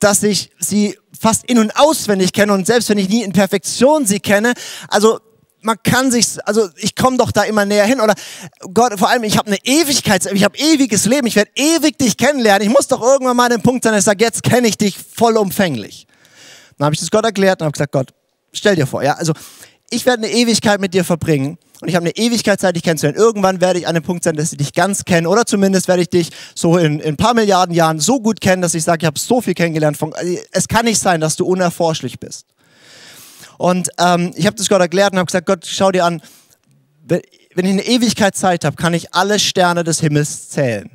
dass 0.00 0.22
ich 0.22 0.50
sie 0.58 0.98
fast 1.18 1.44
in- 1.44 1.58
und 1.58 1.76
auswendig 1.76 2.32
kenne 2.32 2.52
und 2.52 2.66
selbst 2.66 2.88
wenn 2.88 2.98
ich 2.98 3.08
nie 3.08 3.22
in 3.22 3.32
Perfektion 3.32 4.06
sie 4.06 4.20
kenne, 4.20 4.54
also 4.88 5.18
man 5.60 5.76
kann 5.82 6.10
sich, 6.10 6.26
also 6.46 6.68
ich 6.76 6.94
komme 6.94 7.16
doch 7.16 7.32
da 7.32 7.42
immer 7.42 7.64
näher 7.64 7.84
hin 7.84 8.00
oder 8.00 8.14
Gott, 8.72 8.98
vor 8.98 9.08
allem 9.08 9.24
ich 9.24 9.36
habe 9.36 9.48
eine 9.48 9.58
Ewigkeit, 9.64 10.24
ich 10.32 10.44
habe 10.44 10.56
ewiges 10.56 11.04
Leben, 11.04 11.26
ich 11.26 11.36
werde 11.36 11.50
ewig 11.54 11.98
dich 11.98 12.16
kennenlernen. 12.16 12.66
Ich 12.66 12.72
muss 12.72 12.88
doch 12.88 13.02
irgendwann 13.02 13.36
mal 13.36 13.44
an 13.44 13.50
den 13.50 13.62
Punkt 13.62 13.84
sein, 13.84 13.92
dass 13.92 14.00
ich 14.00 14.06
sage, 14.06 14.24
jetzt 14.24 14.42
kenne 14.42 14.68
ich 14.68 14.78
dich 14.78 14.96
vollumfänglich. 14.96 16.07
Dann 16.78 16.86
habe 16.86 16.94
ich 16.94 17.00
das 17.00 17.10
Gott 17.10 17.24
erklärt 17.24 17.60
und 17.60 17.66
habe 17.66 17.72
gesagt, 17.72 17.92
Gott, 17.92 18.10
stell 18.52 18.76
dir 18.76 18.86
vor, 18.86 19.02
ja, 19.02 19.14
also 19.14 19.32
ich 19.90 20.06
werde 20.06 20.24
eine 20.24 20.32
Ewigkeit 20.32 20.80
mit 20.80 20.94
dir 20.94 21.04
verbringen 21.04 21.58
und 21.80 21.88
ich 21.88 21.94
habe 21.94 22.06
eine 22.06 22.16
Ewigkeit 22.16 22.60
Zeit, 22.60 22.76
dich 22.76 22.82
kennenzulernen. 22.82 23.18
Irgendwann 23.18 23.60
werde 23.60 23.78
ich 23.78 23.86
an 23.86 23.94
dem 23.94 24.02
Punkt 24.02 24.24
sein, 24.24 24.36
dass 24.36 24.52
ich 24.52 24.58
dich 24.58 24.72
ganz 24.72 25.04
kenne 25.04 25.28
oder 25.28 25.46
zumindest 25.46 25.88
werde 25.88 26.02
ich 26.02 26.10
dich 26.10 26.30
so 26.54 26.76
in, 26.76 27.00
in 27.00 27.10
ein 27.10 27.16
paar 27.16 27.34
Milliarden 27.34 27.74
Jahren 27.74 27.98
so 28.00 28.20
gut 28.20 28.40
kennen, 28.40 28.62
dass 28.62 28.74
ich 28.74 28.84
sage, 28.84 29.02
ich 29.02 29.06
habe 29.06 29.18
so 29.18 29.40
viel 29.40 29.54
kennengelernt. 29.54 29.96
Von, 29.96 30.12
es 30.52 30.68
kann 30.68 30.84
nicht 30.84 30.98
sein, 30.98 31.20
dass 31.20 31.36
du 31.36 31.46
unerforschlich 31.46 32.20
bist. 32.20 32.46
Und 33.56 33.88
ähm, 33.98 34.32
ich 34.36 34.46
habe 34.46 34.56
das 34.56 34.68
Gott 34.68 34.80
erklärt 34.80 35.12
und 35.12 35.18
habe 35.18 35.26
gesagt, 35.26 35.46
Gott, 35.46 35.66
schau 35.66 35.90
dir 35.90 36.04
an, 36.04 36.22
wenn 37.06 37.22
ich 37.64 37.72
eine 37.72 37.86
Ewigkeit 37.86 38.36
Zeit 38.36 38.64
habe, 38.64 38.76
kann 38.76 38.94
ich 38.94 39.14
alle 39.14 39.38
Sterne 39.38 39.82
des 39.84 40.00
Himmels 40.00 40.50
zählen. 40.50 40.90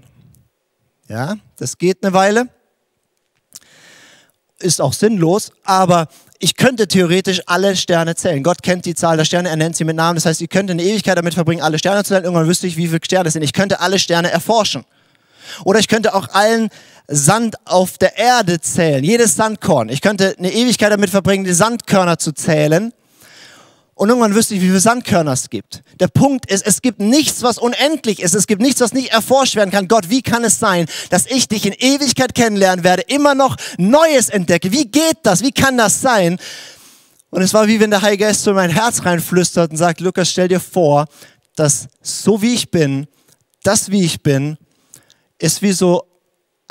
Ja, 1.09 1.35
das 1.57 1.77
geht 1.77 2.03
eine 2.03 2.13
Weile 2.13 2.47
ist 4.63 4.81
auch 4.81 4.93
sinnlos, 4.93 5.51
aber 5.63 6.07
ich 6.39 6.55
könnte 6.57 6.87
theoretisch 6.87 7.41
alle 7.45 7.75
Sterne 7.75 8.15
zählen. 8.15 8.43
Gott 8.43 8.63
kennt 8.63 8.85
die 8.85 8.95
Zahl 8.95 9.17
der 9.17 9.25
Sterne, 9.25 9.49
er 9.49 9.55
nennt 9.55 9.75
sie 9.75 9.83
mit 9.83 9.95
Namen. 9.95 10.15
Das 10.15 10.25
heißt, 10.25 10.41
ich 10.41 10.49
könnte 10.49 10.71
eine 10.71 10.83
Ewigkeit 10.83 11.17
damit 11.17 11.33
verbringen, 11.33 11.61
alle 11.61 11.79
Sterne 11.79 12.03
zu 12.03 12.09
zählen. 12.09 12.23
Irgendwann 12.23 12.47
wüsste 12.47 12.67
ich, 12.67 12.75
wie 12.75 12.87
viele 12.87 12.99
Sterne 13.03 13.27
es 13.27 13.33
sind. 13.33 13.43
Ich 13.43 13.53
könnte 13.53 13.79
alle 13.79 13.99
Sterne 13.99 14.31
erforschen. 14.31 14.83
Oder 15.63 15.79
ich 15.79 15.87
könnte 15.87 16.13
auch 16.15 16.29
allen 16.29 16.69
Sand 17.07 17.55
auf 17.65 17.97
der 17.97 18.17
Erde 18.17 18.59
zählen, 18.61 19.03
jedes 19.03 19.35
Sandkorn. 19.35 19.89
Ich 19.89 20.01
könnte 20.01 20.35
eine 20.37 20.51
Ewigkeit 20.51 20.91
damit 20.91 21.09
verbringen, 21.09 21.43
die 21.43 21.53
Sandkörner 21.53 22.17
zu 22.17 22.31
zählen. 22.31 22.93
Und 23.95 24.09
irgendwann 24.09 24.33
wüsste 24.33 24.55
ich, 24.55 24.61
wie 24.61 24.67
viele 24.67 24.79
Sandkörner 24.79 25.33
es 25.33 25.49
gibt. 25.49 25.83
Der 25.99 26.07
Punkt 26.07 26.47
ist, 26.51 26.65
es 26.65 26.81
gibt 26.81 26.99
nichts, 26.99 27.43
was 27.43 27.59
unendlich 27.59 28.21
ist. 28.21 28.33
Es 28.33 28.47
gibt 28.47 28.61
nichts, 28.61 28.81
was 28.81 28.93
nicht 28.93 29.11
erforscht 29.11 29.55
werden 29.55 29.69
kann. 29.69 29.87
Gott, 29.87 30.09
wie 30.09 30.23
kann 30.23 30.43
es 30.43 30.57
sein, 30.57 30.87
dass 31.11 31.27
ich 31.27 31.47
dich 31.47 31.65
in 31.65 31.73
Ewigkeit 31.73 32.33
kennenlernen 32.33 32.83
werde, 32.83 33.03
immer 33.03 33.35
noch 33.35 33.55
Neues 33.77 34.29
entdecke? 34.29 34.71
Wie 34.71 34.85
geht 34.85 35.17
das? 35.23 35.43
Wie 35.43 35.51
kann 35.51 35.77
das 35.77 36.01
sein? 36.01 36.39
Und 37.29 37.41
es 37.43 37.53
war 37.53 37.67
wie 37.67 37.79
wenn 37.79 37.91
der 37.91 38.01
Heilige 38.01 38.25
Geist 38.25 38.43
so 38.43 38.51
in 38.51 38.55
mein 38.55 38.71
Herz 38.71 39.05
reinflüstert 39.05 39.71
und 39.71 39.77
sagt, 39.77 40.01
Lukas, 40.01 40.29
stell 40.29 40.47
dir 40.47 40.59
vor, 40.59 41.05
dass 41.55 41.87
so 42.01 42.41
wie 42.41 42.53
ich 42.55 42.71
bin, 42.71 43.07
das 43.63 43.91
wie 43.91 44.03
ich 44.03 44.23
bin, 44.23 44.57
ist 45.37 45.61
wie 45.61 45.71
so 45.71 46.03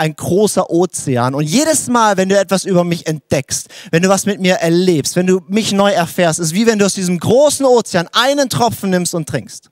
ein 0.02 0.16
großer 0.16 0.68
Ozean. 0.68 1.32
Und 1.32 1.44
jedes 1.44 1.86
Mal, 1.86 2.16
wenn 2.16 2.28
du 2.28 2.36
etwas 2.36 2.64
über 2.64 2.82
mich 2.82 3.06
entdeckst, 3.06 3.68
wenn 3.92 4.02
du 4.02 4.08
was 4.08 4.26
mit 4.26 4.40
mir 4.40 4.54
erlebst, 4.54 5.14
wenn 5.14 5.28
du 5.28 5.42
mich 5.46 5.70
neu 5.70 5.92
erfährst, 5.92 6.40
ist 6.40 6.54
wie 6.54 6.66
wenn 6.66 6.80
du 6.80 6.84
aus 6.84 6.94
diesem 6.94 7.20
großen 7.20 7.64
Ozean 7.64 8.08
einen 8.12 8.48
Tropfen 8.48 8.90
nimmst 8.90 9.14
und 9.14 9.28
trinkst. 9.28 9.70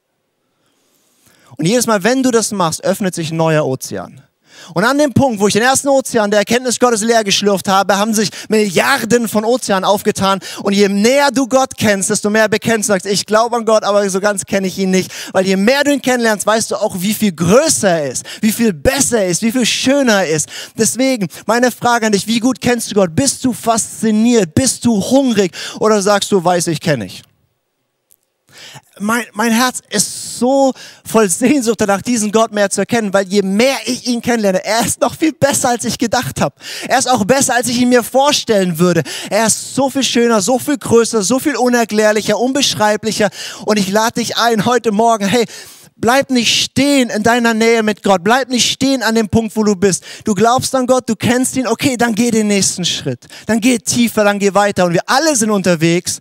Und 1.56 1.66
jedes 1.66 1.88
Mal, 1.88 2.04
wenn 2.04 2.22
du 2.22 2.30
das 2.30 2.52
machst, 2.52 2.84
öffnet 2.84 3.12
sich 3.12 3.32
ein 3.32 3.38
neuer 3.38 3.66
Ozean. 3.66 4.22
Und 4.74 4.84
an 4.84 4.98
dem 4.98 5.12
Punkt, 5.12 5.40
wo 5.40 5.46
ich 5.46 5.54
den 5.54 5.62
ersten 5.62 5.88
Ozean 5.88 6.30
der 6.30 6.40
Erkenntnis 6.40 6.78
Gottes 6.78 7.02
leer 7.02 7.24
geschlürft 7.24 7.68
habe, 7.68 7.96
haben 7.96 8.14
sich 8.14 8.30
Milliarden 8.48 9.28
von 9.28 9.44
Ozeanen 9.44 9.84
aufgetan. 9.84 10.40
Und 10.62 10.72
je 10.72 10.88
näher 10.88 11.30
du 11.30 11.46
Gott 11.46 11.76
kennst, 11.76 12.10
desto 12.10 12.30
mehr 12.30 12.48
bekennst 12.48 12.88
du, 12.88 12.92
sagst, 12.92 13.06
ich 13.06 13.26
glaube 13.26 13.56
an 13.56 13.64
Gott, 13.64 13.84
aber 13.84 14.08
so 14.10 14.20
ganz 14.20 14.44
kenne 14.44 14.66
ich 14.66 14.78
ihn 14.78 14.90
nicht. 14.90 15.10
Weil 15.32 15.46
je 15.46 15.56
mehr 15.56 15.84
du 15.84 15.92
ihn 15.92 16.02
kennenlernst, 16.02 16.46
weißt 16.46 16.70
du 16.70 16.76
auch, 16.76 16.96
wie 16.98 17.14
viel 17.14 17.32
größer 17.32 17.88
er 17.88 18.10
ist, 18.10 18.24
wie 18.40 18.52
viel 18.52 18.72
besser 18.72 19.18
er 19.18 19.28
ist, 19.28 19.42
wie 19.42 19.52
viel 19.52 19.66
schöner 19.66 20.24
er 20.24 20.28
ist. 20.28 20.48
Deswegen, 20.78 21.28
meine 21.46 21.70
Frage 21.70 22.06
an 22.06 22.12
dich, 22.12 22.26
wie 22.26 22.40
gut 22.40 22.60
kennst 22.60 22.90
du 22.90 22.94
Gott? 22.94 23.14
Bist 23.14 23.44
du 23.44 23.52
fasziniert? 23.52 24.54
Bist 24.54 24.84
du 24.84 25.00
hungrig? 25.00 25.52
Oder 25.78 26.02
sagst 26.02 26.32
du, 26.32 26.42
weiß 26.42 26.68
ich, 26.68 26.80
kenne 26.80 27.06
ich? 27.06 27.22
Mein, 28.98 29.24
mein 29.32 29.52
Herz 29.52 29.80
ist 29.90 30.38
so 30.38 30.72
voll 31.04 31.28
Sehnsucht 31.28 31.80
danach, 31.80 32.02
diesen 32.02 32.32
Gott 32.32 32.52
mehr 32.52 32.70
zu 32.70 32.82
erkennen, 32.82 33.12
weil 33.12 33.26
je 33.26 33.42
mehr 33.42 33.76
ich 33.86 34.06
ihn 34.06 34.20
kennenlerne, 34.20 34.64
er 34.64 34.84
ist 34.84 35.00
noch 35.00 35.16
viel 35.16 35.32
besser, 35.32 35.70
als 35.70 35.84
ich 35.84 35.98
gedacht 35.98 36.40
habe. 36.40 36.54
Er 36.88 36.98
ist 36.98 37.10
auch 37.10 37.24
besser, 37.24 37.54
als 37.54 37.68
ich 37.68 37.78
ihn 37.78 37.88
mir 37.88 38.02
vorstellen 38.02 38.78
würde. 38.78 39.02
Er 39.30 39.46
ist 39.46 39.74
so 39.74 39.90
viel 39.90 40.02
schöner, 40.02 40.40
so 40.40 40.58
viel 40.58 40.78
größer, 40.78 41.22
so 41.22 41.38
viel 41.38 41.56
unerklärlicher, 41.56 42.38
unbeschreiblicher. 42.38 43.30
Und 43.64 43.78
ich 43.78 43.90
lade 43.90 44.20
dich 44.20 44.36
ein 44.36 44.64
heute 44.64 44.92
Morgen, 44.92 45.26
hey, 45.26 45.44
Bleib 46.00 46.30
nicht 46.30 46.64
stehen 46.64 47.10
in 47.10 47.22
deiner 47.22 47.52
Nähe 47.52 47.82
mit 47.82 48.02
Gott. 48.02 48.24
Bleib 48.24 48.48
nicht 48.48 48.70
stehen 48.72 49.02
an 49.02 49.14
dem 49.14 49.28
Punkt, 49.28 49.54
wo 49.54 49.64
du 49.64 49.76
bist. 49.76 50.02
Du 50.24 50.34
glaubst 50.34 50.74
an 50.74 50.86
Gott, 50.86 51.06
du 51.06 51.14
kennst 51.14 51.56
ihn. 51.56 51.66
Okay, 51.66 51.98
dann 51.98 52.14
geh 52.14 52.30
den 52.30 52.46
nächsten 52.46 52.86
Schritt. 52.86 53.26
Dann 53.44 53.60
geh 53.60 53.76
tiefer, 53.76 54.24
dann 54.24 54.38
geh 54.38 54.54
weiter. 54.54 54.86
Und 54.86 54.94
wir 54.94 55.02
alle 55.04 55.36
sind 55.36 55.50
unterwegs 55.50 56.18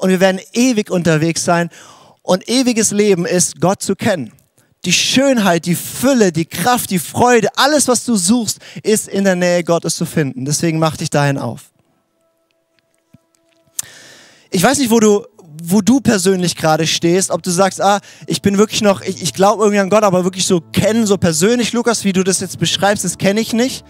und 0.00 0.08
wir 0.08 0.20
werden 0.20 0.40
ewig 0.54 0.90
unterwegs 0.90 1.44
sein. 1.44 1.68
Und 2.22 2.48
ewiges 2.48 2.90
Leben 2.90 3.26
ist, 3.26 3.60
Gott 3.60 3.82
zu 3.82 3.94
kennen. 3.94 4.32
Die 4.86 4.92
Schönheit, 4.92 5.66
die 5.66 5.74
Fülle, 5.74 6.32
die 6.32 6.46
Kraft, 6.46 6.90
die 6.90 6.98
Freude, 6.98 7.48
alles, 7.56 7.86
was 7.86 8.04
du 8.04 8.16
suchst, 8.16 8.60
ist 8.82 9.08
in 9.08 9.24
der 9.24 9.36
Nähe 9.36 9.62
Gottes 9.62 9.96
zu 9.96 10.06
finden. 10.06 10.46
Deswegen 10.46 10.78
mach 10.78 10.96
dich 10.96 11.10
dahin 11.10 11.36
auf. 11.36 11.70
Ich 14.50 14.62
weiß 14.62 14.78
nicht, 14.78 14.90
wo 14.90 15.00
du, 15.00 15.26
wo 15.62 15.82
du 15.82 16.00
persönlich 16.00 16.56
gerade 16.56 16.86
stehst, 16.86 17.30
ob 17.30 17.42
du 17.42 17.50
sagst, 17.50 17.82
ah, 17.82 18.00
ich 18.26 18.40
bin 18.40 18.56
wirklich 18.56 18.80
noch, 18.80 19.02
ich, 19.02 19.22
ich 19.22 19.34
glaube 19.34 19.62
irgendwie 19.62 19.80
an 19.80 19.90
Gott, 19.90 20.02
aber 20.02 20.24
wirklich 20.24 20.46
so 20.46 20.60
kennen, 20.60 21.06
so 21.06 21.18
persönlich, 21.18 21.72
Lukas, 21.72 22.04
wie 22.04 22.14
du 22.14 22.24
das 22.24 22.40
jetzt 22.40 22.58
beschreibst, 22.58 23.04
das 23.04 23.18
kenne 23.18 23.40
ich 23.40 23.52
nicht. 23.52 23.84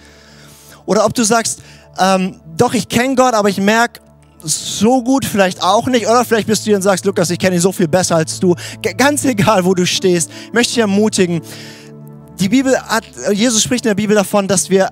Oder 0.87 1.05
ob 1.05 1.15
du 1.15 1.23
sagst, 1.23 1.63
ähm, 1.99 2.41
doch, 2.57 2.75
ich 2.75 2.89
kenne 2.89 3.15
Gott, 3.15 3.35
aber 3.35 3.49
ich 3.49 3.59
merke, 3.59 4.01
so 4.43 5.03
gut 5.03 5.25
vielleicht 5.25 5.63
auch 5.63 5.87
nicht. 5.87 6.07
Oder 6.07 6.25
vielleicht 6.25 6.47
bist 6.47 6.63
du 6.63 6.71
hier 6.71 6.77
und 6.77 6.83
sagst, 6.83 7.05
Lukas, 7.05 7.31
ich 7.31 7.39
kenne 7.39 7.57
ihn 7.57 7.61
so 7.61 7.73
viel 7.73 7.89
besser 7.89 8.17
als 8.17 8.41
du. 8.41 8.55
G 8.83 8.93
ganz 8.95 9.25
egal, 9.27 9.65
wo 9.65 9.75
du 9.75 9.87
stehst, 9.87 10.31
möchte 10.53 10.73
ich 10.73 10.79
ermutigen. 10.79 11.41
Die 12.39 12.49
Bibel 12.49 12.81
hat, 12.81 13.05
Jesus 13.33 13.63
spricht 13.63 13.85
in 13.85 13.91
der 13.91 13.95
Bibel 13.95 14.17
davon, 14.17 14.49
dass 14.49 14.71
wir 14.71 14.91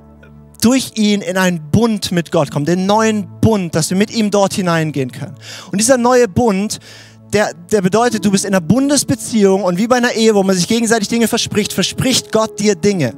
durch 0.61 0.93
ihn 0.97 1.21
in 1.21 1.37
einen 1.37 1.71
Bund 1.71 2.13
mit 2.13 2.33
Gott 2.33 2.51
kommen, 2.51 2.67
den 2.67 2.87
neuen 2.87 3.29
Bund, 3.41 3.75
dass 3.75 3.91
wir 3.91 3.97
mit 3.97 4.11
ihm 4.11 4.31
dort 4.31 4.55
hineingehen 4.55 5.13
können. 5.13 5.35
Und 5.71 5.79
dieser 5.79 5.97
neue 5.97 6.29
Bund, 6.29 6.81
der, 7.33 7.53
der 7.71 7.81
bedeutet, 7.81 8.25
du 8.25 8.31
bist 8.31 8.45
in 8.45 8.55
einer 8.55 8.61
Bundesbeziehung 8.61 9.63
und 9.63 9.79
wie 9.79 9.87
bei 9.87 9.97
einer 9.97 10.13
Ehe, 10.13 10.35
wo 10.35 10.43
man 10.43 10.57
sich 10.57 10.67
gegenseitig 10.67 11.09
Dinge 11.09 11.29
verspricht, 11.29 11.73
verspricht 11.73 12.33
Gott 12.33 12.59
dir 12.59 12.75
Dinge. 12.75 13.15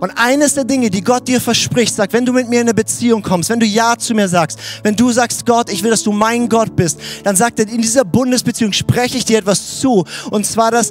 Und 0.00 0.10
eines 0.16 0.54
der 0.54 0.64
Dinge, 0.64 0.90
die 0.90 1.02
Gott 1.02 1.28
dir 1.28 1.40
verspricht, 1.40 1.94
sagt, 1.94 2.12
wenn 2.12 2.26
du 2.26 2.32
mit 2.32 2.48
mir 2.48 2.60
in 2.60 2.66
eine 2.66 2.74
Beziehung 2.74 3.22
kommst, 3.22 3.50
wenn 3.50 3.60
du 3.60 3.66
Ja 3.66 3.96
zu 3.96 4.14
mir 4.14 4.28
sagst, 4.28 4.58
wenn 4.82 4.96
du 4.96 5.10
sagst, 5.12 5.46
Gott, 5.46 5.70
ich 5.70 5.82
will, 5.82 5.90
dass 5.90 6.02
du 6.02 6.12
mein 6.12 6.48
Gott 6.48 6.74
bist, 6.76 6.98
dann 7.22 7.36
sagt 7.36 7.58
er, 7.58 7.68
in 7.68 7.82
dieser 7.82 8.04
Bundesbeziehung 8.04 8.72
spreche 8.72 9.16
ich 9.16 9.24
dir 9.24 9.38
etwas 9.38 9.80
zu. 9.80 10.04
Und 10.30 10.46
zwar, 10.46 10.70
dass 10.70 10.90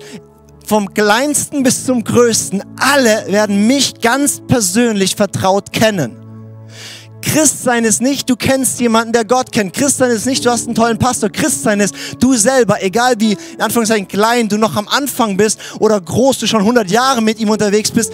vom 0.65 0.93
kleinsten 0.93 1.63
bis 1.63 1.86
zum 1.86 2.04
größten, 2.04 2.63
alle 2.80 3.26
werden 3.28 3.67
mich 3.67 4.00
ganz 4.02 4.41
persönlich 4.48 5.15
vertraut 5.15 5.72
kennen. 5.72 6.24
Christsein 7.24 7.86
ist 7.86 8.02
nicht, 8.02 8.30
du 8.30 8.36
kennst 8.36 8.80
jemanden, 8.80 9.13
der 9.13 9.26
Gott 9.26 9.52
kennt. 9.52 9.74
Christsein 9.74 10.12
ist 10.12 10.26
nicht, 10.26 10.46
du 10.46 10.50
hast 10.50 10.67
einen 10.67 10.76
tollen 10.76 11.00
Pastor. 11.00 11.30
Christsein 11.30 11.80
ist, 11.80 11.96
du 12.19 12.34
selber, 12.34 12.84
egal 12.84 13.15
wie, 13.17 13.38
in 13.54 13.62
Anführungszeichen, 13.62 14.08
klein 14.08 14.50
du 14.50 14.58
noch 14.58 14.76
am 14.76 14.88
Anfang 14.88 15.38
bist 15.38 15.60
oder 15.80 16.00
groß 16.00 16.39
du 16.39 16.48
schon 16.48 16.60
100 16.60 16.91
Jahre 16.91 17.22
mit 17.22 17.39
ihm 17.39 17.50
unterwegs 17.50 17.91
bist, 17.91 18.12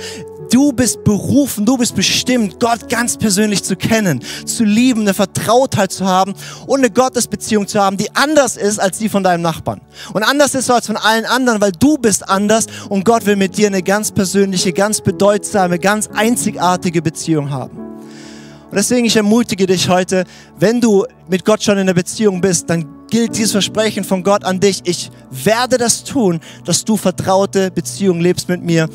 Du 0.52 0.72
bist 0.72 1.04
berufen, 1.04 1.64
du 1.64 1.78
bist 1.78 1.96
bestimmt, 1.96 2.60
Gott 2.60 2.90
ganz 2.90 3.18
persönlich 3.18 3.64
zu 3.64 3.76
kennen, 3.76 4.20
zu 4.46 4.64
lieben, 4.64 5.02
eine 5.02 5.14
Vertrautheit 5.14 5.92
zu 5.92 6.06
haben 6.06 6.34
und 6.66 6.80
eine 6.80 6.90
Gottesbeziehung 6.90 7.68
zu 7.68 7.80
haben, 7.80 7.98
die 7.98 8.16
anders 8.16 8.58
ist 8.58 8.80
als 8.80 8.98
die 8.98 9.10
von 9.10 9.24
deinem 9.24 9.42
Nachbarn. 9.42 9.80
Und 10.12 10.24
anders 10.24 10.56
ist 10.56 10.72
als 10.72 10.88
von 10.88 10.98
allen 10.98 11.26
anderen, 11.26 11.62
weil 11.62 11.72
du 11.72 11.98
bist 11.98 12.28
anders 12.28 12.66
und 12.90 13.06
Gott 13.06 13.28
will 13.28 13.36
mit 13.36 13.58
dir 13.58 13.68
eine 13.68 13.84
ganz 13.84 14.12
persönliche, 14.12 14.74
ganz 14.74 15.02
bedeutsame, 15.02 15.78
ganz 15.78 16.08
einzigartige 16.08 17.04
Beziehung 17.04 17.52
haben. 17.52 17.78
Und 17.78 18.76
deswegen, 18.76 19.06
ich 19.06 19.16
ermutige 19.16 19.68
dich 19.68 19.90
heute, 19.90 20.26
wenn 20.60 20.82
du 20.82 21.06
mit 21.28 21.46
Gott 21.46 21.64
schon 21.64 21.78
in 21.78 21.88
der 21.88 21.94
Beziehung 21.94 22.42
bist, 22.42 22.70
dann 22.70 22.86
gilt 23.10 23.36
dieses 23.36 23.52
Versprechen 23.52 24.04
von 24.04 24.24
Gott 24.24 24.44
an 24.44 24.60
dich. 24.60 24.82
Ich 24.84 25.12
werde 25.32 25.78
das 25.78 26.04
tun, 26.04 26.40
dass 26.66 26.86
du 26.86 26.98
vertraute 26.98 27.72
Beziehung 27.72 28.20
lebst 28.20 28.48
mit 28.48 28.64
mir 28.64 28.88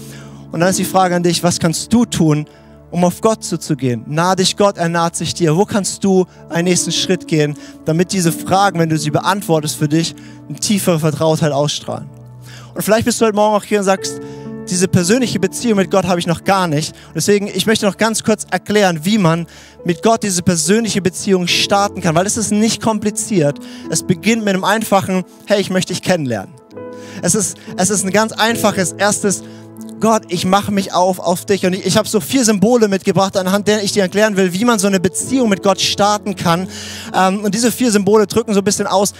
und 0.55 0.61
dann 0.61 0.69
ist 0.69 0.79
die 0.79 0.85
Frage 0.85 1.17
an 1.17 1.25
dich, 1.25 1.43
was 1.43 1.59
kannst 1.59 1.93
du 1.93 2.05
tun, 2.05 2.47
um 2.93 3.05
auf 3.05 3.21
Gott 3.21 3.43
zuzugehen? 3.43 4.05
Nah 4.07 4.37
dich 4.37 4.57
Gott, 4.57 4.79
er 4.79 4.89
naht 4.89 5.17
sich 5.17 5.35
dir. 5.35 5.57
Wo 5.57 5.65
kannst 5.65 6.05
du 6.05 6.27
einen 6.49 6.67
nächsten 6.67 6.93
Schritt 6.93 7.27
gehen, 7.27 7.57
damit 7.85 8.13
diese 8.13 8.31
Fragen, 8.31 8.79
wenn 8.79 8.89
du 8.89 8.97
sie 8.97 9.11
beantwortest 9.11 9.77
für 9.77 9.89
dich, 9.89 10.15
eine 10.49 10.57
tiefere 10.61 11.01
Vertrautheit 11.01 11.51
ausstrahlen? 11.51 12.09
Und 12.73 12.83
vielleicht 12.83 13.05
bist 13.05 13.21
du 13.21 13.25
heute 13.25 13.35
Morgen 13.35 13.57
auch 13.57 13.65
hier 13.65 13.81
und 13.81 13.85
sagst, 13.85 14.21
diese 14.71 14.87
persönliche 14.87 15.41
Beziehung 15.41 15.79
mit 15.79 15.91
Gott 15.91 16.05
habe 16.07 16.21
ich 16.21 16.29
noch 16.29 16.45
gar 16.45 16.69
nicht. 16.69 16.95
deswegen, 17.17 17.49
ich 17.49 17.67
möchte 17.67 17.87
noch 17.87 17.97
ganz 17.97 18.23
kurz 18.23 18.47
erklären, 18.49 19.01
wie 19.03 19.19
man 19.19 19.49
mit 19.85 20.05
Gott 20.05 20.23
diese 20.23 20.45
persönliche 20.45 21.03
Beziehung 21.03 21.49
starten 21.49 22.01
kann, 22.01 22.15
weil 22.15 22.27
es 22.27 22.37
ist 22.37 22.53
nicht 22.53 22.81
kompliziert. 22.81 23.59
Es 23.91 24.05
beginnt 24.05 24.45
mit 24.45 24.55
einem 24.55 24.63
einfachen, 24.63 25.25
hey, 25.47 25.61
ich 25.61 25.71
möchte 25.71 25.93
dich 25.93 26.03
kennenlernen. 26.03 26.55
Es 27.23 27.35
ist, 27.35 27.57
es 27.77 27.91
ist 27.91 28.05
ein 28.05 28.11
ganz 28.11 28.33
einfaches 28.33 28.93
erstes 28.93 29.43
Gott, 30.01 30.25
ich 30.29 30.45
mache 30.45 30.71
mich 30.71 30.93
auf 30.93 31.19
auf 31.19 31.47
dich. 31.47 31.65
Und 31.65 31.73
ich, 31.73 31.87
ich 31.87 31.97
habe 31.97 32.09
so 32.09 32.21
vier 32.21 32.45
Symbole 32.45 32.89
mitgebracht, 32.89 33.37
anhand 33.37 33.69
der 33.69 33.83
ich 33.83 33.93
dir 33.93 34.03
erklären 34.03 34.37
will, 34.37 34.53
wie 34.53 34.65
man 34.65 34.79
so 34.79 34.87
eine 34.87 35.01
Beziehung 35.01 35.49
mit 35.49 35.63
Gott 35.63 35.81
starten 35.81 36.37
kann. 36.37 36.69
Ähm, 37.15 37.45
und 37.45 37.55
diese 37.55 37.73
vier 37.73 37.91
Symbole 37.91 38.27
drücken 38.27 38.53
so 38.53 38.61
ein 38.61 38.65
bisschen 38.65 38.87
aus, 38.87 39.15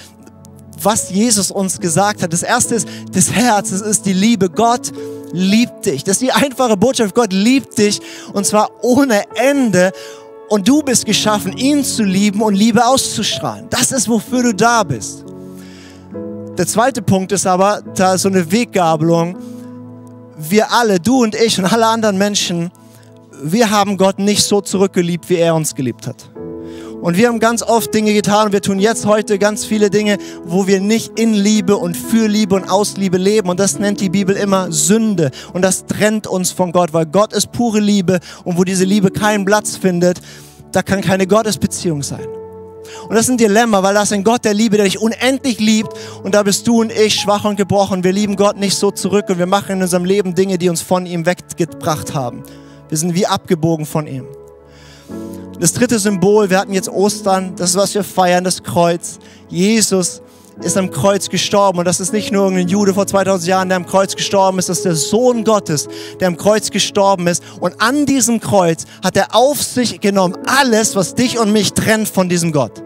was 0.83 1.11
Jesus 1.11 1.51
uns 1.51 1.81
gesagt 1.81 2.23
hat. 2.23 2.33
Das 2.33 2.43
erste 2.43 2.75
ist 2.75 2.89
das 3.13 3.33
Herz, 3.33 3.71
das 3.71 3.81
ist 3.81 4.05
die 4.05 4.13
Liebe. 4.13 4.51
Gott 4.51 4.93
liebt 5.33 5.87
dich. 5.87 6.05
Das 6.05 6.17
ist 6.17 6.23
die 6.23 6.33
einfache 6.33 6.77
Botschaft. 6.77 7.15
Gott 7.15 7.33
liebt 7.33 7.79
dich 7.79 8.01
und 8.33 8.45
zwar 8.45 8.71
ohne 8.83 9.23
Ende. 9.37 9.93
Und 10.51 10.69
du 10.69 10.83
bist 10.83 11.07
geschaffen, 11.07 11.57
ihn 11.57 11.83
zu 11.83 12.03
lieben 12.03 12.43
und 12.43 12.55
Liebe 12.55 12.85
auszustrahlen. 12.85 13.67
Das 13.71 13.91
ist, 13.91 14.09
wofür 14.09 14.43
du 14.43 14.55
da 14.55 14.85
bist. 14.85 15.25
Der 16.59 16.67
zweite 16.67 17.01
Punkt 17.01 17.33
ist 17.33 17.47
aber, 17.47 17.83
da 17.95 18.15
ist 18.15 18.23
so 18.23 18.29
eine 18.29 18.53
Weggabelung 18.53 19.37
wir 20.37 20.73
alle, 20.73 21.01
du 21.01 21.23
und 21.23 21.35
ich 21.35 21.59
und 21.59 21.67
alle 21.67 21.87
anderen 21.87 22.19
Menschen, 22.19 22.71
wir 23.43 23.71
haben 23.71 23.97
Gott 23.97 24.19
nicht 24.19 24.43
so 24.45 24.61
zurückgeliebt, 24.61 25.29
wie 25.29 25.37
er 25.37 25.55
uns 25.55 25.75
geliebt 25.75 26.07
hat. 26.07 26.31
Und 27.01 27.19
wir 27.19 27.29
haben 27.29 27.39
ganz 27.39 27.63
oft 27.63 27.93
Dinge 27.93 28.15
getan 28.15 28.47
und 28.47 28.53
wir 28.53 28.63
tun 28.63 28.79
jetzt 28.79 29.05
heute 29.05 29.39
ganz 29.39 29.67
viele 29.67 29.91
Dinge, 29.91 30.17
wo 30.45 30.67
wir 30.67 30.81
nicht 30.81 31.19
in 31.19 31.35
Liebe 31.35 31.77
und 31.77 31.95
für 31.95 32.29
Liebe 32.29 32.55
und 32.55 32.71
aus 32.71 32.97
Liebe 32.97 33.19
leben. 33.19 33.51
Und 33.51 33.61
das 33.61 33.79
nennt 33.79 34.01
die 34.01 34.09
Bibel 34.09 34.35
immer 34.35 34.73
Sünde. 34.73 35.31
Und 35.53 35.61
das 35.61 35.85
trennt 35.85 36.27
uns 36.27 36.51
von 36.51 36.73
Gott, 36.73 36.95
weil 36.95 37.05
Gott 37.05 37.35
ist 37.35 37.53
pure 37.53 37.81
Liebe. 37.81 38.21
Und 38.45 38.57
wo 38.57 38.65
diese 38.65 38.85
Liebe 38.85 39.11
keinen 39.11 39.45
Platz 39.45 39.77
findet, 39.77 40.23
da 40.73 40.83
kann 40.83 41.03
keine 41.03 41.27
Gottesbeziehung 41.27 42.03
sein. 42.03 42.27
Und 43.09 43.15
das 43.15 43.27
ist 43.27 43.31
ein 43.31 43.37
Dilemma, 43.37 43.83
weil 43.83 43.95
das 43.95 44.05
ist 44.05 44.13
ein 44.13 44.25
Gott 44.25 44.45
der 44.45 44.55
Liebe, 44.55 44.77
der 44.77 44.87
dich 44.87 45.01
unendlich 45.01 45.59
liebt. 45.61 45.93
Und 46.23 46.35
da 46.35 46.43
bist 46.43 46.67
du 46.67 46.81
und 46.81 46.93
ich 46.93 47.15
schwach 47.15 47.45
und 47.45 47.57
gebrochen. 47.57 48.05
Wir 48.05 48.13
lieben 48.13 48.37
Gott 48.37 48.57
nicht 48.57 48.77
so 48.77 48.91
zurück 48.91 49.27
und 49.29 49.39
wir 49.39 49.47
machen 49.47 49.73
in 49.73 49.83
unserem 49.83 50.05
Leben 50.05 50.35
Dinge, 50.35 50.59
die 50.59 50.69
uns 50.69 50.83
von 50.83 51.07
ihm 51.07 51.27
weggebracht 51.27 52.15
haben. 52.15 52.43
Wir 52.89 52.99
sind 52.99 53.15
wie 53.15 53.27
abgebogen 53.27 53.87
von 53.87 54.07
ihm. 54.07 54.27
Das 55.61 55.73
dritte 55.73 55.99
Symbol, 55.99 56.51
wir 56.51 56.59
hatten 56.59 56.73
jetzt 56.73 56.89
Ostern, 56.89 57.55
das 57.57 57.71
ist, 57.71 57.77
was 57.77 57.95
wir 57.95 58.05
feiern, 58.05 58.45
das 58.45 58.63
Kreuz. 58.63 59.19
Jesus 59.49 60.21
ist 60.63 60.77
am 60.77 60.91
Kreuz 60.91 61.29
gestorben. 61.29 61.79
Und 61.79 61.85
das 61.85 62.01
ist 62.01 62.13
nicht 62.13 62.33
nur 62.33 62.45
irgendein 62.45 62.69
Jude 62.69 62.95
vor 62.95 63.07
2000 63.07 63.49
Jahren, 63.49 63.69
der 63.69 63.77
am 63.77 63.87
Kreuz 63.87 64.15
gestorben 64.15 64.59
ist, 64.59 64.69
das 64.69 64.79
ist 64.79 64.85
der 64.85 64.95
Sohn 64.95 65.45
Gottes, 65.45 65.89
der 66.21 66.29
am 66.29 66.37
Kreuz 66.37 66.71
gestorben 66.71 67.27
ist. 67.27 67.43
Und 67.61 67.81
an 67.81 68.07
diesem 68.07 68.41
Kreuz 68.41 68.85
hat 69.03 69.17
er 69.17 69.35
auf 69.35 69.63
sich 69.63 70.01
genommen 70.01 70.37
alles, 70.47 70.97
was 70.97 71.15
dich 71.15 71.39
und 71.39 71.53
mich 71.53 71.73
trennt 71.73 72.09
von 72.09 72.29
diesem 72.29 72.53
Gott. 72.53 72.83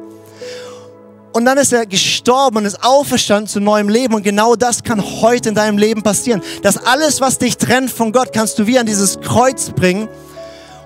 Und 1.32 1.44
dann 1.44 1.58
ist 1.58 1.72
er 1.72 1.86
gestorben 1.86 2.58
und 2.58 2.64
ist 2.64 2.82
auferstanden 2.82 3.46
zu 3.46 3.60
neuem 3.60 3.88
Leben. 3.88 4.14
Und 4.14 4.22
genau 4.22 4.56
das 4.56 4.82
kann 4.82 5.02
heute 5.20 5.50
in 5.50 5.54
deinem 5.54 5.78
Leben 5.78 6.02
passieren. 6.02 6.42
Dass 6.62 6.78
alles, 6.78 7.20
was 7.20 7.38
dich 7.38 7.58
trennt 7.58 7.90
von 7.90 8.12
Gott, 8.12 8.32
kannst 8.32 8.58
du 8.58 8.66
wie 8.66 8.78
an 8.78 8.86
dieses 8.86 9.20
Kreuz 9.20 9.70
bringen. 9.70 10.08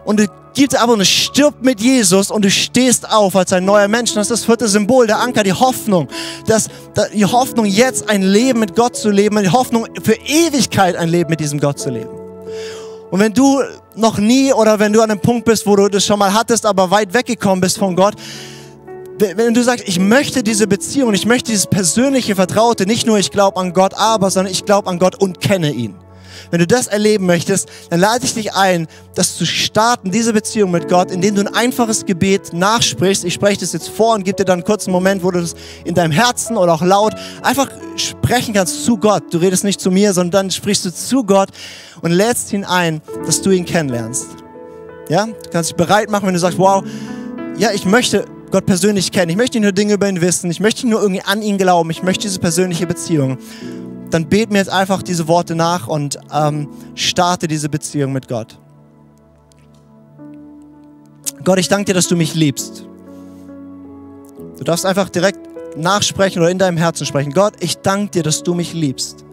Und 0.04 0.18
du 0.18 0.26
gibt 0.54 0.76
aber 0.76 0.94
und 0.94 1.06
stirbt 1.06 1.62
mit 1.62 1.80
Jesus 1.80 2.30
und 2.30 2.44
du 2.44 2.50
stehst 2.50 3.10
auf 3.10 3.36
als 3.36 3.52
ein 3.52 3.64
neuer 3.64 3.88
Mensch. 3.88 4.14
Das 4.14 4.22
ist 4.22 4.30
das 4.30 4.44
vierte 4.44 4.68
Symbol, 4.68 5.06
der 5.06 5.20
Anker, 5.20 5.42
die 5.42 5.52
Hoffnung. 5.52 6.08
Das, 6.46 6.68
die 7.14 7.24
Hoffnung, 7.24 7.64
jetzt 7.66 8.08
ein 8.08 8.22
Leben 8.22 8.60
mit 8.60 8.76
Gott 8.76 8.96
zu 8.96 9.10
leben, 9.10 9.42
die 9.42 9.50
Hoffnung 9.50 9.86
für 10.02 10.14
Ewigkeit 10.14 10.96
ein 10.96 11.08
Leben 11.08 11.30
mit 11.30 11.40
diesem 11.40 11.60
Gott 11.60 11.78
zu 11.78 11.90
leben. 11.90 12.10
Und 13.10 13.20
wenn 13.20 13.34
du 13.34 13.60
noch 13.94 14.18
nie 14.18 14.52
oder 14.52 14.78
wenn 14.78 14.92
du 14.92 15.02
an 15.02 15.10
einem 15.10 15.20
Punkt 15.20 15.44
bist, 15.44 15.66
wo 15.66 15.76
du 15.76 15.88
das 15.88 16.04
schon 16.04 16.18
mal 16.18 16.32
hattest, 16.32 16.64
aber 16.64 16.90
weit 16.90 17.12
weggekommen 17.12 17.60
bist 17.60 17.78
von 17.78 17.94
Gott, 17.94 18.14
wenn 19.18 19.54
du 19.54 19.62
sagst, 19.62 19.86
ich 19.86 19.98
möchte 19.98 20.42
diese 20.42 20.66
Beziehung, 20.66 21.12
ich 21.14 21.26
möchte 21.26 21.50
dieses 21.50 21.66
persönliche 21.66 22.34
Vertraute, 22.34 22.86
nicht 22.86 23.06
nur 23.06 23.18
ich 23.18 23.30
glaube 23.30 23.60
an 23.60 23.72
Gott, 23.72 23.94
aber, 23.94 24.30
sondern 24.30 24.52
ich 24.52 24.64
glaube 24.64 24.88
an 24.88 24.98
Gott 24.98 25.14
und 25.14 25.40
kenne 25.40 25.72
ihn. 25.72 25.94
Wenn 26.50 26.60
du 26.60 26.66
das 26.66 26.86
erleben 26.86 27.26
möchtest, 27.26 27.68
dann 27.90 28.00
lade 28.00 28.24
ich 28.24 28.34
dich 28.34 28.54
ein, 28.54 28.86
das 29.14 29.36
zu 29.36 29.46
starten, 29.46 30.10
diese 30.10 30.32
Beziehung 30.32 30.70
mit 30.70 30.88
Gott, 30.88 31.10
indem 31.10 31.34
du 31.34 31.42
ein 31.42 31.54
einfaches 31.54 32.06
Gebet 32.06 32.52
nachsprichst. 32.52 33.24
Ich 33.24 33.34
spreche 33.34 33.60
das 33.60 33.72
jetzt 33.72 33.88
vor 33.88 34.14
und 34.14 34.24
gebe 34.24 34.36
dir 34.36 34.44
dann 34.44 34.60
einen 34.60 34.64
kurzen 34.64 34.90
Moment, 34.90 35.22
wo 35.22 35.30
du 35.30 35.40
das 35.40 35.54
in 35.84 35.94
deinem 35.94 36.12
Herzen 36.12 36.56
oder 36.56 36.74
auch 36.74 36.82
laut 36.82 37.14
einfach 37.42 37.68
sprechen 37.96 38.54
kannst 38.54 38.84
zu 38.84 38.96
Gott. 38.96 39.24
Du 39.32 39.38
redest 39.38 39.64
nicht 39.64 39.80
zu 39.80 39.90
mir, 39.90 40.12
sondern 40.12 40.44
dann 40.44 40.50
sprichst 40.50 40.84
du 40.84 40.92
zu 40.92 41.24
Gott 41.24 41.50
und 42.00 42.12
lädst 42.12 42.52
ihn 42.52 42.64
ein, 42.64 43.02
dass 43.26 43.42
du 43.42 43.50
ihn 43.50 43.64
kennenlernst. 43.64 44.26
Ja? 45.08 45.26
Du 45.26 45.50
kannst 45.50 45.70
dich 45.70 45.76
bereit 45.76 46.10
machen, 46.10 46.26
wenn 46.26 46.34
du 46.34 46.40
sagst, 46.40 46.58
wow, 46.58 46.82
ja, 47.58 47.70
ich 47.72 47.84
möchte 47.84 48.24
Gott 48.50 48.66
persönlich 48.66 49.12
kennen. 49.12 49.30
Ich 49.30 49.36
möchte 49.36 49.58
nur 49.60 49.72
Dinge 49.72 49.94
über 49.94 50.08
ihn 50.08 50.20
wissen. 50.20 50.50
Ich 50.50 50.60
möchte 50.60 50.86
nur 50.86 51.00
irgendwie 51.00 51.22
an 51.22 51.42
ihn 51.42 51.58
glauben. 51.58 51.90
Ich 51.90 52.02
möchte 52.02 52.22
diese 52.22 52.38
persönliche 52.38 52.86
Beziehung 52.86 53.38
dann 54.12 54.28
bet 54.28 54.50
mir 54.50 54.58
jetzt 54.58 54.70
einfach 54.70 55.02
diese 55.02 55.26
Worte 55.26 55.54
nach 55.54 55.88
und 55.88 56.18
ähm, 56.32 56.68
starte 56.94 57.48
diese 57.48 57.68
Beziehung 57.68 58.12
mit 58.12 58.28
Gott. 58.28 58.58
Gott, 61.44 61.58
ich 61.58 61.68
danke 61.68 61.86
dir, 61.86 61.94
dass 61.94 62.08
du 62.08 62.16
mich 62.16 62.34
liebst. 62.34 62.86
Du 64.58 64.64
darfst 64.64 64.86
einfach 64.86 65.08
direkt 65.08 65.40
nachsprechen 65.76 66.40
oder 66.40 66.50
in 66.50 66.58
deinem 66.58 66.76
Herzen 66.76 67.06
sprechen. 67.06 67.32
Gott, 67.32 67.54
ich 67.60 67.78
danke 67.78 68.10
dir, 68.10 68.22
dass 68.22 68.42
du 68.42 68.54
mich 68.54 68.74
liebst. 68.74 69.24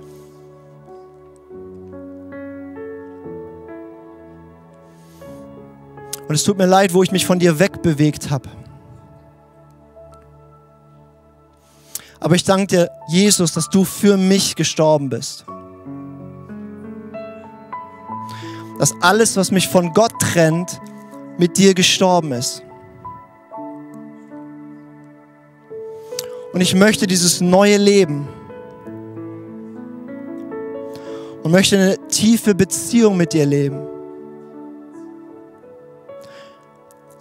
Und 6.28 6.36
es 6.36 6.44
tut 6.44 6.58
mir 6.58 6.68
leid, 6.68 6.94
wo 6.94 7.04
ich 7.04 7.12
mich 7.12 7.26
von 7.26 7.40
dir 7.40 7.60
wegbewegt 7.60 8.30
habe. 8.30 8.50
Aber 12.20 12.36
ich 12.36 12.44
danke 12.44 12.68
dir, 12.68 12.92
Jesus, 13.08 13.54
dass 13.54 13.70
du 13.70 13.86
für 13.86 14.18
mich 14.18 14.56
gestorben 14.56 15.10
bist. 15.10 15.46
Dass 18.78 18.94
alles, 19.02 19.38
was 19.38 19.52
mich 19.52 19.68
von 19.68 19.94
Gott 19.94 20.12
trennt, 20.20 20.82
mit 21.38 21.58
dir 21.58 21.74
gestorben 21.74 22.34
ist. 22.34 22.64
Und 26.52 26.62
ich 26.62 26.76
möchte 26.76 27.08
dieses 27.08 27.42
neue 27.42 27.78
Leben 27.78 28.28
und 31.44 31.52
möchte 31.52 31.78
eine 31.78 32.08
tiefe 32.08 32.56
Beziehung 32.56 33.16
mit 33.16 33.34
dir 33.34 33.46
leben. 33.46 33.80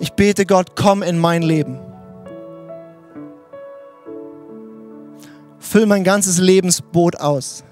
Ich 0.01 0.13
bete 0.13 0.47
Gott, 0.47 0.75
komm 0.77 1.03
in 1.03 1.19
mein 1.19 1.43
Leben. 1.43 1.79
Füll 5.71 5.85
mein 5.85 6.03
ganzes 6.03 6.39
Lebensboot 6.39 7.21
aus. 7.21 7.63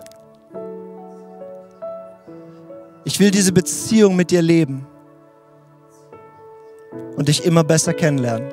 Ich 3.05 3.19
will 3.19 3.31
diese 3.31 3.53
Beziehung 3.53 4.17
mit 4.17 4.31
dir 4.31 4.43
leben 4.43 4.87
und 7.17 7.29
dich 7.29 7.43
immer 7.47 7.65
besser 7.65 7.95
kennenlernen. 7.95 8.53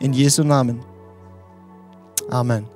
In 0.00 0.12
Jesu 0.12 0.42
Namen. 0.42 0.84
Amen. 2.28 2.66